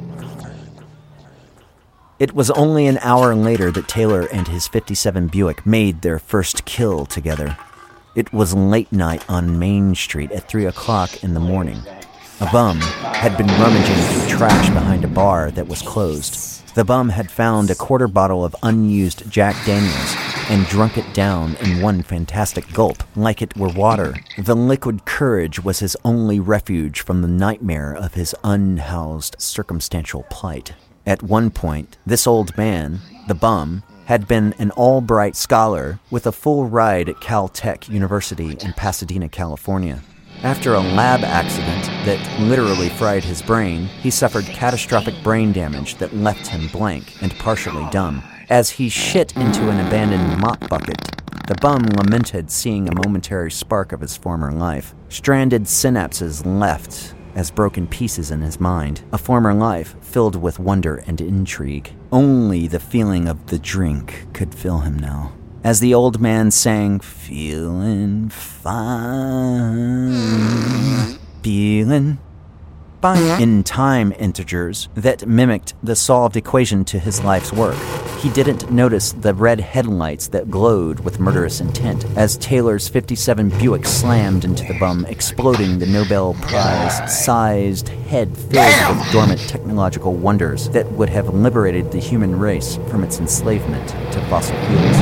It 2.19 2.35
was 2.35 2.51
only 2.53 2.87
an 2.87 2.99
hour 2.99 3.35
later 3.35 3.71
that 3.73 3.89
Taylor 3.89 4.29
and 4.33 4.47
his 4.47 4.69
57 4.69 5.29
Buick 5.29 5.67
made 5.67 6.03
their 6.03 6.19
first 6.19 6.65
kill 6.65 7.07
together. 7.07 7.57
It 8.15 8.33
was 8.33 8.55
late 8.55 8.93
night 8.93 9.25
on 9.29 9.59
Main 9.59 9.95
Street 9.95 10.31
at 10.31 10.49
3 10.49 10.67
o'clock 10.67 11.23
in 11.25 11.35
the 11.35 11.41
morning. 11.41 11.81
A 12.41 12.51
bum 12.51 12.81
had 12.81 13.37
been 13.37 13.47
rummaging 13.47 13.97
through 13.97 14.37
trash 14.37 14.69
behind 14.71 15.05
a 15.05 15.09
bar 15.09 15.51
that 15.51 15.69
was 15.69 15.83
closed. 15.83 16.65
The 16.75 16.85
bum 16.85 17.09
had 17.09 17.31
found 17.31 17.71
a 17.71 17.75
quarter 17.75 18.09
bottle 18.09 18.45
of 18.45 18.57
unused 18.63 19.31
Jack 19.31 19.57
Daniels 19.67 20.34
and 20.51 20.67
drunk 20.67 20.99
it 20.99 21.15
down 21.15 21.57
in 21.57 21.81
one 21.81 22.03
fantastic 22.03 22.73
gulp, 22.73 23.03
like 23.17 23.43
it 23.43 23.57
were 23.57 23.69
water. 23.69 24.15
The 24.39 24.57
liquid 24.57 25.05
courage 25.05 25.63
was 25.63 25.79
his 25.79 25.97
only 26.05 26.41
refuge 26.41 27.01
from 27.01 27.23
the 27.23 27.29
nightmare 27.29 27.95
of 27.95 28.15
his 28.15 28.35
unhoused 28.45 29.37
circumstantial 29.39 30.25
plight. 30.31 30.75
At 31.07 31.23
one 31.23 31.51
point, 31.51 31.99
this 32.07 32.27
old 32.27 32.57
man, 32.57 33.01
the 33.29 33.35
bum, 33.35 33.83
had 34.07 34.29
been 34.29 34.55
an 34.59 34.71
Albright 34.73 35.37
scholar 35.37 35.99
with 36.11 36.27
a 36.27 36.33
full 36.33 36.67
ride 36.67 37.09
at 37.09 37.17
Caltech 37.17 37.89
University 37.89 38.51
in 38.51 38.73
Pasadena, 38.75 39.29
California. 39.29 40.03
After 40.43 40.75
a 40.75 40.81
lab 40.81 41.25
accident 41.25 41.87
that 42.05 42.41
literally 42.41 42.91
fried 42.91 43.25
his 43.25 43.41
brain, 43.41 43.87
he 43.87 44.11
suffered 44.11 44.45
catastrophic 44.45 45.15
brain 45.23 45.53
damage 45.53 45.95
that 45.97 46.15
left 46.15 46.47
him 46.47 46.69
blank 46.69 47.23
and 47.23 47.35
partially 47.39 47.89
dumb. 47.91 48.23
As 48.51 48.71
he 48.71 48.89
shit 48.89 49.35
into 49.37 49.71
an 49.71 49.87
abandoned 49.87 50.39
mop 50.39 50.69
bucket, 50.69 51.01
the 51.47 51.55
bum 51.61 51.83
lamented 51.97 52.51
seeing 52.51 52.89
a 52.89 52.95
momentary 52.95 53.51
spark 53.51 53.93
of 53.93 54.01
his 54.01 54.17
former 54.17 54.53
life. 54.53 54.95
Stranded 55.09 55.63
synapses 55.65 56.45
left 56.45 57.15
as 57.35 57.51
broken 57.51 57.87
pieces 57.87 58.31
in 58.31 58.43
his 58.43 58.61
mind, 58.61 59.03
a 59.13 59.19
former 59.19 59.55
life 59.55 59.97
filled 60.03 60.37
with 60.37 60.59
wonder 60.59 61.03
and 61.07 61.21
intrigue. 61.21 61.95
Only 62.13 62.67
the 62.67 62.79
feeling 62.79 63.29
of 63.29 63.47
the 63.47 63.59
drink 63.59 64.27
could 64.33 64.55
fill 64.55 64.81
him 64.81 64.99
now. 64.99 65.33
As 65.65 65.81
the 65.81 65.95
old 65.95 66.21
man 66.21 66.51
sang, 66.51 67.01
Feeling 67.01 68.29
fine, 68.29 70.13
hmm. 70.13 71.13
feeling 71.43 72.19
fine, 73.05 73.43
in 73.43 73.63
time 73.63 74.15
integers 74.19 74.89
that 74.95 75.27
mimicked 75.27 75.75
the 75.83 75.95
solved 75.95 76.39
equation 76.39 76.87
to 76.87 76.99
his 76.99 77.23
life's 77.23 77.53
work. 77.53 77.77
He 78.21 78.31
didn't 78.31 78.71
notice 78.71 79.13
the 79.13 79.35
red 79.35 79.61
headlights 79.61 80.29
that 80.29 80.51
glowed 80.51 81.01
with 81.01 81.21
murderous 81.21 81.61
intent 81.61 82.07
as 82.17 82.39
Taylor's 82.39 82.89
57 82.89 83.51
Buick 83.59 83.85
slammed 83.85 84.47
into 84.47 84.65
the 84.65 84.79
bum, 84.79 85.05
exploding 85.05 85.79
the 85.79 85.85
Nobel 85.85 86.33
Prize 86.41 87.23
sized 87.23 87.89
head 87.89 88.35
filled 88.35 88.97
with 88.97 89.13
dormant 89.13 89.41
technological 89.41 90.15
wonders 90.15 90.71
that 90.71 90.91
would 90.93 91.11
have 91.11 91.29
liberated 91.29 91.93
the 91.93 91.99
human 91.99 92.39
race 92.39 92.77
from 92.89 93.05
its 93.05 93.21
enslavement 93.21 93.87
to 94.15 94.21
fossil 94.31 94.57
fuels. 94.65 94.97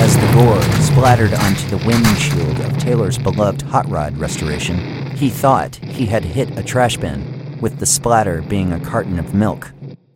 As 0.00 0.16
the 0.16 0.32
gore 0.32 0.62
splattered 0.82 1.34
onto 1.34 1.68
the 1.68 1.86
windshield 1.86 2.58
of 2.62 2.76
Taylor's 2.78 3.18
beloved 3.18 3.62
hot 3.62 3.88
rod 3.88 4.18
restoration, 4.18 4.97
he 5.18 5.30
thought 5.30 5.74
he 5.74 6.06
had 6.06 6.24
hit 6.24 6.56
a 6.56 6.62
trash 6.62 6.96
bin, 6.96 7.58
with 7.60 7.80
the 7.80 7.86
splatter 7.86 8.40
being 8.42 8.72
a 8.72 8.78
carton 8.78 9.18
of 9.18 9.34
milk. 9.34 9.72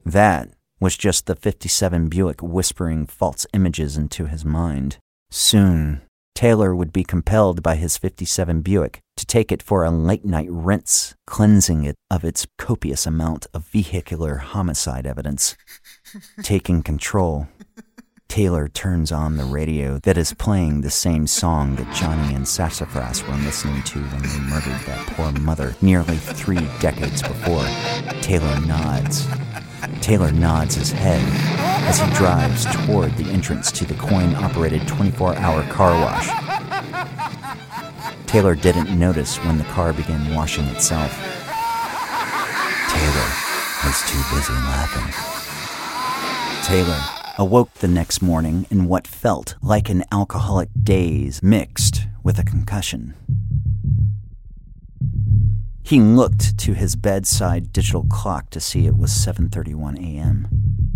That 0.07 0.51
was 0.79 0.97
just 0.97 1.27
the 1.27 1.35
57 1.35 2.09
Buick 2.09 2.41
whispering 2.41 3.07
false 3.07 3.45
images 3.53 3.97
into 3.97 4.27
his 4.27 4.45
mind. 4.45 4.99
Soon, 5.29 6.03
Taylor 6.37 6.73
would 6.73 6.93
be 6.93 7.03
compelled 7.03 7.65
by 7.65 7.75
his 7.75 7.99
57 7.99 8.62
Buick 8.62 9.01
to 9.17 9.27
take 9.27 9.51
it 9.51 9.61
for 9.61 9.83
a 9.83 9.91
late 9.91 10.25
night 10.25 10.49
rinse, 10.49 11.17
cleansing 11.27 11.83
it 11.83 11.97
of 12.09 12.25
its 12.25 12.47
copious 12.57 13.05
amount 13.05 13.49
of 13.53 13.67
vehicular 13.67 14.37
homicide 14.37 15.05
evidence. 15.05 15.57
Taking 16.45 16.81
control, 16.81 17.49
Taylor 18.33 18.66
turns 18.66 19.12
on 19.12 19.37
the 19.37 19.45
radio 19.45 19.99
that 20.05 20.16
is 20.16 20.33
playing 20.33 20.81
the 20.81 20.88
same 20.88 21.27
song 21.27 21.77
that 21.77 21.95
Johnny 21.95 22.35
and 22.35 22.49
Sassafras 22.49 23.23
were 23.25 23.35
listening 23.35 23.83
to 23.83 23.99
when 23.99 24.23
they 24.23 24.38
murdered 24.49 24.81
that 24.87 25.07
poor 25.09 25.31
mother 25.33 25.77
nearly 25.83 26.16
three 26.16 26.66
decades 26.81 27.21
before. 27.21 27.66
Taylor 28.23 28.59
nods 28.61 29.29
Taylor 30.01 30.33
nods 30.33 30.77
his 30.77 30.90
head 30.90 31.23
as 31.87 32.01
he 32.01 32.11
drives 32.14 32.64
toward 32.87 33.14
the 33.18 33.31
entrance 33.31 33.71
to 33.73 33.85
the 33.85 33.92
coin 33.97 34.35
operated 34.37 34.88
24 34.88 35.37
hour 35.37 35.62
car 35.64 35.92
wash. 36.01 36.29
Taylor 38.27 38.55
didn't 38.55 38.99
notice 38.99 39.37
when 39.45 39.59
the 39.59 39.64
car 39.64 39.92
began 39.92 40.35
washing 40.35 40.64
itself. 40.68 41.12
Taylor 42.88 43.29
was 43.85 44.01
too 44.09 44.23
busy 44.35 44.55
laughing. 44.55 45.12
Taylor 46.64 47.21
awoke 47.38 47.73
the 47.75 47.88
next 47.88 48.23
morning 48.23 48.66
in 48.71 48.87
what 48.87 49.07
felt 49.07 49.57
like 49.62 49.88
an 49.88 50.05
alcoholic 50.12 50.68
daze 50.83 51.42
mixed 51.42 52.03
with 52.23 52.38
a 52.38 52.45
concussion. 52.45 53.14
He 55.83 56.01
looked 56.01 56.59
to 56.59 56.75
his 56.75 56.97
bedside 56.97 57.73
digital 57.73 58.05
clock 58.09 58.51
to 58.51 58.61
see 58.61 58.87
it 58.87 58.97
was 58.97 59.11
7:31 59.11 59.99
a.m. 59.99 60.49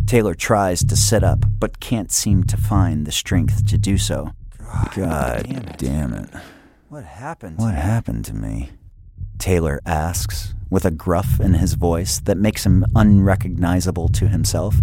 Taylor 0.06 0.34
tries 0.34 0.84
to 0.84 0.96
sit 0.96 1.24
up 1.24 1.44
but 1.58 1.80
can't 1.80 2.12
seem 2.12 2.44
to 2.44 2.56
find 2.56 3.06
the 3.06 3.12
strength 3.12 3.66
to 3.66 3.78
do 3.78 3.98
so. 3.98 4.32
God, 4.94 5.44
damn, 5.48 5.68
it. 5.68 5.78
damn 5.78 6.12
it. 6.14 6.30
What 6.88 7.04
happened? 7.04 7.58
What 7.58 7.74
happened 7.74 8.24
to 8.26 8.34
me? 8.34 8.70
Taylor 9.38 9.80
asks 9.84 10.54
with 10.70 10.84
a 10.84 10.90
gruff 10.90 11.40
in 11.40 11.54
his 11.54 11.74
voice 11.74 12.20
that 12.20 12.36
makes 12.36 12.64
him 12.64 12.84
unrecognizable 12.94 14.08
to 14.08 14.28
himself. 14.28 14.76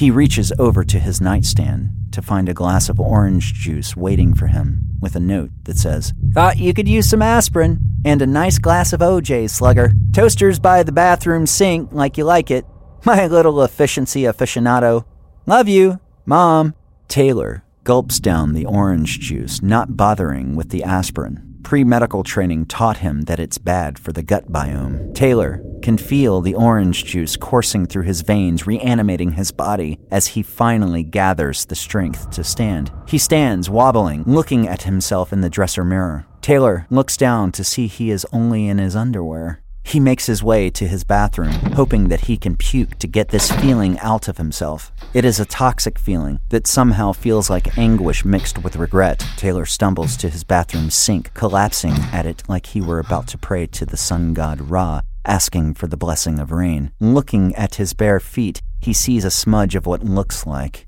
He 0.00 0.10
reaches 0.10 0.50
over 0.58 0.82
to 0.82 0.98
his 0.98 1.20
nightstand 1.20 1.90
to 2.12 2.22
find 2.22 2.48
a 2.48 2.54
glass 2.54 2.88
of 2.88 2.98
orange 2.98 3.52
juice 3.52 3.94
waiting 3.94 4.32
for 4.32 4.46
him 4.46 4.96
with 4.98 5.14
a 5.14 5.20
note 5.20 5.50
that 5.64 5.76
says, 5.76 6.14
Thought 6.32 6.56
you 6.56 6.72
could 6.72 6.88
use 6.88 7.10
some 7.10 7.20
aspirin 7.20 7.78
and 8.06 8.22
a 8.22 8.26
nice 8.26 8.58
glass 8.58 8.94
of 8.94 9.00
OJ, 9.00 9.50
slugger. 9.50 9.92
Toasters 10.14 10.58
by 10.58 10.82
the 10.82 10.90
bathroom 10.90 11.46
sink 11.46 11.92
like 11.92 12.16
you 12.16 12.24
like 12.24 12.50
it. 12.50 12.64
My 13.04 13.26
little 13.26 13.62
efficiency 13.62 14.22
aficionado. 14.22 15.04
Love 15.44 15.68
you, 15.68 16.00
Mom. 16.24 16.74
Taylor 17.08 17.62
gulps 17.84 18.20
down 18.20 18.54
the 18.54 18.64
orange 18.64 19.20
juice, 19.20 19.60
not 19.60 19.98
bothering 19.98 20.56
with 20.56 20.70
the 20.70 20.82
aspirin. 20.82 21.58
Pre 21.62 21.84
medical 21.84 22.22
training 22.22 22.64
taught 22.64 22.96
him 22.96 23.22
that 23.24 23.38
it's 23.38 23.58
bad 23.58 23.98
for 23.98 24.12
the 24.12 24.22
gut 24.22 24.50
biome. 24.50 25.14
Taylor 25.14 25.62
can 25.82 25.98
feel 25.98 26.40
the 26.40 26.54
orange 26.54 27.04
juice 27.04 27.36
coursing 27.36 27.86
through 27.86 28.04
his 28.04 28.20
veins, 28.20 28.66
reanimating 28.66 29.32
his 29.32 29.52
body 29.52 29.98
as 30.10 30.28
he 30.28 30.42
finally 30.42 31.02
gathers 31.02 31.64
the 31.66 31.74
strength 31.74 32.30
to 32.30 32.44
stand. 32.44 32.90
He 33.06 33.18
stands, 33.18 33.68
wobbling, 33.68 34.24
looking 34.26 34.68
at 34.68 34.82
himself 34.82 35.32
in 35.32 35.40
the 35.40 35.50
dresser 35.50 35.84
mirror. 35.84 36.26
Taylor 36.40 36.86
looks 36.90 37.16
down 37.16 37.52
to 37.52 37.64
see 37.64 37.86
he 37.86 38.10
is 38.10 38.26
only 38.32 38.66
in 38.66 38.78
his 38.78 38.96
underwear. 38.96 39.60
He 39.82 39.98
makes 39.98 40.26
his 40.26 40.42
way 40.42 40.70
to 40.70 40.86
his 40.86 41.04
bathroom, 41.04 41.52
hoping 41.74 42.08
that 42.08 42.26
he 42.26 42.36
can 42.36 42.56
puke 42.56 42.98
to 42.98 43.08
get 43.08 43.28
this 43.28 43.50
feeling 43.50 43.98
out 43.98 44.28
of 44.28 44.36
himself. 44.36 44.92
It 45.14 45.24
is 45.24 45.40
a 45.40 45.44
toxic 45.44 45.98
feeling 45.98 46.38
that 46.50 46.66
somehow 46.66 47.12
feels 47.12 47.50
like 47.50 47.76
anguish 47.76 48.24
mixed 48.24 48.62
with 48.62 48.76
regret. 48.76 49.26
Taylor 49.36 49.66
stumbles 49.66 50.16
to 50.18 50.30
his 50.30 50.44
bathroom 50.44 50.90
sink, 50.90 51.34
collapsing 51.34 51.94
at 52.12 52.26
it 52.26 52.42
like 52.48 52.66
he 52.66 52.80
were 52.80 53.00
about 53.00 53.26
to 53.28 53.38
pray 53.38 53.66
to 53.66 53.84
the 53.84 53.96
sun 53.96 54.32
god 54.32 54.60
Ra, 54.60 55.00
asking 55.24 55.74
for 55.74 55.86
the 55.86 55.96
blessing 55.96 56.38
of 56.38 56.52
rain. 56.52 56.92
Looking 57.00 57.54
at 57.54 57.76
his 57.76 57.92
bare 57.92 58.20
feet, 58.20 58.62
he 58.80 58.92
sees 58.92 59.24
a 59.24 59.30
smudge 59.30 59.74
of 59.74 59.86
what 59.86 60.04
looks 60.04 60.46
like. 60.46 60.86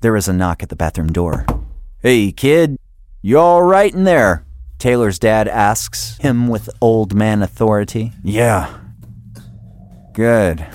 There 0.00 0.16
is 0.16 0.28
a 0.28 0.32
knock 0.32 0.62
at 0.62 0.68
the 0.68 0.76
bathroom 0.76 1.12
door. 1.12 1.46
Hey, 2.00 2.32
kid, 2.32 2.76
you 3.22 3.38
all 3.38 3.62
right 3.62 3.92
in 3.92 4.04
there? 4.04 4.44
Taylor's 4.78 5.18
dad 5.18 5.48
asks 5.48 6.18
him 6.18 6.48
with 6.48 6.68
old 6.80 7.14
man 7.14 7.42
authority. 7.42 8.12
Yeah. 8.22 8.78
Good. 10.12 10.66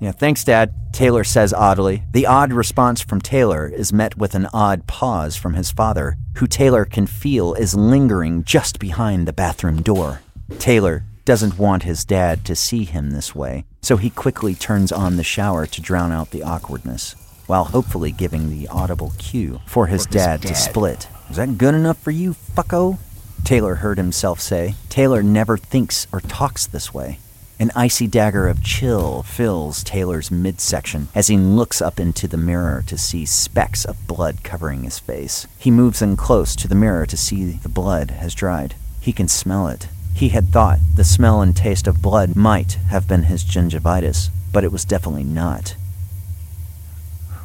Yeah, 0.00 0.12
thanks, 0.12 0.42
Dad, 0.42 0.72
Taylor 0.92 1.24
says 1.24 1.52
oddly. 1.52 2.02
The 2.12 2.26
odd 2.26 2.52
response 2.52 3.02
from 3.02 3.20
Taylor 3.20 3.68
is 3.68 3.92
met 3.92 4.16
with 4.16 4.34
an 4.34 4.48
odd 4.52 4.86
pause 4.86 5.36
from 5.36 5.54
his 5.54 5.70
father, 5.70 6.16
who 6.36 6.46
Taylor 6.46 6.84
can 6.84 7.06
feel 7.06 7.54
is 7.54 7.74
lingering 7.74 8.44
just 8.44 8.78
behind 8.78 9.28
the 9.28 9.32
bathroom 9.32 9.82
door. 9.82 10.20
Taylor 10.58 11.04
doesn't 11.26 11.58
want 11.58 11.82
his 11.82 12.04
dad 12.04 12.44
to 12.44 12.54
see 12.54 12.84
him 12.84 13.10
this 13.10 13.34
way, 13.34 13.64
so 13.82 13.96
he 13.96 14.08
quickly 14.08 14.54
turns 14.54 14.92
on 14.92 15.16
the 15.16 15.24
shower 15.24 15.66
to 15.66 15.80
drown 15.82 16.12
out 16.12 16.30
the 16.30 16.44
awkwardness, 16.44 17.16
while 17.48 17.64
hopefully 17.64 18.12
giving 18.12 18.48
the 18.48 18.68
audible 18.68 19.12
cue 19.18 19.60
for 19.66 19.88
his, 19.88 20.06
dad, 20.06 20.40
to 20.42 20.54
split. 20.54 21.08
Is 21.28 21.36
that 21.36 21.58
good 21.58 21.74
enough 21.74 21.98
for 21.98 22.12
you, 22.12 22.32
fucko? 22.32 22.98
Taylor 23.44 23.76
heard 23.76 23.98
himself 23.98 24.38
say. 24.38 24.76
Taylor 24.88 25.20
never 25.20 25.56
thinks 25.56 26.06
or 26.12 26.20
talks 26.20 26.64
this 26.64 26.94
way. 26.94 27.18
An 27.58 27.72
icy 27.74 28.06
dagger 28.06 28.46
of 28.46 28.62
chill 28.62 29.24
fills 29.24 29.82
Taylor's 29.82 30.30
midsection 30.30 31.08
as 31.12 31.26
he 31.26 31.36
looks 31.36 31.82
up 31.82 31.98
into 31.98 32.28
the 32.28 32.36
mirror 32.36 32.84
to 32.86 32.96
see 32.96 33.26
specks 33.26 33.84
of 33.84 34.06
blood 34.06 34.44
covering 34.44 34.84
his 34.84 35.00
face. 35.00 35.48
He 35.58 35.72
moves 35.72 36.02
in 36.02 36.16
close 36.16 36.54
to 36.54 36.68
the 36.68 36.74
mirror 36.76 37.06
to 37.06 37.16
see 37.16 37.46
the 37.50 37.68
blood 37.68 38.12
has 38.12 38.34
dried. 38.34 38.76
He 39.00 39.12
can 39.12 39.26
smell 39.26 39.66
it. 39.66 39.88
He 40.16 40.30
had 40.30 40.48
thought 40.48 40.78
the 40.94 41.04
smell 41.04 41.42
and 41.42 41.54
taste 41.54 41.86
of 41.86 42.00
blood 42.00 42.36
might 42.36 42.78
have 42.88 43.06
been 43.06 43.24
his 43.24 43.44
gingivitis, 43.44 44.30
but 44.50 44.64
it 44.64 44.72
was 44.72 44.86
definitely 44.86 45.24
not. 45.24 45.76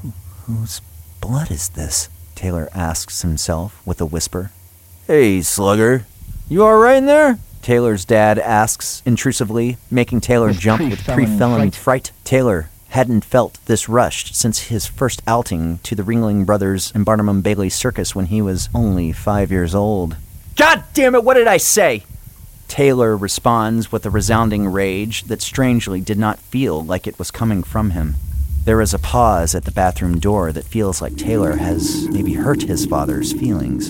Who, 0.02 0.14
whose 0.46 0.80
blood 1.20 1.52
is 1.52 1.68
this? 1.68 2.08
Taylor 2.34 2.70
asks 2.74 3.24
himself 3.24 3.86
with 3.86 4.00
a 4.00 4.06
whisper. 4.06 4.52
Hey, 5.06 5.42
slugger. 5.42 6.06
You 6.48 6.64
alright 6.64 6.96
in 6.96 7.08
there? 7.08 7.40
Taylor's 7.62 8.06
dad 8.06 8.40
asks 8.40 9.04
intrusively, 9.06 9.76
making 9.92 10.22
Taylor 10.22 10.48
With 10.48 10.60
jump 10.60 10.82
with 10.82 11.04
pre-felony 11.04 11.26
pre-felony 11.26 11.72
fright. 11.72 12.08
fright. 12.08 12.12
Taylor 12.24 12.70
hadn't 12.92 13.26
felt 13.26 13.60
this 13.66 13.90
rushed 13.90 14.34
since 14.34 14.70
his 14.70 14.88
first 14.88 15.22
outing 15.28 15.80
to 15.80 15.94
the 15.94 16.04
Ringling 16.04 16.46
Brothers 16.46 16.94
and 16.96 17.04
Barnum 17.04 17.28
and 17.28 17.44
Bailey 17.44 17.70
Circus 17.70 18.16
when 18.16 18.28
he 18.28 18.42
was 18.42 18.70
only 18.74 19.12
five 19.12 19.52
years 19.52 19.76
old. 19.76 20.16
God 20.56 20.86
damn 20.94 21.16
it, 21.16 21.26
what 21.26 21.34
did 21.34 21.48
I 21.48 21.58
say? 21.58 22.06
Taylor 22.72 23.18
responds 23.18 23.92
with 23.92 24.06
a 24.06 24.10
resounding 24.10 24.66
rage 24.66 25.24
that 25.24 25.42
strangely 25.42 26.00
did 26.00 26.18
not 26.18 26.40
feel 26.40 26.82
like 26.82 27.06
it 27.06 27.20
was 27.20 27.30
coming 27.30 27.64
from 27.64 27.90
him. 27.90 28.16
There 28.64 28.80
is 28.80 28.94
a 28.94 29.00
pause 29.00 29.54
at 29.54 29.66
the 29.66 29.74
bathroom 29.74 30.20
door 30.20 30.54
that 30.54 30.64
feels 30.64 31.02
like 31.02 31.18
Taylor 31.18 31.58
has 31.58 32.08
maybe 32.08 32.36
hurt 32.36 32.62
his 32.62 32.86
father's 32.86 33.34
feelings. 33.34 33.90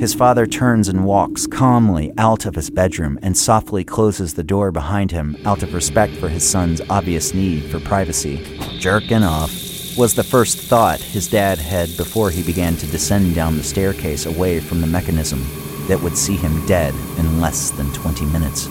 His 0.00 0.12
father 0.12 0.44
turns 0.44 0.88
and 0.88 1.04
walks 1.04 1.46
calmly 1.46 2.12
out 2.18 2.46
of 2.46 2.56
his 2.56 2.68
bedroom 2.68 3.16
and 3.22 3.38
softly 3.38 3.84
closes 3.84 4.34
the 4.34 4.42
door 4.42 4.72
behind 4.72 5.12
him 5.12 5.36
out 5.44 5.62
of 5.62 5.72
respect 5.72 6.14
for 6.14 6.28
his 6.28 6.42
son's 6.42 6.80
obvious 6.90 7.32
need 7.32 7.70
for 7.70 7.78
privacy. 7.78 8.42
Jerking 8.80 9.22
off 9.22 9.52
was 9.96 10.14
the 10.14 10.24
first 10.24 10.58
thought 10.58 11.00
his 11.00 11.28
dad 11.28 11.58
had 11.58 11.96
before 11.96 12.30
he 12.30 12.42
began 12.42 12.74
to 12.78 12.88
descend 12.88 13.36
down 13.36 13.56
the 13.56 13.62
staircase 13.62 14.26
away 14.26 14.58
from 14.58 14.80
the 14.80 14.86
mechanism 14.88 15.46
that 15.88 16.00
would 16.00 16.16
see 16.16 16.36
him 16.36 16.66
dead 16.66 16.94
in 17.18 17.40
less 17.40 17.70
than 17.70 17.92
20 17.92 18.24
minutes. 18.26 18.68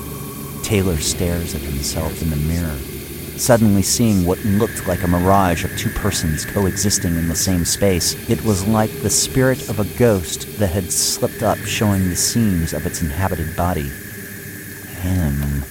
Taylor 0.63 0.97
stares 0.97 1.53
at 1.53 1.61
himself 1.61 2.21
in 2.21 2.29
the 2.29 2.35
mirror, 2.35 2.75
suddenly 3.37 3.81
seeing 3.81 4.25
what 4.25 4.43
looked 4.45 4.87
like 4.87 5.03
a 5.03 5.07
mirage 5.07 5.63
of 5.63 5.77
two 5.77 5.89
persons 5.91 6.45
coexisting 6.45 7.15
in 7.15 7.27
the 7.27 7.35
same 7.35 7.63
space. 7.63 8.29
It 8.29 8.43
was 8.43 8.67
like 8.67 8.91
the 9.01 9.09
spirit 9.09 9.69
of 9.69 9.79
a 9.79 9.97
ghost 9.99 10.57
that 10.57 10.71
had 10.71 10.91
slipped 10.91 11.43
up, 11.43 11.59
showing 11.59 12.09
the 12.09 12.15
seams 12.15 12.73
of 12.73 12.85
its 12.85 13.01
inhabited 13.01 13.55
body. 13.55 13.89
Him. 15.01 15.61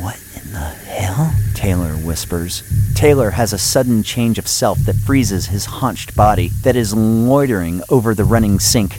What 0.00 0.22
in 0.36 0.52
the 0.52 0.58
hell? 0.58 1.34
Taylor 1.54 1.94
whispers. 1.94 2.62
Taylor 2.94 3.30
has 3.30 3.52
a 3.52 3.58
sudden 3.58 4.02
change 4.02 4.38
of 4.38 4.46
self 4.46 4.78
that 4.80 4.94
freezes 4.94 5.46
his 5.46 5.64
haunched 5.64 6.14
body 6.14 6.48
that 6.62 6.76
is 6.76 6.94
loitering 6.94 7.82
over 7.88 8.14
the 8.14 8.24
running 8.24 8.60
sink. 8.60 8.98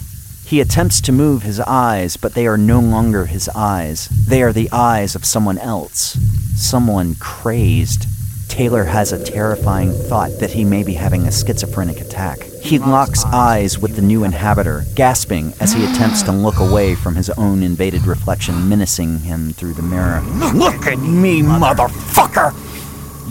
He 0.52 0.60
attempts 0.60 1.00
to 1.02 1.14
move 1.14 1.44
his 1.44 1.62
eyes, 1.62 2.18
but 2.18 2.34
they 2.34 2.46
are 2.46 2.58
no 2.58 2.82
longer 2.82 3.26
his 3.26 3.48
eyes. 3.56 4.10
They 4.10 4.44
are 4.44 4.52
the 4.52 4.68
eyes 4.70 5.16
of 5.16 5.24
someone 5.24 5.58
else. 5.58 6.20
Someone 6.58 7.16
crazed. 7.16 8.06
Taylor 8.50 8.84
has 8.84 9.14
a 9.14 9.24
terrifying 9.24 9.94
thought 9.94 10.40
that 10.42 10.52
he 10.52 10.66
may 10.66 10.84
be 10.84 10.96
having 10.96 11.26
a 11.26 11.32
schizophrenic 11.32 12.02
attack. 12.02 12.44
He 12.62 12.80
locks 12.80 13.24
eyes 13.28 13.80
with 13.80 13.96
the 13.96 14.02
new 14.02 14.26
inhabitor, 14.26 14.84
gasping 14.94 15.54
as 15.62 15.72
he 15.72 15.86
attempts 15.86 16.22
to 16.24 16.34
look 16.34 16.60
away 16.60 16.96
from 16.96 17.16
his 17.16 17.30
own 17.30 17.64
invaded 17.64 18.06
reflection 18.06 18.68
menacing 18.68 19.20
him 19.20 19.54
through 19.54 19.76
the 19.76 19.82
mirror. 19.82 20.20
Look 20.54 20.86
at 20.86 21.00
me, 21.00 21.44
motherfucker! 21.44 22.54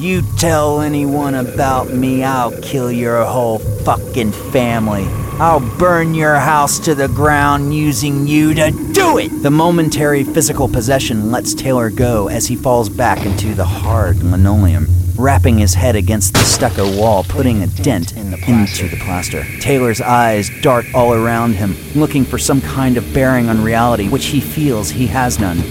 You 0.01 0.23
tell 0.39 0.81
anyone 0.81 1.35
about 1.35 1.91
me, 1.91 2.25
I'll 2.25 2.59
kill 2.63 2.91
your 2.91 3.23
whole 3.27 3.59
fucking 3.59 4.33
family. 4.33 5.07
I'll 5.41 5.79
burn 5.79 6.13
your 6.13 6.35
house 6.35 6.79
to 6.81 6.95
the 6.95 7.09
ground 7.09 7.75
using 7.75 8.27
you 8.27 8.53
to 8.53 8.71
do 8.93 9.17
it! 9.17 9.31
The 9.43 9.51
momentary 9.51 10.23
physical 10.23 10.69
possession 10.69 11.31
lets 11.31 11.55
Taylor 11.55 11.89
go 11.89 12.29
as 12.29 12.47
he 12.47 12.57
falls 12.57 12.91
back 12.91 13.25
into 13.25 13.55
the 13.55 13.65
hard 13.65 14.23
linoleum, 14.23 14.87
rapping 15.17 15.57
his 15.57 15.73
head 15.73 15.97
against 15.97 16.35
the 16.35 16.41
stucco 16.41 16.95
wall, 16.95 17.25
putting 17.25 17.63
a 17.63 17.69
dent 17.69 18.19
into 18.19 18.87
the 18.87 18.99
plaster. 19.03 19.43
Taylor's 19.61 20.03
eyes 20.03 20.51
dart 20.61 20.85
all 20.93 21.15
around 21.15 21.55
him, 21.55 21.75
looking 21.95 22.27
for 22.27 22.37
some 22.37 22.61
kind 22.61 22.99
of 22.99 23.15
bearing 23.15 23.49
on 23.49 23.65
reality, 23.65 24.11
which 24.11 24.27
he 24.27 24.43
feels 24.43 24.91
he 24.91 25.07
has 25.07 25.39
none. 25.39 25.63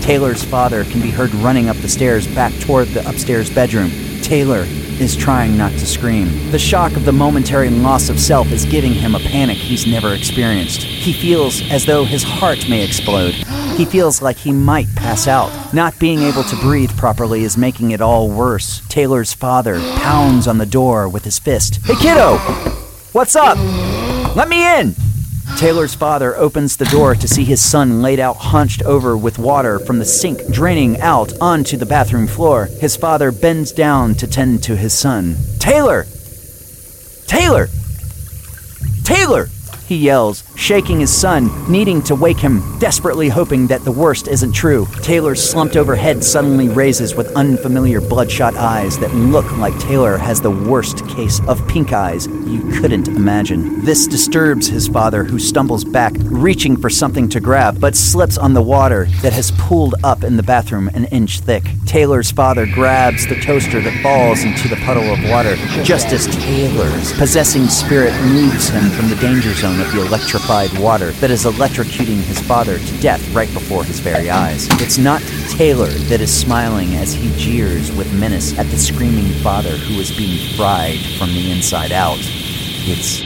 Taylor's 0.00 0.42
father 0.42 0.84
can 0.84 1.02
be 1.02 1.10
heard 1.10 1.34
running 1.34 1.68
up 1.68 1.76
the 1.76 1.88
stairs 1.88 2.26
back 2.34 2.54
toward 2.60 2.88
the 2.88 3.06
upstairs 3.06 3.54
bedroom. 3.54 3.90
Taylor 4.22 4.64
is 5.00 5.16
trying 5.16 5.56
not 5.56 5.72
to 5.72 5.86
scream. 5.86 6.50
The 6.50 6.58
shock 6.58 6.96
of 6.96 7.04
the 7.04 7.12
momentary 7.12 7.70
loss 7.70 8.08
of 8.08 8.18
self 8.18 8.50
is 8.50 8.64
giving 8.64 8.92
him 8.92 9.14
a 9.14 9.20
panic 9.20 9.56
he's 9.56 9.86
never 9.86 10.14
experienced. 10.14 10.82
He 10.82 11.12
feels 11.12 11.62
as 11.70 11.86
though 11.86 12.04
his 12.04 12.22
heart 12.22 12.68
may 12.68 12.84
explode. 12.84 13.34
He 13.76 13.84
feels 13.84 14.22
like 14.22 14.36
he 14.36 14.52
might 14.52 14.86
pass 14.96 15.28
out. 15.28 15.50
Not 15.74 15.98
being 15.98 16.20
able 16.20 16.44
to 16.44 16.56
breathe 16.56 16.96
properly 16.96 17.44
is 17.44 17.56
making 17.56 17.90
it 17.90 18.00
all 18.00 18.30
worse. 18.30 18.80
Taylor's 18.88 19.32
father 19.32 19.78
pounds 19.96 20.48
on 20.48 20.58
the 20.58 20.66
door 20.66 21.08
with 21.08 21.24
his 21.24 21.38
fist. 21.38 21.76
Hey, 21.84 21.96
kiddo! 21.96 22.38
What's 23.12 23.36
up? 23.36 23.58
Let 24.34 24.48
me 24.48 24.64
in! 24.78 24.94
Taylor's 25.54 25.94
father 25.94 26.36
opens 26.36 26.76
the 26.76 26.84
door 26.86 27.14
to 27.14 27.26
see 27.26 27.44
his 27.44 27.62
son 27.62 28.02
laid 28.02 28.20
out 28.20 28.36
hunched 28.36 28.82
over 28.82 29.16
with 29.16 29.38
water 29.38 29.78
from 29.78 29.98
the 29.98 30.04
sink 30.04 30.46
draining 30.50 31.00
out 31.00 31.32
onto 31.40 31.76
the 31.76 31.86
bathroom 31.86 32.26
floor. 32.26 32.66
His 32.66 32.96
father 32.96 33.32
bends 33.32 33.72
down 33.72 34.14
to 34.16 34.26
tend 34.26 34.62
to 34.64 34.76
his 34.76 34.92
son. 34.92 35.36
Taylor! 35.58 36.06
Taylor! 37.26 37.68
Taylor! 39.04 39.48
He 39.86 39.96
yells, 39.96 40.42
shaking 40.56 41.00
his 41.00 41.16
son, 41.16 41.50
needing 41.70 42.02
to 42.02 42.14
wake 42.14 42.38
him, 42.38 42.78
desperately 42.78 43.28
hoping 43.28 43.66
that 43.66 43.84
the 43.84 43.92
worst 43.92 44.26
isn't 44.26 44.52
true. 44.52 44.86
Taylor's 45.02 45.42
slumped 45.42 45.76
over 45.76 45.94
head 45.94 46.24
suddenly 46.24 46.68
raises 46.68 47.14
with 47.14 47.34
unfamiliar 47.36 48.00
bloodshot 48.00 48.56
eyes 48.56 48.98
that 48.98 49.14
look 49.14 49.50
like 49.58 49.78
Taylor 49.78 50.16
has 50.16 50.40
the 50.40 50.50
worst 50.50 51.06
case 51.08 51.40
of 51.46 51.66
pink 51.68 51.92
eyes 51.92 52.26
you 52.26 52.60
couldn't 52.80 53.08
imagine. 53.08 53.84
This 53.84 54.06
disturbs 54.06 54.66
his 54.66 54.88
father, 54.88 55.24
who 55.24 55.38
stumbles 55.38 55.84
back, 55.84 56.14
reaching 56.16 56.76
for 56.76 56.90
something 56.90 57.28
to 57.28 57.40
grab, 57.40 57.80
but 57.80 57.94
slips 57.94 58.38
on 58.38 58.54
the 58.54 58.62
water 58.62 59.06
that 59.22 59.32
has 59.32 59.50
pooled 59.52 59.94
up 60.02 60.24
in 60.24 60.36
the 60.36 60.42
bathroom 60.42 60.88
an 60.94 61.04
inch 61.06 61.40
thick. 61.40 61.64
Taylor's 61.84 62.30
father 62.30 62.66
grabs 62.66 63.26
the 63.26 63.40
toaster 63.40 63.80
that 63.80 64.02
falls 64.02 64.42
into 64.42 64.68
the 64.68 64.76
puddle 64.76 65.12
of 65.12 65.18
water 65.28 65.56
just 65.82 66.08
as 66.08 66.26
Taylor's 66.26 67.12
possessing 67.14 67.66
spirit 67.68 68.12
moves 68.22 68.68
him 68.68 68.90
from 68.90 69.08
the 69.08 69.16
danger 69.16 69.52
zone 69.54 69.80
of 69.80 69.92
the 69.92 70.00
electrified 70.48 70.80
water 70.82 71.10
that 71.12 71.30
is 71.30 71.44
electrocuting 71.44 72.22
his 72.22 72.40
father 72.40 72.78
to 72.78 73.00
death 73.00 73.26
right 73.34 73.52
before 73.52 73.84
his 73.84 73.98
very 74.00 74.30
eyes. 74.30 74.68
It's 74.80 74.98
not 74.98 75.20
Taylor 75.50 75.88
that 75.88 76.20
is 76.20 76.32
smiling 76.32 76.94
as 76.94 77.12
he 77.12 77.34
jeers 77.36 77.90
with 77.92 78.12
menace 78.12 78.56
at 78.58 78.66
the 78.66 78.78
screaming 78.78 79.32
father 79.42 79.76
who 79.76 79.98
is 79.98 80.16
being 80.16 80.54
fried 80.56 80.98
from 81.18 81.30
the 81.30 81.50
inside 81.50 81.92
out. 81.92 82.18
It's 82.20 83.20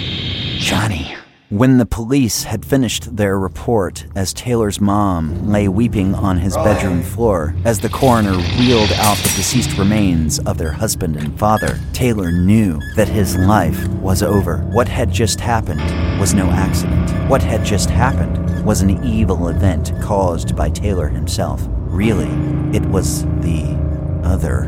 Johnny. 0.58 1.19
When 1.50 1.78
the 1.78 1.84
police 1.84 2.44
had 2.44 2.64
finished 2.64 3.16
their 3.16 3.36
report, 3.36 4.06
as 4.14 4.32
Taylor's 4.32 4.80
mom 4.80 5.48
lay 5.48 5.66
weeping 5.66 6.14
on 6.14 6.38
his 6.38 6.54
bedroom 6.54 7.02
floor, 7.02 7.56
as 7.64 7.80
the 7.80 7.88
coroner 7.88 8.36
wheeled 8.56 8.92
out 8.92 9.16
the 9.16 9.32
deceased 9.34 9.76
remains 9.76 10.38
of 10.38 10.58
their 10.58 10.70
husband 10.70 11.16
and 11.16 11.36
father, 11.36 11.80
Taylor 11.92 12.30
knew 12.30 12.78
that 12.94 13.08
his 13.08 13.36
life 13.36 13.88
was 13.94 14.22
over. 14.22 14.58
What 14.70 14.86
had 14.86 15.10
just 15.10 15.40
happened 15.40 15.80
was 16.20 16.34
no 16.34 16.48
accident. 16.50 17.10
What 17.28 17.42
had 17.42 17.64
just 17.64 17.90
happened 17.90 18.64
was 18.64 18.82
an 18.82 19.04
evil 19.04 19.48
event 19.48 19.92
caused 20.00 20.54
by 20.54 20.70
Taylor 20.70 21.08
himself. 21.08 21.66
Really, 21.68 22.30
it 22.72 22.86
was 22.86 23.24
the 23.40 23.76
other 24.22 24.66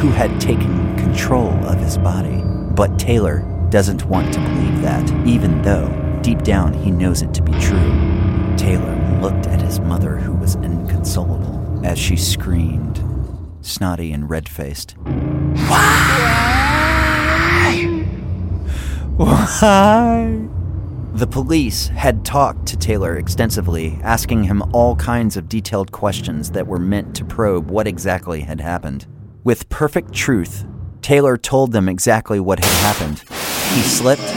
who 0.00 0.08
had 0.10 0.40
taken 0.40 0.96
control 0.96 1.52
of 1.66 1.78
his 1.78 1.96
body. 1.96 2.42
But 2.74 2.98
Taylor 2.98 3.44
doesn't 3.70 4.06
want 4.06 4.34
to 4.34 4.40
believe 4.40 4.82
that, 4.82 5.08
even 5.24 5.62
though 5.62 6.02
deep 6.26 6.42
down 6.42 6.72
he 6.72 6.90
knows 6.90 7.22
it 7.22 7.32
to 7.32 7.40
be 7.40 7.52
true. 7.60 8.56
Taylor 8.56 8.96
looked 9.22 9.46
at 9.46 9.62
his 9.62 9.78
mother, 9.78 10.16
who 10.16 10.34
was 10.34 10.56
inconsolable, 10.56 11.86
as 11.86 12.00
she 12.00 12.16
screamed, 12.16 13.00
snotty 13.60 14.10
and 14.10 14.28
red 14.28 14.48
faced. 14.48 14.96
Why? 15.68 15.84
Why? 19.16 20.48
The 21.14 21.28
police 21.28 21.86
had 21.86 22.24
talked 22.24 22.66
to 22.66 22.76
Taylor 22.76 23.16
extensively, 23.16 24.00
asking 24.02 24.42
him 24.42 24.64
all 24.74 24.96
kinds 24.96 25.36
of 25.36 25.48
detailed 25.48 25.92
questions 25.92 26.50
that 26.50 26.66
were 26.66 26.80
meant 26.80 27.14
to 27.14 27.24
probe 27.24 27.70
what 27.70 27.86
exactly 27.86 28.40
had 28.40 28.60
happened. 28.60 29.06
With 29.44 29.68
perfect 29.68 30.12
truth, 30.12 30.66
Taylor 31.02 31.36
told 31.36 31.70
them 31.70 31.88
exactly 31.88 32.40
what 32.40 32.64
had 32.64 32.82
happened. 32.82 33.20
He 33.76 33.82
slipped, 33.82 34.28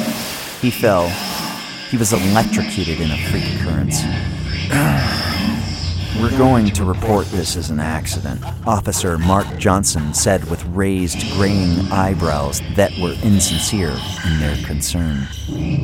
he 0.62 0.70
fell, 0.70 1.12
he 1.90 1.98
was 1.98 2.14
electrocuted 2.14 3.02
in 3.02 3.10
a 3.10 3.18
freak 3.30 3.44
occurrence. 3.56 4.04
We're 6.22 6.38
going 6.38 6.68
to 6.72 6.84
report 6.84 7.26
this 7.28 7.56
as 7.56 7.72
an 7.72 7.80
accident, 7.80 8.44
Officer 8.68 9.18
Mark 9.18 9.48
Johnson 9.58 10.14
said 10.14 10.44
with 10.50 10.64
raised, 10.66 11.20
graying 11.34 11.92
eyebrows 11.92 12.62
that 12.76 12.92
were 13.00 13.16
insincere 13.24 13.98
in 14.26 14.40
their 14.40 14.56
concern. 14.66 15.28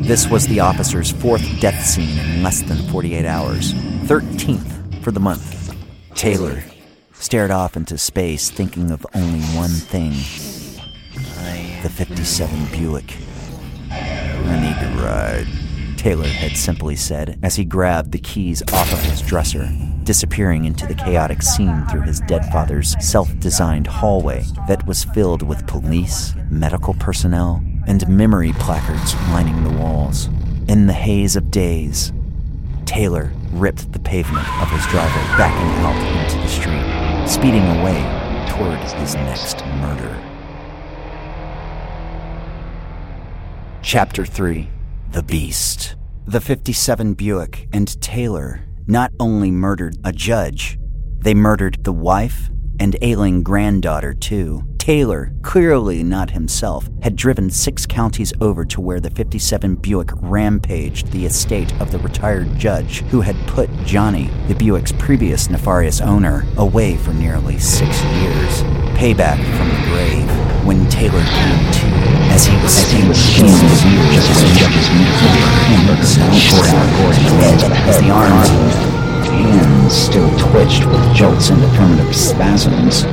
This 0.03 0.30
was 0.30 0.45
the 0.45 0.60
officer's 0.60 1.12
fourth 1.12 1.60
death 1.60 1.84
scene 1.84 2.20
in 2.20 2.43
less 2.43 2.62
than 2.62 2.78
48 2.89 3.26
hours, 3.26 3.74
13th 3.74 5.01
for 5.03 5.12
the 5.12 5.20
month. 5.20 5.76
Taylor 6.14 6.64
stared 7.14 7.49
off 7.49 7.76
into 7.76 7.97
space, 7.97 8.51
thinking 8.51 8.91
of 8.91 9.08
only 9.16 9.41
one 9.58 9.72
thing 9.72 10.12
the 11.82 11.89
57 11.89 12.66
Buick. 12.72 13.16
I 13.89 14.60
need 14.60 14.80
to 14.80 15.03
ride. 15.03 15.64
Taylor 16.06 16.28
had 16.28 16.56
simply 16.56 16.95
said 16.95 17.39
as 17.41 17.56
he 17.56 17.66
grabbed 17.66 18.12
the 18.12 18.20
keys 18.20 18.62
off 18.72 18.93
of 18.93 19.01
his 19.01 19.24
dresser, 19.24 19.68
disappearing 20.03 20.66
into 20.66 20.86
the 20.86 20.93
chaotic 20.93 21.41
scene 21.41 21.84
through 21.88 22.01
his 22.01 22.20
dead 22.28 22.45
father's 22.51 22.95
self 23.03 23.36
designed 23.39 23.88
hallway 23.88 24.43
that 24.68 24.86
was 24.86 25.03
filled 25.03 25.41
with 25.41 25.66
police, 25.66 26.36
medical 26.51 26.93
personnel, 26.93 27.64
and 27.88 28.08
memory 28.08 28.53
placards 28.60 29.16
lining 29.32 29.64
the 29.64 29.82
walls. 29.82 30.28
In 30.68 30.86
the 30.86 30.93
haze 30.93 31.36
of 31.36 31.49
days, 31.49 32.14
Taylor 32.86 33.32
ripped 33.51 33.91
the 33.91 33.97
pavement 33.97 34.47
of 34.62 34.70
his 34.70 34.86
driveway, 34.86 35.38
backing 35.39 35.86
out 35.88 36.24
into 36.24 36.38
the 36.38 36.47
street, 36.47 37.28
speeding 37.28 37.66
away 37.80 37.99
toward 38.47 38.78
his 38.99 39.16
next 39.16 39.66
murder. 39.82 40.16
Chapter 43.82 44.24
3 44.24 44.70
The 45.12 45.24
Beast. 45.24 45.95
The 46.26 46.41
57 46.41 47.14
Buick 47.14 47.68
and 47.72 48.01
Taylor 48.01 48.66
not 48.88 49.12
only 49.20 49.49
murdered 49.49 49.97
a 50.03 50.12
judge, 50.12 50.78
they 51.20 51.34
murdered 51.34 51.84
the 51.84 51.93
wife 51.93 52.49
and 52.80 52.97
ailing 53.01 53.41
granddaughter, 53.41 54.14
too. 54.14 54.64
Taylor, 54.78 55.34
clearly 55.41 56.03
not 56.03 56.32
himself, 56.32 56.89
had 57.01 57.16
driven 57.16 57.49
six 57.49 57.86
counties 57.86 58.34
over 58.41 58.66
to 58.66 58.82
where 58.82 58.99
the 58.99 59.10
57 59.10 59.76
Buick 59.76 60.10
rampaged 60.16 61.12
the 61.12 61.26
estate 61.26 61.74
of 61.82 61.91
the 61.91 61.99
retired 61.99 62.58
judge 62.58 63.01
who 63.03 63.22
had 63.22 63.36
put 63.47 63.70
Johnny, 63.86 64.30
the 64.47 64.53
Buick's 64.53 64.91
previous 64.91 65.49
nefarious 65.49 66.01
owner, 66.01 66.45
away 66.58 66.97
for 66.97 67.14
nearly 67.14 67.58
six 67.58 68.03
years. 68.03 68.64
Payback 68.95 69.38
from 69.58 69.70
the 69.70 69.89
grave 69.89 70.66
when 70.66 70.88
Taylor 70.89 71.24
came 71.24 71.72
to 71.72 72.05
as 72.36 72.46
he 72.46 72.58
was 72.58 72.74
sitting 72.74 73.08
Jesus 73.08 73.64
as 73.64 73.82
the 73.82 73.96
red 77.40 77.64
as 77.88 77.98
the 78.02 78.10
arms 78.10 78.50
hands 79.26 79.94
still 79.94 80.30
twitched 80.38 80.86
with 80.86 81.16
jolts 81.16 81.50
and 81.50 81.62
primitive 81.76 82.14
spasms. 82.14 83.04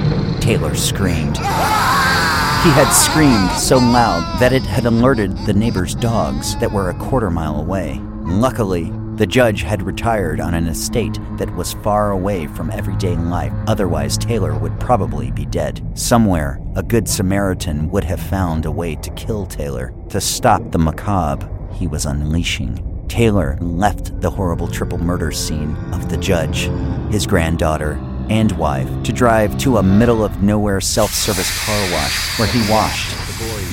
Taylor 0.42 0.74
screamed. 0.74 1.36
He 1.36 2.70
had 2.70 2.90
screamed 2.92 3.50
so 3.52 3.76
loud 3.76 4.40
that 4.40 4.52
it 4.52 4.62
had 4.62 4.86
alerted 4.86 5.36
the 5.46 5.52
neighbor's 5.52 5.94
dogs 5.94 6.56
that 6.56 6.72
were 6.72 6.90
a 6.90 6.94
quarter 6.94 7.30
mile 7.30 7.60
away. 7.60 8.00
Luckily, 8.24 8.92
the 9.16 9.26
judge 9.26 9.62
had 9.62 9.82
retired 9.82 10.40
on 10.40 10.54
an 10.54 10.66
estate 10.66 11.18
that 11.36 11.54
was 11.54 11.74
far 11.74 12.12
away 12.12 12.46
from 12.46 12.70
everyday 12.70 13.14
life, 13.16 13.52
otherwise, 13.66 14.16
Taylor 14.16 14.56
would 14.58 14.78
probably 14.80 15.30
be 15.30 15.44
dead. 15.44 15.82
Somewhere, 15.94 16.60
a 16.76 16.82
good 16.82 17.08
Samaritan 17.08 17.90
would 17.90 18.04
have 18.04 18.20
found 18.20 18.64
a 18.64 18.70
way 18.70 18.94
to 18.96 19.10
kill 19.10 19.46
Taylor, 19.46 19.92
to 20.08 20.20
stop 20.20 20.70
the 20.70 20.78
macabre 20.78 21.48
he 21.74 21.86
was 21.86 22.06
unleashing. 22.06 23.06
Taylor 23.08 23.58
left 23.60 24.18
the 24.20 24.30
horrible 24.30 24.68
triple 24.68 24.98
murder 24.98 25.30
scene 25.30 25.76
of 25.92 26.08
the 26.08 26.16
judge, 26.16 26.70
his 27.10 27.26
granddaughter, 27.26 28.00
and 28.30 28.52
wife 28.52 28.88
to 29.02 29.12
drive 29.12 29.58
to 29.58 29.76
a 29.76 29.82
middle 29.82 30.24
of 30.24 30.42
nowhere 30.42 30.80
self 30.80 31.10
service 31.10 31.50
car 31.66 31.92
wash 31.92 32.38
where 32.38 32.48
he 32.48 32.70
washed 32.70 33.14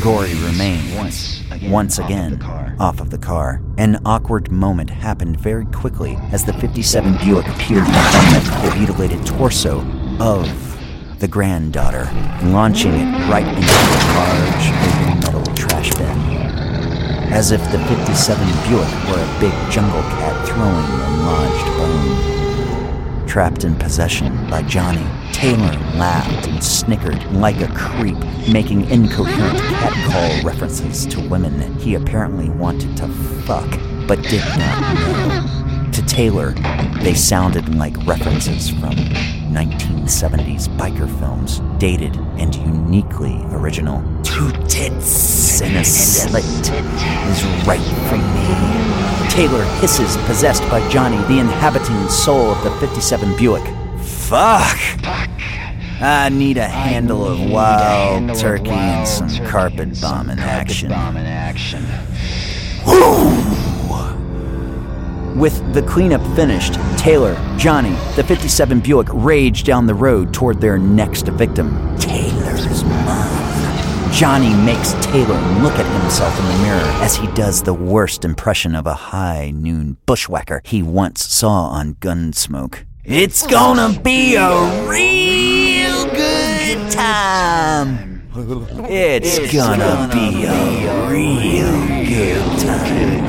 gory 0.01 0.33
remains 0.35 1.38
once 1.63 1.99
again 1.99 2.41
off 2.79 2.99
of 2.99 3.09
the 3.09 3.17
car. 3.17 3.61
An 3.77 3.99
awkward 4.05 4.51
moment 4.51 4.89
happened 4.89 5.39
very 5.39 5.65
quickly 5.67 6.17
as 6.31 6.45
the 6.45 6.53
57 6.53 7.17
Buick 7.17 7.47
appeared 7.47 7.85
behind 7.85 8.45
the 8.65 8.77
mutilated 8.77 9.25
torso 9.25 9.79
of 10.19 10.47
the 11.19 11.27
granddaughter, 11.27 12.09
launching 12.43 12.93
it 12.93 13.29
right 13.29 13.47
into 13.47 13.59
a 13.59 14.01
large 14.15 14.65
open 14.87 15.19
metal 15.19 15.55
trash 15.55 15.93
bin. 15.95 16.17
As 17.31 17.51
if 17.51 17.61
the 17.71 17.79
57 17.79 18.47
Buick 18.67 18.89
were 19.09 19.21
a 19.21 19.39
big 19.39 19.53
jungle 19.71 20.01
cat 20.01 20.47
throwing 20.47 20.65
a 20.65 21.09
lodged 21.25 21.77
bone 21.77 22.38
trapped 23.29 23.63
in 23.63 23.75
possession 23.75 24.49
by 24.49 24.63
Johnny. 24.63 25.05
Taylor 25.31 25.71
laughed 25.95 26.47
and 26.47 26.63
snickered 26.63 27.23
like 27.31 27.61
a 27.61 27.71
creep, 27.75 28.17
making 28.51 28.89
incoherent 28.89 29.59
catcall 29.59 30.41
references 30.41 31.05
to 31.05 31.21
women 31.29 31.77
he 31.77 31.93
apparently 31.93 32.49
wanted 32.49 32.97
to 32.97 33.07
fuck, 33.45 33.69
but 34.07 34.19
did 34.23 34.43
not 34.57 34.95
know. 34.95 35.91
To 35.91 36.01
Taylor, 36.07 36.55
they 37.03 37.13
sounded 37.13 37.75
like 37.75 37.95
references 38.07 38.71
from 38.71 38.95
1970s 39.53 40.67
biker 40.69 41.07
films, 41.19 41.61
dated 41.77 42.15
and 42.39 42.55
uniquely 42.55 43.39
original. 43.51 44.01
Two 44.23 44.51
tits 44.67 45.61
and 45.61 45.77
a 45.77 45.85
slit 45.85 46.43
is 46.43 47.43
right 47.67 47.79
for 48.09 48.17
me. 48.17 48.38
Taylor 49.39 49.63
hisses, 49.79 50.17
possessed 50.25 50.63
by 50.63 50.85
Johnny, 50.89 51.15
the 51.33 51.39
inhabiting 51.39 52.09
soul 52.09 52.51
of 52.51 52.61
the 52.61 52.71
57 52.85 53.37
Buick. 53.37 53.63
Fuck! 54.03 54.77
Fuck. 55.01 55.29
I 56.01 56.27
need 56.29 56.57
a 56.57 56.67
handle 56.67 57.25
of 57.25 57.49
wild 57.49 58.37
turkey 58.37 58.71
and 58.71 59.07
some 59.07 59.29
carpet 59.45 60.01
bombing 60.01 60.39
action. 60.39 60.91
With 65.39 65.73
the 65.73 65.83
cleanup 65.83 66.35
finished, 66.35 66.73
Taylor, 66.97 67.37
Johnny, 67.57 67.95
the 68.17 68.25
57 68.25 68.81
Buick 68.81 69.07
rage 69.13 69.63
down 69.63 69.85
the 69.85 69.93
road 69.93 70.33
toward 70.33 70.59
their 70.59 70.77
next 70.77 71.27
victim. 71.29 71.97
Taylor's 71.97 72.33
mom. 72.33 72.38
Johnny 74.19 74.53
makes 74.53 74.91
Taylor 74.95 75.39
look 75.61 75.75
at 75.79 76.01
himself 76.01 76.37
in 76.37 76.45
the 76.47 76.57
mirror 76.63 76.91
as 77.01 77.15
he 77.15 77.25
does 77.27 77.63
the 77.63 77.73
worst 77.73 78.25
impression 78.25 78.75
of 78.75 78.85
a 78.85 78.93
high 78.93 79.49
noon 79.51 79.95
bushwhacker 80.05 80.59
he 80.65 80.83
once 80.83 81.23
saw 81.23 81.67
on 81.67 81.95
Gunsmoke. 81.95 82.83
It's 83.05 83.47
gonna 83.47 83.97
be 84.01 84.35
a 84.35 84.89
real 84.89 86.05
good 86.07 86.91
time. 86.91 88.27
It's 88.89 89.39
gonna 89.53 90.09
be 90.11 90.43
a 90.43 91.07
real 91.09 91.87
good 92.05 92.59
time. 92.59 93.25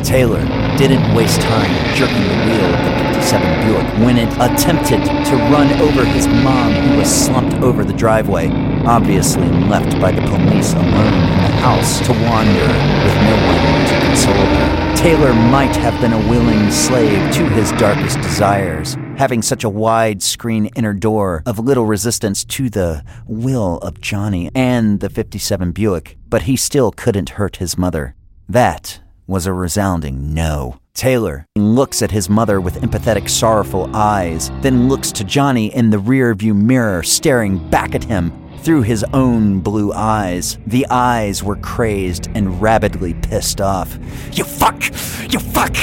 Taylor 0.02 0.44
didn't 0.76 1.14
waste 1.14 1.40
time 1.40 1.70
jerking 1.94 2.20
the 2.24 2.34
wheel 2.46 3.05
of 3.32 3.40
57 3.40 3.66
Buick 3.66 4.06
when 4.06 4.18
it 4.18 4.32
attempted 4.34 5.04
to 5.26 5.36
run 5.50 5.72
over 5.80 6.04
his 6.04 6.26
mom 6.28 6.72
who 6.72 6.98
was 6.98 7.24
slumped 7.24 7.56
over 7.56 7.84
the 7.84 7.92
driveway, 7.92 8.48
obviously 8.84 9.48
left 9.68 9.98
by 10.00 10.12
the 10.12 10.22
police 10.22 10.72
alone 10.74 11.14
in 11.14 11.42
the 11.42 11.56
house 11.60 11.98
to 12.06 12.12
wander 12.12 12.66
with 13.04 13.16
no 13.24 13.36
one 13.46 13.88
to 13.88 14.06
console 14.06 14.34
her. 14.34 14.96
Taylor 14.96 15.34
might 15.34 15.74
have 15.76 16.00
been 16.00 16.12
a 16.12 16.28
willing 16.28 16.70
slave 16.70 17.32
to 17.34 17.44
his 17.50 17.72
darkest 17.72 18.20
desires, 18.20 18.94
having 19.16 19.42
such 19.42 19.64
a 19.64 19.68
wide 19.68 20.22
screen 20.22 20.66
inner 20.76 20.94
door 20.94 21.42
of 21.46 21.58
little 21.58 21.86
resistance 21.86 22.44
to 22.44 22.70
the 22.70 23.04
will 23.26 23.78
of 23.78 24.00
Johnny 24.00 24.50
and 24.54 25.00
the 25.00 25.10
57 25.10 25.72
Buick, 25.72 26.16
but 26.28 26.42
he 26.42 26.56
still 26.56 26.92
couldn't 26.92 27.30
hurt 27.30 27.56
his 27.56 27.76
mother. 27.76 28.14
That 28.48 29.00
was 29.26 29.46
a 29.46 29.52
resounding 29.52 30.32
no. 30.32 30.78
Taylor 30.96 31.46
looks 31.56 32.00
at 32.00 32.10
his 32.10 32.30
mother 32.30 32.58
with 32.58 32.80
empathetic, 32.80 33.28
sorrowful 33.28 33.94
eyes, 33.94 34.50
then 34.62 34.88
looks 34.88 35.12
to 35.12 35.24
Johnny 35.24 35.66
in 35.74 35.90
the 35.90 35.98
rearview 35.98 36.56
mirror, 36.56 37.02
staring 37.02 37.58
back 37.68 37.94
at 37.94 38.02
him 38.02 38.32
through 38.60 38.80
his 38.80 39.04
own 39.12 39.60
blue 39.60 39.92
eyes. 39.92 40.58
The 40.66 40.86
eyes 40.88 41.44
were 41.44 41.56
crazed 41.56 42.30
and 42.34 42.62
rabidly 42.62 43.12
pissed 43.12 43.60
off. 43.60 43.98
You 44.32 44.44
fuck! 44.44 44.82
You 45.30 45.38
fuck! 45.38 45.76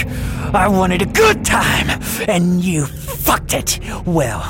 I 0.55 0.68
wanted 0.68 1.03
a 1.03 1.05
good 1.05 1.45
time, 1.45 2.01
and 2.28 2.64
you 2.64 2.88
fucked 2.88 3.53
it! 3.53 3.80
Well, 4.07 4.41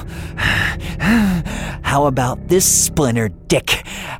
how 1.83 2.05
about 2.05 2.47
this 2.47 2.65
splinter 2.65 3.27
dick? 3.27 3.69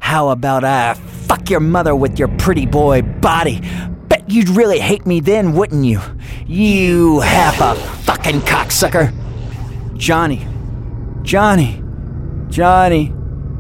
How 0.01 0.27
about 0.29 0.65
I 0.65 0.95
fuck 0.95 1.49
your 1.49 1.61
mother 1.61 1.95
with 1.95 2.19
your 2.19 2.27
pretty 2.27 2.65
boy 2.65 3.01
body? 3.01 3.61
Bet 4.13 4.29
you'd 4.29 4.49
really 4.49 4.77
hate 4.77 5.07
me 5.07 5.19
then, 5.21 5.53
wouldn't 5.53 5.85
you? 5.85 5.99
You 6.45 7.21
half 7.21 7.59
a 7.59 7.73
fucking 8.03 8.41
cocksucker! 8.41 9.11
Johnny. 9.97 10.45
Johnny. 11.23 11.83
Johnny. 12.47 13.11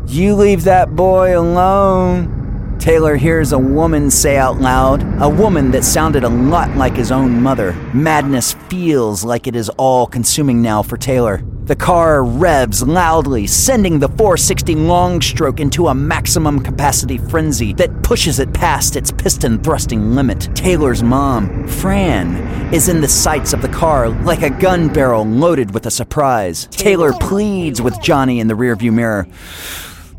You 0.05 0.35
leave 0.35 0.65
that 0.65 0.95
boy 0.95 1.39
alone. 1.39 2.77
Taylor 2.77 3.15
hears 3.15 3.51
a 3.51 3.57
woman 3.57 4.11
say 4.11 4.37
out 4.37 4.59
loud, 4.59 5.01
a 5.19 5.27
woman 5.27 5.71
that 5.71 5.83
sounded 5.83 6.23
a 6.23 6.29
lot 6.29 6.69
like 6.77 6.95
his 6.95 7.11
own 7.11 7.41
mother. 7.41 7.73
Madness 7.91 8.53
feels 8.69 9.25
like 9.25 9.47
it 9.47 9.55
is 9.55 9.69
all 9.69 10.05
consuming 10.05 10.61
now 10.61 10.83
for 10.83 10.97
Taylor. 10.97 11.43
The 11.65 11.77
car 11.77 12.25
revs 12.25 12.83
loudly, 12.83 13.47
sending 13.47 13.99
the 13.99 14.09
460 14.09 14.75
long 14.75 15.21
stroke 15.21 15.61
into 15.61 15.87
a 15.87 15.95
maximum 15.95 16.61
capacity 16.61 17.17
frenzy 17.17 17.71
that 17.75 18.03
pushes 18.03 18.39
it 18.39 18.53
past 18.53 18.97
its 18.97 19.11
piston 19.11 19.63
thrusting 19.63 20.13
limit. 20.13 20.49
Taylor's 20.55 21.03
mom, 21.03 21.65
Fran, 21.69 22.73
is 22.73 22.89
in 22.89 22.99
the 22.99 23.07
sights 23.07 23.53
of 23.53 23.61
the 23.61 23.69
car 23.69 24.09
like 24.09 24.41
a 24.41 24.49
gun 24.49 24.91
barrel 24.91 25.23
loaded 25.23 25.73
with 25.73 25.85
a 25.85 25.91
surprise. 25.91 26.67
Taylor 26.67 27.13
pleads 27.13 27.81
with 27.81 27.97
Johnny 28.01 28.41
in 28.41 28.47
the 28.47 28.55
rearview 28.55 28.91
mirror. 28.91 29.25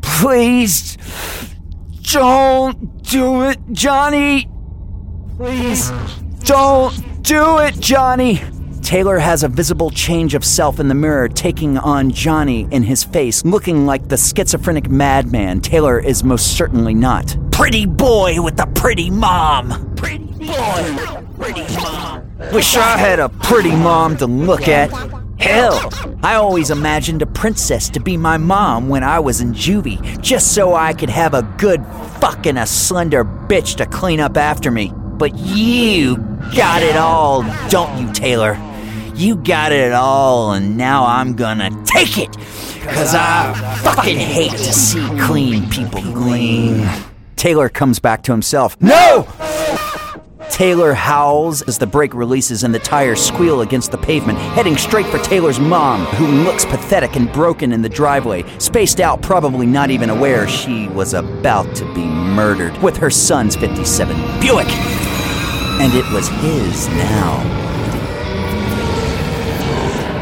Please, 0.01 0.97
don't 2.11 3.03
do 3.03 3.43
it, 3.43 3.59
Johnny. 3.71 4.49
Please, 5.37 5.91
don't 6.39 7.21
do 7.21 7.59
it, 7.59 7.79
Johnny. 7.79 8.41
Taylor 8.85 9.17
has 9.17 9.41
a 9.41 9.47
visible 9.47 9.89
change 9.89 10.35
of 10.35 10.45
self 10.45 10.79
in 10.79 10.89
the 10.89 10.93
mirror, 10.93 11.27
taking 11.27 11.75
on 11.79 12.11
Johnny 12.11 12.67
in 12.69 12.83
his 12.83 13.03
face, 13.03 13.43
looking 13.43 13.87
like 13.87 14.09
the 14.09 14.15
schizophrenic 14.15 14.91
madman 14.91 15.59
Taylor 15.59 15.97
is 15.99 16.23
most 16.23 16.55
certainly 16.55 16.93
not. 16.93 17.35
Pretty 17.51 17.87
boy 17.87 18.39
with 18.43 18.59
a 18.59 18.67
pretty 18.67 19.09
mom. 19.09 19.95
Pretty 19.95 20.25
boy 20.25 21.23
pretty 21.39 21.75
mom. 21.77 22.31
Wish 22.53 22.75
I 22.75 22.95
had 22.95 23.19
a 23.19 23.29
pretty 23.29 23.71
mom 23.71 24.17
to 24.17 24.27
look 24.27 24.67
at. 24.67 24.91
Hell, 25.39 25.89
I 26.21 26.35
always 26.35 26.69
imagined 26.69 27.23
a 27.23 27.25
princess 27.25 27.89
to 27.89 27.99
be 27.99 28.17
my 28.17 28.37
mom 28.37 28.87
when 28.87 29.03
I 29.03 29.19
was 29.19 29.41
in 29.41 29.53
juvie, 29.53 30.21
just 30.21 30.53
so 30.53 30.75
I 30.75 30.93
could 30.93 31.09
have 31.09 31.33
a 31.33 31.41
good 31.57 31.83
fucking 32.21 32.57
a 32.57 32.67
slender 32.67 33.25
bitch 33.25 33.77
to 33.77 33.87
clean 33.87 34.19
up 34.19 34.37
after 34.37 34.69
me. 34.69 34.93
But 34.95 35.35
you 35.39 36.17
got 36.55 36.83
it 36.83 36.95
all, 36.95 37.41
don't 37.69 37.99
you, 37.99 38.13
Taylor? 38.13 38.59
You 39.15 39.37
got 39.37 39.71
it 39.71 39.93
all, 39.93 40.51
and 40.51 40.75
now 40.75 41.05
I'm 41.05 41.37
gonna 41.37 41.69
take 41.85 42.17
it! 42.17 42.35
Cause 42.83 43.15
I 43.15 43.53
fucking 43.81 44.17
hate 44.17 44.51
to 44.51 44.73
see 44.73 45.07
clean 45.21 45.69
people 45.69 46.01
glean. 46.01 46.85
Taylor 47.37 47.69
comes 47.69 47.99
back 47.99 48.23
to 48.23 48.33
himself. 48.33 48.75
No! 48.81 49.25
Taylor 50.49 50.93
howls 50.93 51.61
as 51.61 51.77
the 51.77 51.87
brake 51.87 52.13
releases 52.13 52.63
and 52.63 52.75
the 52.75 52.79
tires 52.79 53.25
squeal 53.25 53.61
against 53.61 53.91
the 53.91 53.97
pavement, 53.97 54.37
heading 54.37 54.75
straight 54.75 55.05
for 55.05 55.19
Taylor's 55.19 55.61
mom, 55.61 56.03
who 56.17 56.27
looks 56.27 56.65
pathetic 56.65 57.15
and 57.15 57.31
broken 57.31 57.71
in 57.71 57.81
the 57.81 57.89
driveway, 57.89 58.43
spaced 58.59 58.99
out, 58.99 59.21
probably 59.21 59.65
not 59.65 59.91
even 59.91 60.09
aware 60.09 60.45
she 60.45 60.89
was 60.89 61.13
about 61.13 61.73
to 61.77 61.85
be 61.93 62.03
murdered 62.03 62.77
with 62.83 62.97
her 62.97 63.09
son's 63.09 63.55
57 63.55 64.15
Buick. 64.41 64.67
And 65.79 65.93
it 65.93 66.09
was 66.11 66.27
his 66.27 66.89
now. 66.89 67.64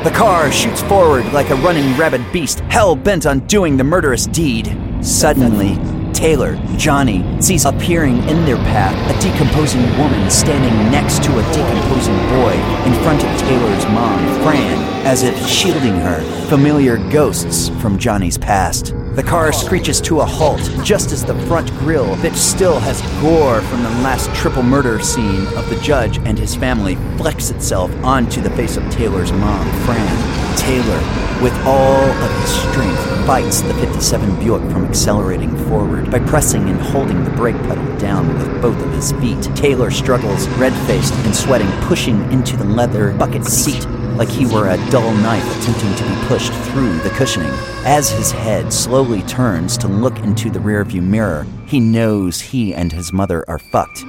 The 0.03 0.11
car 0.11 0.51
shoots 0.51 0.81
forward 0.81 1.31
like 1.31 1.49
a 1.49 1.55
running 1.55 1.95
rabid 1.95 2.29
beast, 2.33 2.59
hell 2.69 2.93
bent 2.93 3.25
on 3.25 3.39
doing 3.47 3.77
the 3.77 3.85
murderous 3.85 4.25
deed. 4.25 4.77
Suddenly, 4.99 5.77
Taylor, 6.13 6.59
Johnny, 6.75 7.23
sees 7.41 7.63
appearing 7.63 8.17
in 8.27 8.43
their 8.43 8.57
path 8.57 8.93
a 9.09 9.21
decomposing 9.21 9.81
woman 9.97 10.29
standing 10.29 10.91
next 10.91 11.23
to 11.23 11.31
a 11.31 11.53
decomposing 11.53 12.17
boy 12.35 12.53
in 12.85 13.01
front 13.01 13.23
of 13.23 13.39
Taylor's 13.39 13.85
mom, 13.85 14.19
Fran, 14.43 15.05
as 15.05 15.23
if 15.23 15.47
shielding 15.47 15.95
her, 15.95 16.21
familiar 16.49 16.97
ghosts 17.09 17.69
from 17.81 17.97
Johnny's 17.97 18.37
past. 18.37 18.93
The 19.15 19.21
car 19.21 19.53
screeches 19.53 20.01
to 20.01 20.21
a 20.21 20.25
halt 20.25 20.59
just 20.83 21.11
as 21.11 21.23
the 21.23 21.35
front 21.45 21.69
grille, 21.77 22.15
that 22.15 22.35
still 22.35 22.79
has 22.79 22.99
gore 23.21 23.61
from 23.61 23.83
the 23.83 23.89
last 24.01 24.33
triple 24.33 24.63
murder 24.63 24.99
scene 25.01 25.45
of 25.55 25.69
the 25.69 25.79
judge 25.81 26.17
and 26.25 26.35
his 26.37 26.55
family, 26.55 26.95
flecks 27.17 27.51
itself 27.51 27.91
onto 28.03 28.41
the 28.41 28.49
face 28.51 28.75
of 28.75 28.89
Taylor's 28.89 29.31
mom, 29.31 29.71
Fran. 29.85 30.57
Taylor, 30.57 30.97
with 31.43 31.53
all 31.63 32.09
of 32.09 32.41
his 32.41 32.49
strength, 32.71 33.25
fights 33.27 33.61
the 33.61 33.73
57 33.75 34.39
Buick 34.39 34.61
from 34.71 34.85
accelerating 34.85 35.55
forward 35.67 36.09
by 36.09 36.17
pressing 36.17 36.67
and 36.67 36.81
holding 36.81 37.23
the 37.23 37.31
brake 37.31 37.57
pedal 37.63 37.97
down 37.97 38.27
with 38.39 38.61
both 38.63 38.81
of 38.83 38.93
his 38.93 39.11
feet. 39.13 39.43
Taylor 39.55 39.91
struggles, 39.91 40.47
red 40.57 40.73
faced 40.87 41.13
and 41.13 41.35
sweating, 41.35 41.69
pushing 41.81 42.19
into 42.31 42.57
the 42.57 42.63
leather 42.63 43.13
bucket 43.13 43.45
seat 43.45 43.85
like 44.15 44.29
he 44.29 44.45
were 44.45 44.69
a 44.69 44.77
dull 44.89 45.11
knife 45.15 45.45
attempting 45.59 45.95
to 45.95 46.03
be 46.03 46.27
pushed 46.27 46.53
through 46.71 46.97
the 46.99 47.09
cushioning. 47.11 47.51
As 47.85 48.09
his 48.09 48.31
head 48.31 48.71
slowly 48.71 49.21
turns 49.23 49.77
to 49.79 49.87
look 49.87 50.17
into 50.19 50.49
the 50.49 50.59
rearview 50.59 51.01
mirror, 51.01 51.45
he 51.65 51.79
knows 51.79 52.39
he 52.39 52.73
and 52.73 52.91
his 52.91 53.11
mother 53.11 53.43
are 53.47 53.59
fucked. 53.59 54.01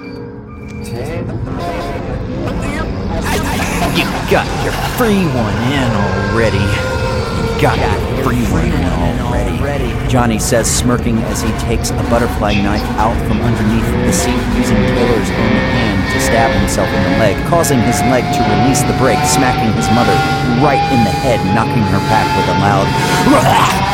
You 3.94 4.04
got 4.30 4.46
your 4.64 4.72
free 4.96 5.24
one 5.26 5.56
in 5.72 5.90
already. 5.92 6.58
You 6.58 7.60
got 7.60 7.78
your 7.78 8.24
free 8.24 8.44
one 8.52 8.66
in 8.66 8.84
already. 9.20 10.08
Johnny 10.08 10.38
says, 10.38 10.70
smirking 10.70 11.18
as 11.18 11.42
he 11.42 11.50
takes 11.66 11.90
a 11.90 12.02
butterfly 12.10 12.54
knife 12.54 12.82
out 12.98 13.16
from 13.26 13.40
underneath 13.40 14.06
the 14.06 14.12
seat, 14.12 14.40
using 14.56 14.76
Taylor's 14.76 15.30
own 15.30 15.73
to 16.14 16.20
stab 16.22 16.54
himself 16.54 16.86
in 16.86 17.02
the 17.02 17.18
leg, 17.18 17.34
causing 17.50 17.82
his 17.82 17.98
leg 18.06 18.22
to 18.22 18.40
release 18.40 18.86
the 18.86 18.96
brake, 19.02 19.20
smacking 19.26 19.74
his 19.74 19.90
mother 19.90 20.14
right 20.62 20.82
in 20.94 21.02
the 21.02 21.14
head, 21.26 21.42
knocking 21.50 21.82
her 21.90 22.02
back 22.06 22.30
with 22.38 22.46
a 22.54 22.56
loud. 22.62 22.86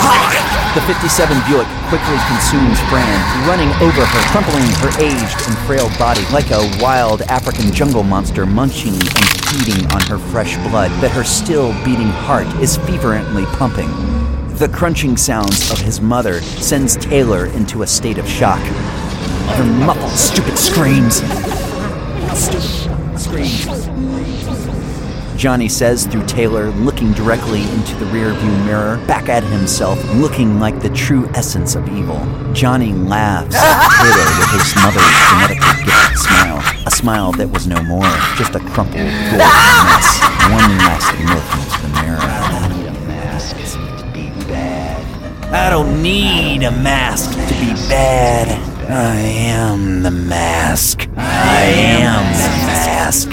The 0.70 0.80
57 0.82 1.36
Buick 1.48 1.66
quickly 1.88 2.16
consumes 2.28 2.78
Fran, 2.86 3.48
running 3.48 3.70
over 3.82 4.06
her, 4.06 4.20
crumpling 4.30 4.62
her 4.78 5.02
aged 5.02 5.48
and 5.48 5.58
frail 5.66 5.88
body 5.98 6.24
like 6.32 6.52
a 6.52 6.62
wild 6.80 7.22
African 7.22 7.72
jungle 7.72 8.04
monster 8.04 8.46
munching 8.46 8.92
and 8.92 9.26
feeding 9.48 9.84
on 9.90 10.00
her 10.02 10.18
fresh 10.30 10.56
blood 10.68 10.92
that 11.02 11.10
her 11.10 11.24
still 11.24 11.72
beating 11.84 12.06
heart 12.06 12.46
is 12.62 12.76
fervently 12.76 13.46
pumping. 13.56 13.88
The 14.58 14.68
crunching 14.68 15.16
sounds 15.16 15.72
of 15.72 15.80
his 15.80 16.00
mother 16.00 16.40
sends 16.40 16.94
Taylor 16.94 17.46
into 17.46 17.82
a 17.82 17.86
state 17.88 18.18
of 18.18 18.28
shock. 18.28 18.60
Her 19.56 19.64
muffled, 19.64 20.12
stupid 20.12 20.56
screams 20.56 21.20
Johnny 25.40 25.68
says 25.70 26.06
through 26.06 26.26
Taylor, 26.26 26.70
looking 26.72 27.12
directly 27.12 27.62
into 27.62 27.94
the 27.96 28.04
rearview 28.04 28.64
mirror, 28.66 28.98
back 29.06 29.30
at 29.30 29.42
himself, 29.42 29.98
looking 30.16 30.60
like 30.60 30.80
the 30.80 30.90
true 30.90 31.26
essence 31.34 31.74
of 31.74 31.88
evil. 31.88 32.20
Johnny 32.52 32.92
laughs 32.92 33.56
at 33.56 33.88
Taylor 34.02 34.30
with 34.38 34.50
his 34.60 34.76
mother's 34.76 35.02
genetically 35.30 35.84
gifted 35.86 36.18
smile. 36.18 36.62
A 36.86 36.90
smile 36.90 37.32
that 37.32 37.48
was 37.48 37.66
no 37.66 37.82
more, 37.82 38.04
just 38.36 38.54
a 38.54 38.60
crumpled, 38.60 38.96
gory 38.96 39.40
mess. 39.40 40.20
One 40.52 40.76
last 40.76 41.08
look 41.24 41.48
into 41.56 41.78
the 41.82 41.90
mirror. 42.02 42.20
I 42.20 42.60
don't 42.60 42.72
need 42.72 43.02
a 43.02 43.10
mask 43.10 43.56
to 43.98 44.04
be 44.12 44.30
bad. 44.46 45.52
I 45.52 45.70
don't 45.70 46.02
need 46.02 46.62
a 46.64 46.70
mask 46.70 47.30
to 47.32 47.54
be 47.54 47.72
bad. 47.88 48.48
I 48.90 49.16
am 49.16 50.02
the 50.02 50.10
mask. 50.10 51.09
I 51.60 51.64
am 51.64 52.24
the 52.32 52.48
mask. 52.66 53.28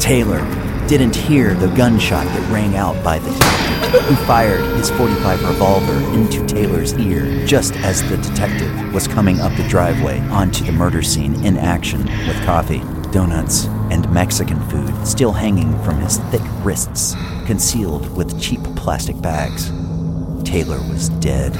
Taylor 0.00 0.40
didn't 0.88 1.14
hear 1.14 1.54
the 1.54 1.68
gunshot 1.76 2.24
that 2.26 2.50
rang 2.50 2.76
out 2.76 3.00
by 3.04 3.20
the 3.20 3.30
detective, 3.30 4.00
who 4.02 4.16
fired 4.26 4.64
his 4.76 4.90
45 4.90 5.44
revolver 5.44 5.94
into 6.12 6.44
Taylor's 6.46 6.94
ear 6.94 7.46
just 7.46 7.76
as 7.76 8.02
the 8.08 8.16
detective 8.16 8.92
was 8.92 9.06
coming 9.06 9.38
up 9.38 9.56
the 9.56 9.68
driveway 9.68 10.18
onto 10.30 10.64
the 10.64 10.72
murder 10.72 11.00
scene 11.00 11.34
in 11.44 11.56
action 11.56 12.04
with 12.26 12.44
coffee, 12.44 12.82
donuts, 13.12 13.66
and 13.92 14.10
Mexican 14.12 14.60
food 14.68 15.06
still 15.06 15.32
hanging 15.32 15.80
from 15.84 16.00
his 16.00 16.16
thick 16.32 16.42
wrists, 16.64 17.14
concealed 17.46 18.16
with 18.16 18.42
cheap 18.42 18.60
plastic 18.74 19.20
bags. 19.22 19.70
Taylor 20.42 20.78
was 20.90 21.10
dead. 21.20 21.52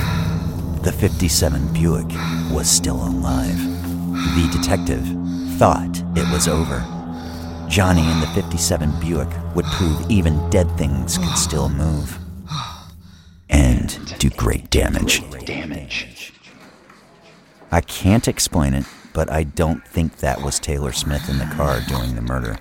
The 0.83 0.91
57 0.91 1.73
Buick 1.75 2.09
was 2.51 2.69
still 2.69 2.97
alive. 2.97 3.57
The 4.35 4.49
detective 4.53 5.18
thought 5.59 6.01
it 6.15 6.33
was 6.33 6.47
over. 6.47 6.79
Johnny 7.69 8.03
and 8.03 8.23
the 8.23 8.29
57 8.29 9.01
Buick 9.01 9.29
would 9.57 9.65
prove 9.65 10.09
even 10.09 10.49
dead 10.51 10.71
things 10.79 11.19
could 11.19 11.37
still 11.37 11.69
move 11.69 12.17
and 13.49 13.99
do 14.21 14.31
great 14.31 14.71
damage. 14.71 15.29
Damage. 15.45 16.33
I 17.73 17.81
can't 17.81 18.29
explain 18.29 18.73
it, 18.73 18.85
but 19.13 19.33
I 19.33 19.43
don't 19.43 19.85
think 19.85 20.19
that 20.19 20.43
was 20.43 20.61
Taylor 20.61 20.93
Smith 20.93 21.29
in 21.29 21.39
the 21.39 21.53
car 21.57 21.81
during 21.89 22.15
the 22.15 22.23
murder. 22.23 22.57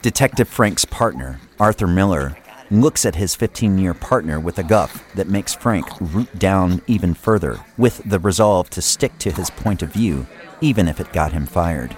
Detective 0.00 0.48
Frank's 0.48 0.86
partner, 0.86 1.40
Arthur 1.60 1.86
Miller, 1.86 2.34
looks 2.70 3.04
at 3.04 3.16
his 3.16 3.34
15 3.34 3.76
year 3.76 3.92
partner 3.92 4.40
with 4.40 4.58
a 4.58 4.62
guff 4.62 5.04
that 5.14 5.28
makes 5.28 5.54
Frank 5.54 5.86
root 6.00 6.38
down 6.38 6.80
even 6.86 7.12
further, 7.12 7.60
with 7.76 8.00
the 8.06 8.18
resolve 8.18 8.70
to 8.70 8.80
stick 8.80 9.18
to 9.18 9.30
his 9.30 9.50
point 9.50 9.82
of 9.82 9.92
view, 9.92 10.26
even 10.62 10.88
if 10.88 10.98
it 10.98 11.12
got 11.12 11.32
him 11.32 11.44
fired. 11.44 11.94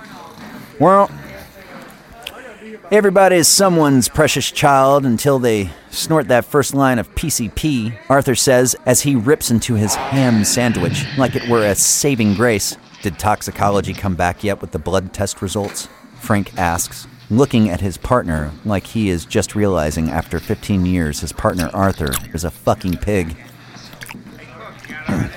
Well, 0.81 1.11
everybody 2.91 3.37
is 3.37 3.49
someone's 3.49 4.09
precious 4.09 4.51
child 4.51 5.05
until 5.05 5.39
they 5.39 5.69
snort 5.91 6.29
that 6.29 6.47
first 6.47 6.73
line 6.73 6.99
of 6.99 7.15
PCP, 7.15 7.95
Arthur 8.09 8.35
says 8.35 8.75
as 8.87 9.03
he 9.03 9.15
rips 9.15 9.51
into 9.51 9.75
his 9.75 9.95
ham 9.95 10.43
sandwich 10.43 11.05
like 11.19 11.37
it 11.37 11.47
were 11.51 11.67
a 11.67 11.75
saving 11.75 12.33
grace. 12.33 12.79
Did 13.03 13.19
toxicology 13.19 13.93
come 13.93 14.15
back 14.15 14.43
yet 14.43 14.63
with 14.63 14.71
the 14.71 14.79
blood 14.79 15.13
test 15.13 15.43
results? 15.43 15.87
Frank 16.15 16.57
asks, 16.57 17.07
looking 17.29 17.69
at 17.69 17.83
his 17.83 17.99
partner 17.99 18.51
like 18.65 18.87
he 18.87 19.11
is 19.11 19.27
just 19.27 19.55
realizing 19.55 20.09
after 20.09 20.41
15 20.41 20.87
years 20.87 21.21
his 21.21 21.35
partner 21.35 21.69
Arthur 21.75 22.13
is 22.33 22.45
a 22.45 22.51
fucking 22.51 22.97
pig. 22.97 23.37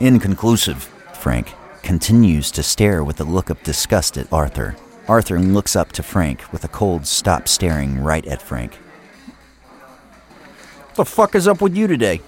Inconclusive, 0.00 0.82
Frank 1.14 1.54
continues 1.82 2.50
to 2.52 2.62
stare 2.62 3.02
with 3.04 3.20
a 3.20 3.24
look 3.24 3.50
of 3.50 3.62
disgust 3.62 4.16
at 4.16 4.32
Arthur. 4.32 4.76
Arthur 5.08 5.38
looks 5.38 5.74
up 5.76 5.92
to 5.92 6.02
Frank 6.02 6.52
with 6.52 6.64
a 6.64 6.68
cold 6.68 7.06
stop 7.06 7.48
staring 7.48 7.98
right 7.98 8.24
at 8.26 8.40
Frank. 8.40 8.74
What 10.86 10.94
The 10.94 11.04
fuck 11.04 11.34
is 11.34 11.48
up 11.48 11.60
with 11.60 11.76
you 11.76 11.86
today? 11.86 12.20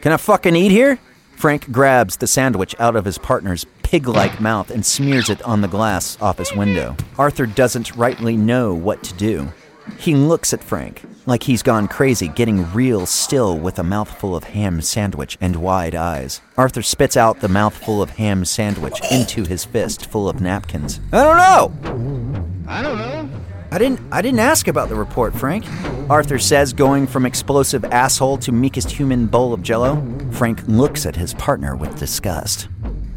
Can 0.00 0.12
I 0.12 0.16
fucking 0.16 0.56
eat 0.56 0.70
here? 0.70 0.98
Frank 1.36 1.70
grabs 1.70 2.16
the 2.16 2.26
sandwich 2.26 2.74
out 2.78 2.96
of 2.96 3.04
his 3.04 3.18
partner's 3.18 3.66
pig 3.82 4.08
like 4.08 4.40
mouth 4.40 4.70
and 4.70 4.86
smears 4.86 5.28
it 5.28 5.42
on 5.42 5.60
the 5.60 5.68
glass 5.68 6.16
office 6.20 6.54
window. 6.54 6.96
Arthur 7.18 7.46
doesn't 7.46 7.94
rightly 7.96 8.36
know 8.36 8.74
what 8.74 9.02
to 9.02 9.14
do. 9.14 9.52
He 9.98 10.14
looks 10.14 10.52
at 10.52 10.62
Frank 10.64 11.02
like 11.26 11.44
he's 11.44 11.62
gone 11.62 11.88
crazy, 11.88 12.28
getting 12.28 12.72
real 12.72 13.06
still 13.06 13.58
with 13.58 13.78
a 13.78 13.82
mouthful 13.82 14.34
of 14.34 14.44
ham 14.44 14.80
sandwich 14.80 15.38
and 15.40 15.56
wide 15.56 15.94
eyes. 15.94 16.40
Arthur 16.56 16.82
spits 16.82 17.16
out 17.16 17.40
the 17.40 17.48
mouthful 17.48 18.02
of 18.02 18.10
ham 18.10 18.44
sandwich 18.44 19.00
into 19.10 19.44
his 19.44 19.64
fist 19.64 20.06
full 20.06 20.28
of 20.28 20.40
napkins. 20.40 21.00
I 21.12 21.22
don't 21.22 21.36
know. 21.36 22.64
I 22.68 22.82
don't 22.82 22.98
know. 22.98 23.28
I 23.70 23.78
didn't 23.78 24.00
I 24.12 24.20
didn't 24.20 24.40
ask 24.40 24.68
about 24.68 24.88
the 24.88 24.94
report, 24.94 25.34
Frank. 25.34 25.64
Arthur 26.10 26.38
says, 26.38 26.72
going 26.72 27.06
from 27.06 27.24
explosive 27.24 27.84
asshole 27.86 28.38
to 28.38 28.52
meekest 28.52 28.90
human 28.90 29.26
bowl 29.26 29.54
of 29.54 29.62
jello. 29.62 30.02
Frank 30.32 30.62
looks 30.66 31.06
at 31.06 31.16
his 31.16 31.32
partner 31.34 31.74
with 31.74 31.98
disgust. 31.98 32.68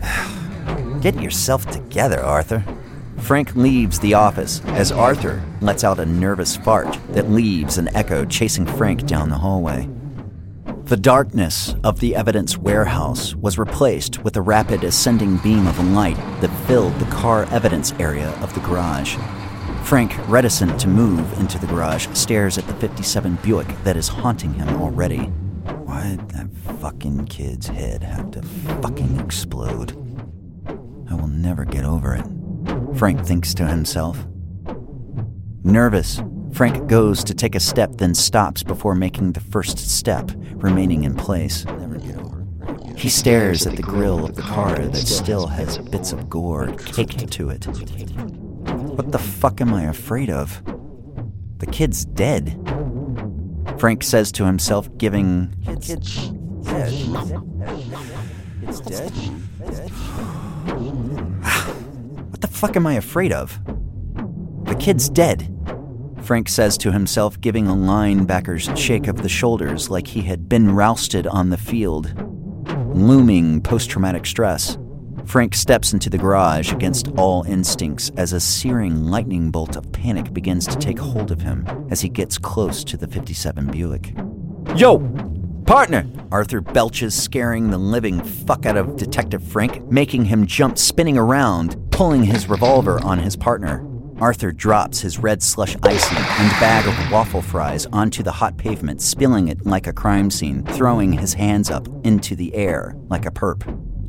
Get 1.01 1.21
yourself 1.21 1.65
together, 1.67 2.21
Arthur. 2.21 2.63
Frank 3.25 3.55
leaves 3.55 3.99
the 4.01 4.13
office 4.13 4.61
as 4.65 4.91
Arthur 4.91 5.43
lets 5.59 5.83
out 5.83 5.99
a 5.99 6.05
nervous 6.05 6.57
fart 6.57 6.95
that 7.09 7.31
leaves 7.31 7.79
an 7.79 7.89
echo 7.95 8.23
chasing 8.23 8.67
Frank 8.67 9.07
down 9.07 9.29
the 9.29 9.37
hallway. 9.39 9.89
The 10.83 10.95
darkness 10.95 11.73
of 11.83 11.99
the 11.99 12.15
evidence 12.15 12.55
warehouse 12.55 13.33
was 13.33 13.57
replaced 13.57 14.23
with 14.23 14.37
a 14.37 14.43
rapid 14.43 14.83
ascending 14.83 15.37
beam 15.37 15.65
of 15.65 15.79
light 15.91 16.17
that 16.41 16.67
filled 16.67 16.93
the 16.99 17.05
car 17.05 17.45
evidence 17.45 17.93
area 17.93 18.29
of 18.43 18.53
the 18.53 18.59
garage. 18.59 19.17
Frank, 19.85 20.15
reticent 20.27 20.79
to 20.81 20.87
move 20.87 21.39
into 21.39 21.57
the 21.57 21.65
garage, 21.65 22.07
stares 22.13 22.59
at 22.59 22.67
the 22.67 22.75
57 22.75 23.39
Buick 23.41 23.83
that 23.83 23.97
is 23.97 24.07
haunting 24.07 24.53
him 24.53 24.69
already. 24.79 25.23
Why'd 25.87 26.29
that 26.29 26.55
fucking 26.79 27.25
kid's 27.25 27.65
head 27.65 28.03
have 28.03 28.29
to 28.31 28.43
fucking 28.83 29.19
explode? 29.19 29.93
I 31.09 31.15
will 31.15 31.27
never 31.27 31.65
get 31.65 31.85
over 31.85 32.13
it. 32.13 32.25
Frank 32.95 33.25
thinks 33.25 33.53
to 33.55 33.65
himself. 33.67 34.25
Nervous, 35.63 36.21
Frank 36.53 36.87
goes 36.87 37.23
to 37.25 37.33
take 37.33 37.55
a 37.55 37.59
step, 37.59 37.97
then 37.97 38.15
stops 38.15 38.63
before 38.63 38.95
making 38.95 39.33
the 39.33 39.41
first 39.41 39.77
step, 39.77 40.31
remaining 40.53 41.03
in 41.03 41.15
place. 41.15 41.65
He 42.95 43.09
stares 43.09 43.67
at 43.67 43.75
the 43.75 43.81
grill 43.81 44.23
of 44.23 44.35
the 44.35 44.41
car 44.41 44.77
that 44.79 44.95
still 44.95 45.47
has 45.47 45.77
bits 45.77 46.13
of 46.13 46.29
gore 46.29 46.67
caked 46.77 47.29
to 47.29 47.49
it. 47.49 47.65
What 47.65 49.11
the 49.11 49.19
fuck 49.19 49.59
am 49.59 49.73
I 49.73 49.83
afraid 49.83 50.29
of? 50.29 50.63
The 51.57 51.65
kid's 51.65 52.05
dead. 52.05 52.57
Frank 53.77 54.03
says 54.03 54.31
to 54.33 54.45
himself, 54.45 54.87
giving. 54.97 55.53
It's 55.67 55.89
dead. 58.79 59.11
Ah. 61.47 61.64
Fuck 62.55 62.77
am 62.77 62.87
I 62.87 62.93
afraid 62.93 63.33
of? 63.33 63.59
The 64.63 64.75
kid's 64.75 65.09
dead. 65.09 65.51
Frank 66.21 66.47
says 66.47 66.77
to 66.79 66.91
himself, 66.91 67.39
giving 67.41 67.67
a 67.67 67.75
linebacker's 67.75 68.79
shake 68.79 69.07
of 69.07 69.21
the 69.21 69.29
shoulders 69.29 69.89
like 69.89 70.07
he 70.07 70.21
had 70.21 70.47
been 70.47 70.73
rousted 70.73 71.27
on 71.27 71.49
the 71.49 71.57
field. 71.57 72.13
Looming 72.95 73.61
post 73.61 73.89
traumatic 73.89 74.25
stress. 74.25 74.77
Frank 75.25 75.53
steps 75.53 75.91
into 75.91 76.09
the 76.09 76.17
garage 76.17 76.71
against 76.71 77.09
all 77.17 77.43
instincts 77.43 78.09
as 78.15 78.31
a 78.31 78.39
searing 78.39 79.05
lightning 79.05 79.51
bolt 79.51 79.75
of 79.75 79.91
panic 79.91 80.33
begins 80.33 80.65
to 80.67 80.77
take 80.77 80.97
hold 80.97 81.31
of 81.31 81.41
him 81.41 81.67
as 81.91 82.01
he 82.01 82.09
gets 82.09 82.37
close 82.37 82.83
to 82.85 82.95
the 82.95 83.07
57 83.07 83.67
Buick. 83.67 84.13
Yo! 84.75 84.99
Partner! 85.65 86.05
Arthur 86.31 86.61
belches, 86.61 87.15
scaring 87.15 87.71
the 87.71 87.77
living 87.77 88.23
fuck 88.23 88.67
out 88.67 88.77
of 88.77 88.97
Detective 88.97 89.43
Frank, 89.43 89.83
making 89.91 90.25
him 90.25 90.45
jump 90.45 90.77
spinning 90.77 91.17
around, 91.17 91.84
pulling 91.95 92.25
his 92.25 92.49
revolver 92.49 93.01
on 93.05 93.17
his 93.17 93.37
partner. 93.37 93.87
Arthur 94.19 94.51
drops 94.51 94.99
his 94.99 95.17
red 95.17 95.41
slush 95.41 95.77
icy 95.81 96.17
and 96.17 96.51
bag 96.59 96.85
of 96.85 97.11
waffle 97.11 97.41
fries 97.41 97.85
onto 97.85 98.21
the 98.21 98.33
hot 98.33 98.57
pavement, 98.57 99.01
spilling 99.01 99.47
it 99.47 99.65
like 99.65 99.87
a 99.87 99.93
crime 99.93 100.29
scene, 100.29 100.61
throwing 100.65 101.13
his 101.13 101.33
hands 101.33 101.71
up 101.71 101.87
into 102.05 102.35
the 102.35 102.53
air 102.53 102.97
like 103.07 103.25
a 103.25 103.31
perp. 103.31 103.63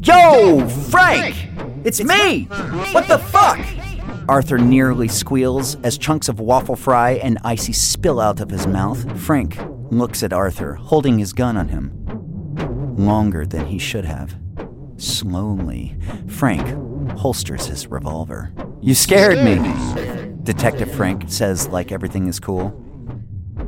Yo, 0.05 0.69
Frank! 0.91 1.37
It's 1.85 2.03
me! 2.03 2.47
What 2.91 3.07
the 3.07 3.19
fuck? 3.19 3.65
Arthur 4.29 4.59
nearly 4.59 5.07
squeals 5.07 5.77
as 5.85 5.97
chunks 5.97 6.29
of 6.29 6.41
waffle 6.41 6.75
fry 6.75 7.13
and 7.13 7.39
icy 7.45 7.73
spill 7.73 8.19
out 8.19 8.41
of 8.41 8.51
his 8.51 8.67
mouth. 8.67 9.17
Frank 9.21 9.61
looks 9.93 10.25
at 10.25 10.33
Arthur, 10.33 10.75
holding 10.75 11.21
his 11.21 11.33
gun 11.33 11.57
on 11.57 11.69
him. 11.69 11.93
Longer 12.97 13.47
than 13.47 13.67
he 13.67 13.79
should 13.79 14.07
have. 14.07 14.37
Slowly, 14.99 15.97
Frank 16.29 16.67
holsters 17.19 17.67
his 17.67 17.87
revolver. 17.89 18.53
You 18.81 18.95
scared 18.95 19.45
me, 19.45 19.57
Detective 20.43 20.91
Frank 20.95 21.25
says, 21.29 21.69
like 21.69 21.93
everything 21.93 22.29
is 22.29 22.41
cool. 22.41 22.83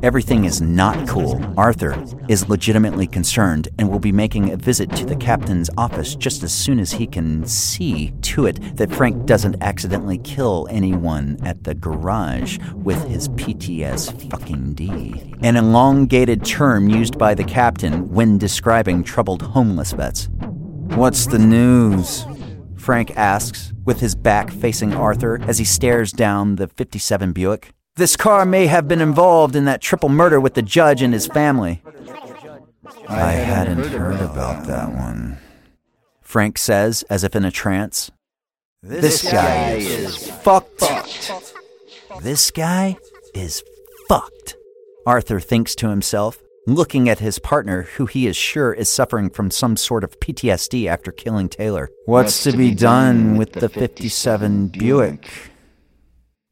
Everything 0.01 0.45
is 0.45 0.61
not 0.61 1.07
cool. 1.09 1.43
Arthur 1.57 2.01
is 2.29 2.47
legitimately 2.47 3.05
concerned 3.05 3.67
and 3.77 3.89
will 3.89 3.99
be 3.99 4.13
making 4.13 4.49
a 4.49 4.55
visit 4.55 4.89
to 4.95 5.05
the 5.05 5.15
captain's 5.15 5.69
office 5.77 6.15
just 6.15 6.41
as 6.41 6.53
soon 6.53 6.79
as 6.79 6.93
he 6.93 7.05
can 7.05 7.45
see 7.45 8.11
to 8.21 8.45
it 8.45 8.77
that 8.77 8.93
Frank 8.93 9.25
doesn't 9.25 9.61
accidentally 9.61 10.17
kill 10.19 10.67
anyone 10.71 11.37
at 11.43 11.65
the 11.65 11.73
garage 11.73 12.59
with 12.75 13.03
his 13.09 13.27
PTS 13.29 14.29
fucking 14.31 14.73
D. 14.73 15.35
An 15.41 15.57
elongated 15.57 16.45
term 16.45 16.87
used 16.87 17.17
by 17.17 17.33
the 17.33 17.43
captain 17.43 18.09
when 18.09 18.37
describing 18.37 19.03
troubled 19.03 19.41
homeless 19.41 19.91
vets. 19.91 20.29
What's 20.95 21.27
the 21.27 21.39
news? 21.39 22.25
Frank 22.75 23.15
asks, 23.15 23.73
with 23.85 23.99
his 23.99 24.15
back 24.15 24.51
facing 24.51 24.93
Arthur 24.93 25.39
as 25.43 25.57
he 25.57 25.65
stares 25.65 26.11
down 26.11 26.55
the 26.55 26.67
57 26.67 27.31
Buick. 27.31 27.71
This 27.95 28.15
car 28.15 28.45
may 28.45 28.67
have 28.67 28.87
been 28.87 29.01
involved 29.01 29.55
in 29.55 29.65
that 29.65 29.81
triple 29.81 30.09
murder 30.09 30.39
with 30.39 30.53
the 30.53 30.61
judge 30.61 31.01
and 31.01 31.13
his 31.13 31.27
family. 31.27 31.81
I 33.07 33.31
hadn't 33.31 33.85
heard 33.87 34.19
about 34.21 34.65
that 34.67 34.93
one. 34.93 35.37
Frank 36.21 36.57
says, 36.57 37.03
as 37.09 37.23
if 37.23 37.35
in 37.35 37.45
a 37.45 37.51
trance. 37.51 38.11
This 38.81 39.23
guy 39.23 39.73
is 39.73 40.29
fucked. 40.29 40.83
This 42.21 42.51
guy 42.51 42.97
is 43.33 43.63
fucked. 44.07 44.55
Arthur 45.05 45.39
thinks 45.39 45.75
to 45.75 45.89
himself, 45.89 46.41
looking 46.67 47.09
at 47.09 47.19
his 47.19 47.39
partner, 47.39 47.83
who 47.83 48.05
he 48.05 48.27
is 48.27 48.35
sure 48.35 48.73
is 48.73 48.89
suffering 48.89 49.29
from 49.29 49.51
some 49.51 49.75
sort 49.77 50.03
of 50.03 50.19
PTSD 50.19 50.87
after 50.87 51.11
killing 51.11 51.49
Taylor. 51.49 51.89
What's 52.05 52.43
to 52.43 52.55
be 52.55 52.73
done 52.73 53.37
with 53.37 53.53
the 53.53 53.69
57 53.69 54.67
Buick? 54.67 55.29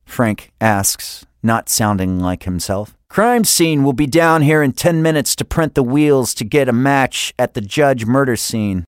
Frank 0.05 0.51
asks, 0.61 1.25
not 1.43 1.69
sounding 1.69 2.19
like 2.19 2.43
himself. 2.43 2.97
Crime 3.09 3.43
scene 3.43 3.83
will 3.83 3.93
be 3.93 4.07
down 4.07 4.41
here 4.41 4.61
in 4.61 4.73
10 4.73 5.01
minutes 5.01 5.35
to 5.37 5.45
print 5.45 5.75
the 5.75 5.83
wheels 5.83 6.33
to 6.35 6.43
get 6.43 6.67
a 6.67 6.73
match 6.73 7.33
at 7.39 7.53
the 7.53 7.61
judge 7.61 8.05
murder 8.05 8.35
scene. 8.35 8.85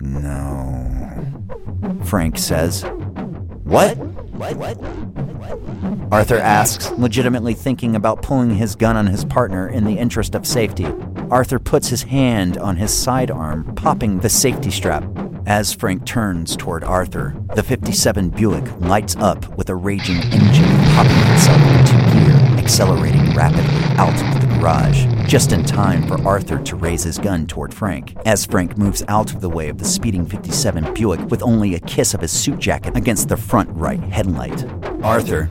No. 0.00 1.42
Frank 2.04 2.38
says. 2.38 2.84
What? 3.64 3.96
Arthur 6.10 6.38
asks, 6.38 6.90
legitimately 6.92 7.54
thinking 7.54 7.96
about 7.96 8.22
pulling 8.22 8.54
his 8.54 8.74
gun 8.74 8.96
on 8.96 9.06
his 9.06 9.24
partner 9.24 9.68
in 9.68 9.84
the 9.84 9.98
interest 9.98 10.34
of 10.34 10.46
safety. 10.46 10.86
Arthur 11.30 11.58
puts 11.58 11.88
his 11.88 12.02
hand 12.02 12.58
on 12.58 12.76
his 12.76 12.92
sidearm, 12.92 13.74
popping 13.74 14.18
the 14.18 14.28
safety 14.28 14.70
strap. 14.70 15.04
As 15.46 15.72
Frank 15.72 16.04
turns 16.06 16.56
toward 16.56 16.84
Arthur, 16.84 17.34
the 17.54 17.62
57 17.62 18.30
Buick 18.30 18.64
lights 18.80 19.16
up 19.16 19.56
with 19.56 19.68
a 19.70 19.74
raging 19.74 20.18
engine, 20.18 20.78
popping 20.94 21.32
itself 21.32 21.60
into 21.78 21.96
gear, 22.12 22.58
accelerating 22.58 23.34
rapidly 23.34 23.96
out 23.96 24.41
garage, 24.62 25.06
just 25.26 25.50
in 25.50 25.64
time 25.64 26.06
for 26.06 26.22
Arthur 26.24 26.62
to 26.62 26.76
raise 26.76 27.02
his 27.02 27.18
gun 27.18 27.48
toward 27.48 27.74
Frank. 27.74 28.16
As 28.24 28.46
Frank 28.46 28.78
moves 28.78 29.02
out 29.08 29.34
of 29.34 29.40
the 29.40 29.48
way 29.48 29.68
of 29.68 29.78
the 29.78 29.84
speeding 29.84 30.24
57 30.24 30.94
Buick 30.94 31.20
with 31.32 31.42
only 31.42 31.74
a 31.74 31.80
kiss 31.80 32.14
of 32.14 32.20
his 32.20 32.30
suit 32.30 32.60
jacket 32.60 32.96
against 32.96 33.28
the 33.28 33.36
front 33.36 33.68
right 33.72 33.98
headlight, 33.98 34.64
Arthur, 35.02 35.50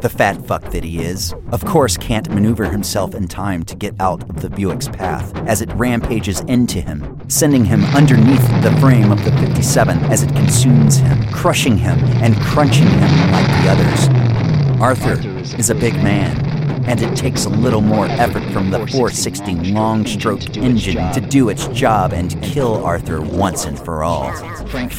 the 0.00 0.08
fat 0.08 0.44
fuck 0.44 0.72
that 0.72 0.82
he 0.82 1.02
is, 1.02 1.32
of 1.52 1.64
course 1.64 1.96
can't 1.96 2.28
maneuver 2.30 2.64
himself 2.64 3.14
in 3.14 3.28
time 3.28 3.62
to 3.62 3.76
get 3.76 3.94
out 4.00 4.28
of 4.28 4.42
the 4.42 4.50
Buick's 4.50 4.88
path 4.88 5.32
as 5.46 5.62
it 5.62 5.72
rampages 5.74 6.40
into 6.40 6.80
him, 6.80 7.20
sending 7.30 7.64
him 7.64 7.84
underneath 7.94 8.44
the 8.64 8.76
frame 8.80 9.12
of 9.12 9.24
the 9.24 9.30
57 9.30 9.98
as 10.06 10.24
it 10.24 10.34
consumes 10.34 10.96
him, 10.96 11.30
crushing 11.30 11.78
him 11.78 11.96
and 12.20 12.34
crunching 12.38 12.88
him 12.88 13.30
like 13.30 13.46
the 13.62 13.68
others. 13.70 14.80
Arthur 14.80 15.28
is 15.56 15.70
a 15.70 15.76
big 15.76 15.94
man, 16.02 16.51
and 16.86 17.00
it 17.02 17.16
takes 17.16 17.44
a 17.44 17.48
little 17.48 17.80
more 17.80 18.06
effort 18.06 18.42
from 18.52 18.70
the 18.70 18.78
460 18.86 19.72
long 19.72 20.06
stroke 20.06 20.56
engine 20.56 21.12
to 21.12 21.20
do 21.20 21.48
its 21.48 21.66
job 21.68 22.12
and 22.12 22.40
kill 22.42 22.84
Arthur 22.84 23.20
once 23.20 23.64
and 23.64 23.78
for 23.78 24.02
all. 24.02 24.32
Frank 24.66 24.92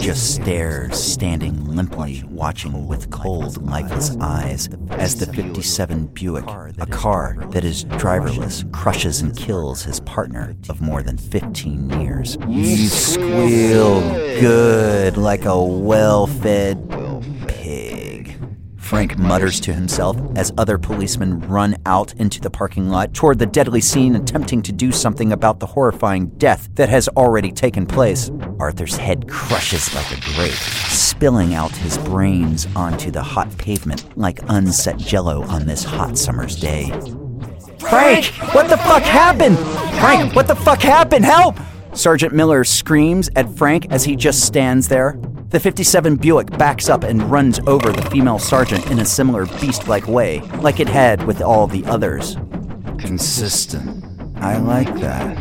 just 0.00 0.34
stares, 0.34 0.98
standing 0.98 1.64
limply, 1.64 2.22
watching 2.28 2.86
with 2.86 3.10
cold, 3.10 3.62
lifeless 3.68 4.16
eyes 4.20 4.68
as 4.90 5.16
the 5.16 5.26
57 5.26 6.06
Buick, 6.06 6.44
a 6.78 6.86
car 6.86 7.36
that 7.50 7.64
is 7.64 7.84
driverless, 7.84 8.70
crushes 8.72 9.20
and 9.20 9.36
kills 9.36 9.82
his 9.82 10.00
partner 10.00 10.54
of 10.68 10.80
more 10.80 11.02
than 11.02 11.18
15 11.18 12.00
years. 12.00 12.36
You 12.48 12.88
squeal 12.88 14.00
Good, 14.40 15.16
like 15.16 15.44
a 15.44 15.62
well 15.62 16.26
fed. 16.26 17.03
Frank 18.94 19.18
mutters 19.18 19.58
to 19.58 19.72
himself 19.72 20.16
as 20.36 20.52
other 20.56 20.78
policemen 20.78 21.40
run 21.48 21.76
out 21.84 22.14
into 22.14 22.40
the 22.40 22.48
parking 22.48 22.90
lot 22.90 23.12
toward 23.12 23.40
the 23.40 23.46
deadly 23.46 23.80
scene, 23.80 24.14
attempting 24.14 24.62
to 24.62 24.70
do 24.70 24.92
something 24.92 25.32
about 25.32 25.58
the 25.58 25.66
horrifying 25.66 26.26
death 26.38 26.68
that 26.76 26.88
has 26.88 27.08
already 27.08 27.50
taken 27.50 27.86
place. 27.86 28.30
Arthur's 28.60 28.96
head 28.96 29.28
crushes 29.28 29.92
like 29.96 30.16
a 30.16 30.20
grape, 30.36 30.52
spilling 30.52 31.54
out 31.54 31.72
his 31.72 31.98
brains 31.98 32.68
onto 32.76 33.10
the 33.10 33.20
hot 33.20 33.58
pavement 33.58 34.16
like 34.16 34.38
unset 34.48 34.96
jello 34.96 35.42
on 35.42 35.66
this 35.66 35.82
hot 35.82 36.16
summer's 36.16 36.54
day. 36.54 36.88
Frank, 37.80 38.26
what 38.54 38.68
the 38.70 38.76
fuck 38.76 39.02
happened? 39.02 39.58
Frank, 39.98 40.36
what 40.36 40.46
the 40.46 40.54
fuck 40.54 40.80
happened? 40.80 41.24
Help! 41.24 41.56
Sergeant 41.94 42.34
Miller 42.34 42.64
screams 42.64 43.30
at 43.36 43.48
Frank 43.56 43.86
as 43.90 44.04
he 44.04 44.16
just 44.16 44.44
stands 44.44 44.88
there. 44.88 45.16
The 45.50 45.60
57 45.60 46.16
Buick 46.16 46.50
backs 46.58 46.88
up 46.88 47.04
and 47.04 47.22
runs 47.30 47.60
over 47.68 47.92
the 47.92 48.02
female 48.10 48.40
sergeant 48.40 48.90
in 48.90 48.98
a 48.98 49.04
similar 49.04 49.46
beast 49.60 49.86
like 49.86 50.08
way, 50.08 50.40
like 50.60 50.80
it 50.80 50.88
had 50.88 51.24
with 51.24 51.40
all 51.40 51.66
the 51.66 51.84
others. 51.86 52.36
consistent. 52.98 54.02
I 54.36 54.56
like 54.58 54.92
that. 55.00 55.36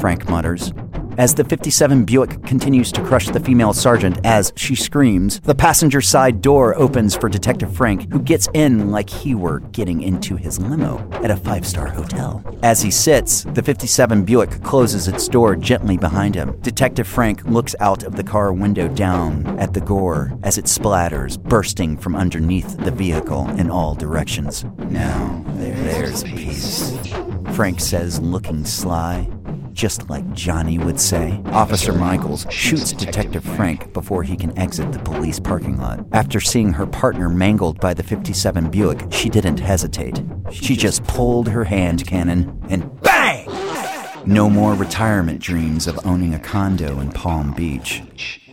Frank 0.00 0.28
mutters. 0.28 0.72
As 1.18 1.34
the 1.34 1.44
57 1.44 2.04
Buick 2.06 2.42
continues 2.44 2.90
to 2.92 3.04
crush 3.04 3.28
the 3.28 3.40
female 3.40 3.74
sergeant 3.74 4.18
as 4.24 4.50
she 4.56 4.74
screams, 4.74 5.40
the 5.40 5.54
passenger 5.54 6.00
side 6.00 6.40
door 6.40 6.74
opens 6.78 7.14
for 7.14 7.28
Detective 7.28 7.74
Frank, 7.74 8.10
who 8.10 8.18
gets 8.18 8.48
in 8.54 8.90
like 8.90 9.10
he 9.10 9.34
were 9.34 9.60
getting 9.72 10.00
into 10.00 10.36
his 10.36 10.58
limo 10.58 11.06
at 11.22 11.30
a 11.30 11.36
five 11.36 11.66
star 11.66 11.86
hotel. 11.86 12.42
As 12.62 12.80
he 12.80 12.90
sits, 12.90 13.44
the 13.44 13.62
57 13.62 14.24
Buick 14.24 14.62
closes 14.62 15.06
its 15.06 15.28
door 15.28 15.54
gently 15.54 15.98
behind 15.98 16.34
him. 16.34 16.58
Detective 16.62 17.06
Frank 17.06 17.44
looks 17.44 17.76
out 17.78 18.04
of 18.04 18.16
the 18.16 18.24
car 18.24 18.52
window 18.52 18.88
down 18.88 19.46
at 19.58 19.74
the 19.74 19.82
gore 19.82 20.32
as 20.42 20.56
it 20.56 20.64
splatters, 20.64 21.40
bursting 21.42 21.98
from 21.98 22.16
underneath 22.16 22.78
the 22.78 22.90
vehicle 22.90 23.50
in 23.50 23.70
all 23.70 23.94
directions. 23.94 24.64
Now, 24.88 25.44
there's 25.56 26.24
peace. 26.24 26.96
Frank 27.54 27.80
says, 27.80 28.18
looking 28.18 28.64
sly 28.64 29.28
just 29.72 30.08
like 30.10 30.30
Johnny 30.32 30.78
would 30.78 31.00
say. 31.00 31.40
Officer 31.46 31.92
Michaels 31.92 32.46
shoots 32.50 32.92
Detective 32.92 33.44
Frank 33.44 33.92
before 33.92 34.22
he 34.22 34.36
can 34.36 34.56
exit 34.58 34.92
the 34.92 34.98
police 34.98 35.40
parking 35.40 35.78
lot. 35.78 36.06
After 36.12 36.40
seeing 36.40 36.72
her 36.72 36.86
partner 36.86 37.28
mangled 37.28 37.80
by 37.80 37.94
the 37.94 38.02
57 38.02 38.70
Buick, 38.70 39.00
she 39.10 39.28
didn't 39.28 39.60
hesitate. 39.60 40.22
She 40.50 40.76
just 40.76 41.04
pulled 41.04 41.48
her 41.48 41.64
hand 41.64 42.06
cannon 42.06 42.60
and 42.68 43.00
bang! 43.02 43.48
No 44.24 44.48
more 44.48 44.74
retirement 44.74 45.40
dreams 45.40 45.86
of 45.86 45.98
owning 46.06 46.32
a 46.34 46.38
condo 46.38 47.00
in 47.00 47.10
Palm 47.10 47.52
Beach. 47.52 48.02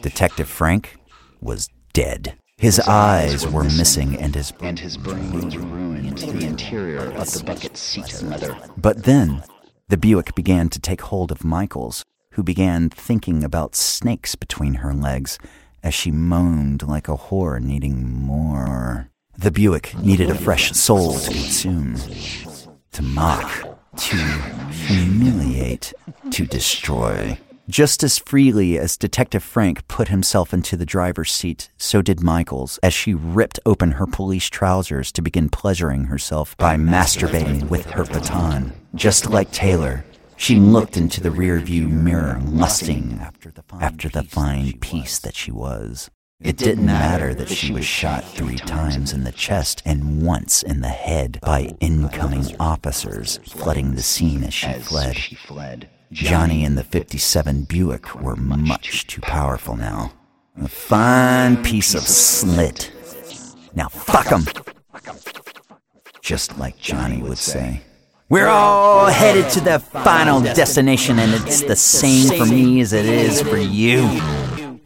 Detective 0.02 0.50
Frank 0.50 0.98
was 1.42 1.70
dead. 1.94 2.36
His 2.58 2.80
eyes 2.82 3.48
were 3.48 3.64
missing 3.64 4.18
and 4.18 4.36
his 4.36 4.52
and 4.60 4.78
his 4.78 4.98
brain 4.98 5.32
was 5.32 5.56
ruined 5.56 6.18
the 6.18 6.46
interior 6.46 7.12
of 7.14 7.32
the 7.32 7.44
bucket 7.46 7.78
seat 7.78 8.22
leather. 8.24 8.58
But 8.76 9.04
then, 9.04 9.44
the 9.90 9.98
Buick 9.98 10.36
began 10.36 10.70
to 10.70 10.80
take 10.80 11.02
hold 11.02 11.32
of 11.32 11.44
Michael's, 11.44 12.06
who 12.34 12.44
began 12.44 12.90
thinking 12.90 13.44
about 13.44 13.76
snakes 13.76 14.36
between 14.36 14.76
her 14.76 14.94
legs 14.94 15.40
as 15.82 15.96
she 15.96 16.12
moaned 16.12 16.88
like 16.88 17.08
a 17.08 17.18
whore 17.18 17.60
needing 17.60 18.08
more. 18.08 19.10
The 19.36 19.50
Buick 19.50 19.98
needed 19.98 20.30
a 20.30 20.36
fresh 20.36 20.72
soul 20.74 21.14
to 21.14 21.32
consume, 21.32 21.96
to 22.92 23.02
mock, 23.02 23.52
to 23.98 24.18
humiliate, 24.70 25.94
to 26.32 26.46
destroy. 26.46 27.40
Just 27.70 28.04
as 28.04 28.18
freely 28.18 28.80
as 28.80 28.98
Detective 28.98 29.44
Frank 29.44 29.88
put 29.88 30.08
himself 30.08 30.56
into 30.56 30.76
the 30.76 30.88
driver's 30.88 31.32
seat, 31.32 31.70
so 31.78 32.02
did 32.02 32.20
Michaels 32.20 32.80
as 32.82 32.96
she 32.96 33.14
ripped 33.14 33.60
open 33.64 33.92
her 33.92 34.08
police 34.08 34.50
trousers 34.50 35.12
to 35.12 35.22
begin 35.22 35.50
pleasuring 35.50 36.06
herself 36.06 36.58
by 36.58 36.78
masturbating 36.78 37.70
with 37.70 37.86
her 37.92 38.06
baton. 38.06 38.74
Just 38.96 39.30
like 39.30 39.52
Taylor, 39.52 40.04
she 40.36 40.56
looked 40.56 40.98
into 40.98 41.22
the 41.22 41.30
rearview 41.30 41.88
mirror, 41.88 42.42
lusting 42.44 43.20
after 43.22 43.52
the 44.10 44.24
fine 44.24 44.80
piece 44.80 45.20
that 45.20 45.36
she 45.36 45.52
was. 45.52 46.10
It 46.42 46.58
didn't 46.58 46.88
matter 46.88 47.36
that 47.36 47.50
she 47.50 47.72
was 47.72 47.86
shot 47.86 48.24
three 48.24 48.58
times 48.58 49.14
in 49.14 49.26
the 49.26 49.32
chest 49.32 49.84
and 49.86 50.24
once 50.24 50.64
in 50.64 50.82
the 50.82 50.88
head 50.88 51.38
by 51.44 51.76
incoming 51.80 52.56
officers 52.60 53.40
flooding 53.46 53.94
the 53.94 54.02
scene 54.02 54.44
as 54.44 54.56
she 54.56 54.74
fled. 54.74 55.88
Johnny 56.12 56.66
and 56.66 56.78
the 56.78 56.84
57 56.84 57.64
Buick 57.64 58.16
were 58.16 58.36
much 58.36 59.06
too 59.06 59.22
powerful 59.22 59.76
now. 59.76 60.12
A 60.62 60.68
fine 60.68 61.62
piece 61.64 61.94
of 61.94 62.02
slit. 62.02 62.92
Now 63.76 63.90
fuck 63.90 64.32
'em. 64.32 64.46
just 66.22 66.58
like 66.58 66.78
Johnny 66.78 67.22
would 67.22 67.38
say. 67.38 67.82
We're 68.30 68.48
all 68.48 69.08
headed 69.08 69.50
to 69.52 69.62
the 69.62 69.80
final 69.80 70.42
destination, 70.42 71.18
and 71.18 71.34
it's 71.34 71.62
the 71.64 71.76
same 71.76 72.28
for 72.38 72.46
me 72.46 72.82
as 72.82 72.94
it 72.94 73.06
is 73.06 73.42
for 73.42 73.58
you. 73.58 74.02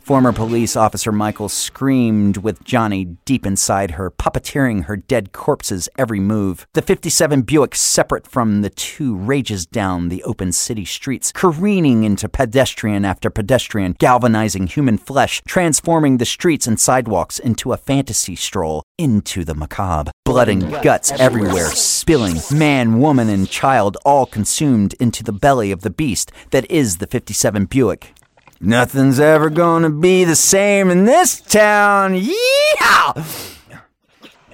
Former 0.04 0.34
police 0.34 0.76
officer 0.76 1.14
Michael 1.14 1.48
screamed 1.48 2.36
with 2.36 2.66
Johnny 2.66 3.06
deep 3.24 3.46
inside 3.46 3.92
her, 3.92 4.12
puppeteering 4.12 4.84
her 4.84 4.98
dead 4.98 5.32
corpse's 5.32 5.88
every 5.98 6.20
move. 6.20 6.68
The 6.74 6.82
57 6.82 7.44
Buick, 7.44 7.74
separate 7.74 8.28
from 8.28 8.64
the 8.64 8.70
two, 8.70 9.16
rages 9.16 9.66
down 9.66 10.10
the 10.10 10.22
open 10.26 10.52
city 10.52 10.84
streets, 10.84 11.32
careening 11.32 12.04
into 12.04 12.28
pedestrian 12.28 13.06
after 13.06 13.30
pedestrian, 13.30 13.96
galvanizing 13.98 14.68
human 14.68 14.98
flesh, 14.98 15.42
transforming 15.48 16.18
the 16.18 16.26
streets 16.26 16.68
and 16.68 16.78
sidewalks 16.78 17.40
into 17.40 17.72
a 17.72 17.78
fantasy 17.78 18.36
stroll 18.36 18.84
into 18.98 19.46
the 19.46 19.56
macabre. 19.56 20.12
Blood 20.26 20.50
and 20.50 20.70
guts 20.84 21.14
everywhere, 21.14 21.70
spilling, 21.70 22.42
man, 22.54 23.00
woman, 23.00 23.30
and 23.30 23.50
child 23.50 23.96
all 24.04 24.26
consumed 24.26 24.96
into 24.96 25.24
the 25.24 25.32
belly 25.32 25.72
of 25.72 25.80
the 25.80 25.90
beast 25.90 26.34
that 26.52 26.70
is 26.70 26.98
the 26.98 27.08
57 27.08 27.64
Buick. 27.68 28.14
Nothing's 28.60 29.20
ever 29.20 29.50
gonna 29.50 29.90
be 29.90 30.24
the 30.24 30.36
same 30.36 30.90
in 30.90 31.06
this 31.06 31.42
town. 31.42 32.14
Yeehaw! 32.16 33.60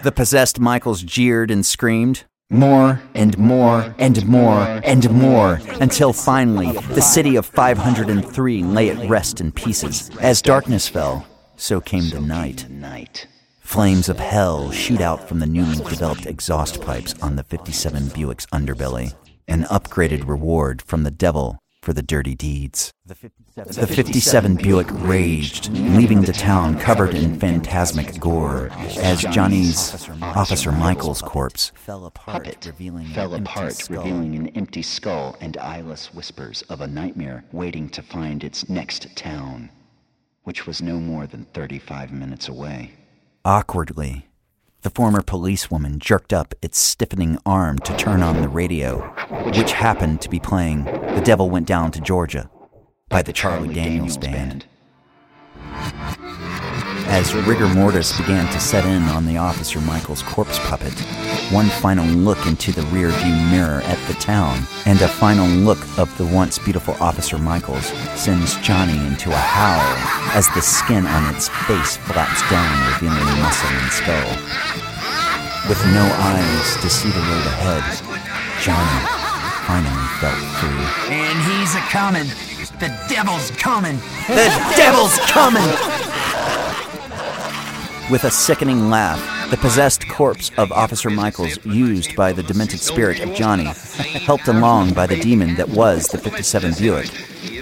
The 0.02 0.12
possessed 0.12 0.60
Michaels 0.60 1.04
jeered 1.04 1.52
and 1.52 1.66
screamed. 1.66 2.24
More 2.50 3.02
and 3.14 3.38
more 3.38 3.94
and 4.00 4.26
more 4.26 4.82
and 4.84 5.10
more 5.12 5.60
until 5.80 6.14
finally 6.14 6.72
the 6.72 7.02
city 7.02 7.36
of 7.36 7.46
503 7.46 8.64
lay 8.64 8.90
at 8.90 9.10
rest 9.10 9.40
in 9.40 9.52
pieces. 9.52 10.10
As 10.20 10.42
darkness 10.42 10.88
fell, 10.88 11.28
so 11.58 11.80
came 11.80 12.10
the 12.10 12.22
night. 12.22 13.28
Flames 13.60 14.10
of 14.10 14.18
hell 14.18 14.72
shoot 14.72 15.00
out 15.00 15.28
from 15.30 15.40
the 15.40 15.46
newly 15.46 15.76
developed 15.76 16.26
exhaust 16.26 16.82
pipes 16.82 17.14
on 17.22 17.36
the 17.36 17.44
57 17.44 18.08
Buick's 18.10 18.48
underbelly. 18.48 19.14
An 19.48 19.66
upgraded 19.66 20.28
reward 20.28 20.82
from 20.82 21.04
the 21.04 21.12
devil 21.12 21.60
for 21.90 21.94
the 21.94 22.04
dirty 22.04 22.36
deeds. 22.36 22.94
The 23.08 23.16
57 23.16 24.58
Buick 24.58 24.86
raged, 24.92 25.72
leaving 25.72 26.22
the 26.22 26.34
town 26.34 26.78
covered 26.78 27.16
in 27.16 27.40
phantasmic 27.40 28.20
gore 28.20 28.70
as 29.00 29.24
Johnny's 29.24 30.08
Officer 30.22 30.72
Michael's 30.72 31.24
corpse 31.24 31.72
fell 31.74 32.06
apart, 32.06 32.44
Puppet 32.44 32.64
revealing, 32.68 33.08
fell 33.08 33.34
apart 33.34 33.90
revealing 33.90 34.36
an 34.36 34.50
empty 34.50 34.84
skull 34.84 35.36
and 35.42 35.58
eyeless 35.58 36.14
whispers 36.14 36.62
of 36.70 36.82
a 36.82 36.86
nightmare 36.88 37.44
waiting 37.52 37.90
to 37.90 38.04
find 38.04 38.44
its 38.44 38.70
next 38.70 39.08
town, 39.16 39.72
which 40.44 40.68
was 40.68 40.84
no 40.84 41.00
more 41.00 41.26
than 41.26 41.46
35 41.56 42.12
minutes 42.12 42.48
away. 42.48 42.92
Awkwardly, 43.44 44.29
the 44.82 44.90
former 44.90 45.22
policewoman 45.22 46.00
jerked 46.00 46.32
up 46.32 46.56
its 46.62 46.80
stiffening 46.80 47.38
arm 47.46 47.80
to 47.80 47.96
turn 47.98 48.24
on 48.24 48.42
the 48.42 48.48
radio, 48.48 49.00
which 49.58 49.74
happened 49.74 50.22
to 50.22 50.30
be 50.30 50.40
playing 50.40 50.86
The 50.86 51.22
Devil 51.24 51.50
Went 51.50 51.68
Down 51.68 51.92
to 51.92 52.02
Georgia 52.02 52.50
by 53.10 53.22
the 53.22 53.34
Charlie 53.34 53.74
Daniels 53.74 54.18
Band. 54.18 54.66
As 57.10 57.34
rigor 57.34 57.68
mortis 57.68 58.16
began 58.18 58.46
to 58.54 58.60
set 58.60 58.86
in 58.86 59.02
on 59.10 59.26
the 59.26 59.38
officer 59.38 59.82
Michael's 59.82 60.22
corpse 60.22 60.60
puppet, 60.60 60.94
one 61.52 61.66
final 61.66 62.06
look 62.06 62.46
into 62.46 62.72
the 62.72 62.84
rear 62.94 63.10
view 63.10 63.34
mirror 63.50 63.82
at 63.82 63.98
the 64.08 64.14
town, 64.14 64.60
and 64.86 65.02
a 65.02 65.08
final 65.08 65.48
look 65.48 65.80
of 65.98 66.16
the 66.20 66.26
once 66.26 66.60
beautiful 66.60 66.96
officer 67.02 67.40
Michaels 67.40 67.88
sends 68.16 68.56
Johnny 68.62 68.96
into 69.08 69.32
a 69.32 69.36
howl 69.36 70.38
as 70.38 70.48
the 70.50 70.62
skin 70.62 71.08
on 71.08 71.34
its 71.34 71.50
face 71.66 71.98
flaps 71.98 72.48
down, 72.50 72.94
revealing 72.94 73.42
muscle 73.42 73.70
and 73.70 73.92
skull. 73.92 74.30
With 75.68 75.82
no 75.92 76.06
eyes 76.06 76.78
to 76.84 76.90
see 76.90 77.10
the 77.10 77.26
road 77.26 77.46
ahead, 77.58 77.84
Johnny 78.62 79.30
finally 79.66 80.08
felt 80.22 80.38
free. 80.62 81.14
And 81.14 81.38
he's 81.42 81.74
a 81.74 81.82
coming. 81.90 82.30
The 82.80 82.96
devil's 83.10 83.52
coming. 83.52 83.98
The 84.28 84.48
devil's 84.78 85.18
coming! 85.26 86.09
With 88.10 88.24
a 88.24 88.32
sickening 88.32 88.90
laugh, 88.90 89.52
the 89.52 89.58
possessed 89.58 90.08
corpse 90.08 90.50
of 90.58 90.72
Officer 90.72 91.12
Michaels, 91.12 91.64
used 91.64 92.16
by 92.16 92.34
the 92.34 92.42
demented 92.42 92.80
spirit 92.80 93.20
of 93.20 93.36
Johnny, 93.36 93.66
helped 93.66 94.48
along 94.48 94.94
by 94.94 95.06
the 95.06 95.20
demon 95.20 95.54
that 95.56 95.70
was 95.70 96.08
the 96.08 96.18
57 96.18 96.74
Buick, 96.80 97.08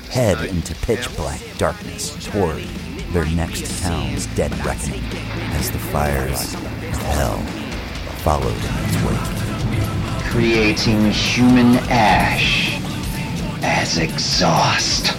head 0.09 0.45
into 0.45 0.73
pitch 0.75 1.13
black 1.17 1.41
darkness 1.57 2.15
toward 2.27 2.63
their 3.11 3.25
next 3.25 3.81
town's 3.81 4.25
dead 4.35 4.53
reckoning 4.65 5.03
as 5.51 5.69
the 5.69 5.79
fires 5.79 6.53
of 6.53 6.61
hell 6.61 7.39
followed 8.23 8.47
in 8.47 8.85
its 8.85 8.95
wake. 9.03 10.31
Creating 10.31 11.11
human 11.11 11.75
ash 11.89 12.79
as 13.63 13.97
exhaust. 13.97 15.11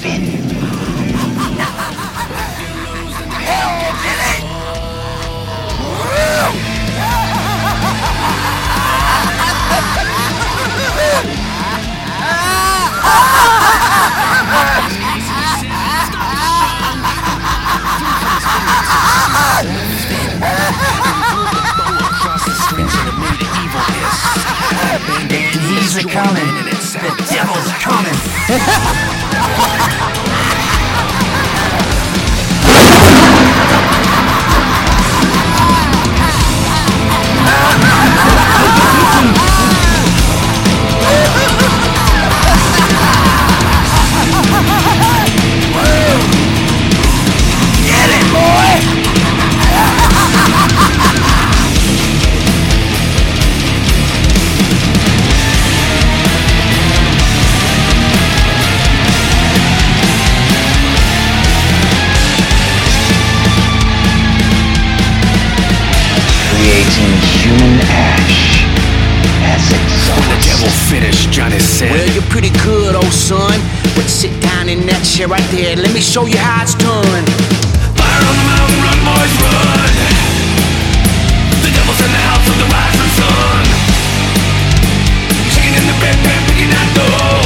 Fin. 0.00 0.45
He's 25.86 25.96
a 25.96 26.08
coming. 26.08 26.48
In 26.58 26.68
it's 26.68 26.92
the 26.92 27.26
devil's 27.30 27.72
coming. 27.80 28.12
pretty 72.30 72.50
good, 72.64 72.94
old 72.94 73.12
son. 73.12 73.58
But 73.94 74.08
sit 74.08 74.32
down 74.42 74.68
in 74.68 74.86
that 74.86 75.02
chair 75.02 75.28
right 75.28 75.44
there. 75.50 75.76
Let 75.76 75.92
me 75.92 76.00
show 76.00 76.26
you 76.26 76.38
how 76.38 76.62
it's 76.62 76.74
done. 76.74 77.24
Fire 77.96 78.22
on 78.22 78.34
the 78.36 78.46
mountain, 78.46 78.78
run, 78.84 78.98
boys, 79.06 79.34
run. 79.42 79.90
The 81.62 81.70
devil's 81.72 82.00
in 82.02 82.10
the 82.12 82.22
house 82.26 82.46
of 82.46 82.56
the 82.60 82.68
rising 82.70 83.12
sun. 83.18 83.62
Chicken 85.52 85.72
in 85.78 85.84
the 85.86 85.96
bed, 86.02 86.16
bedpan, 86.24 86.40
picking 86.48 86.72
at 86.72 86.88
dough. 86.94 87.45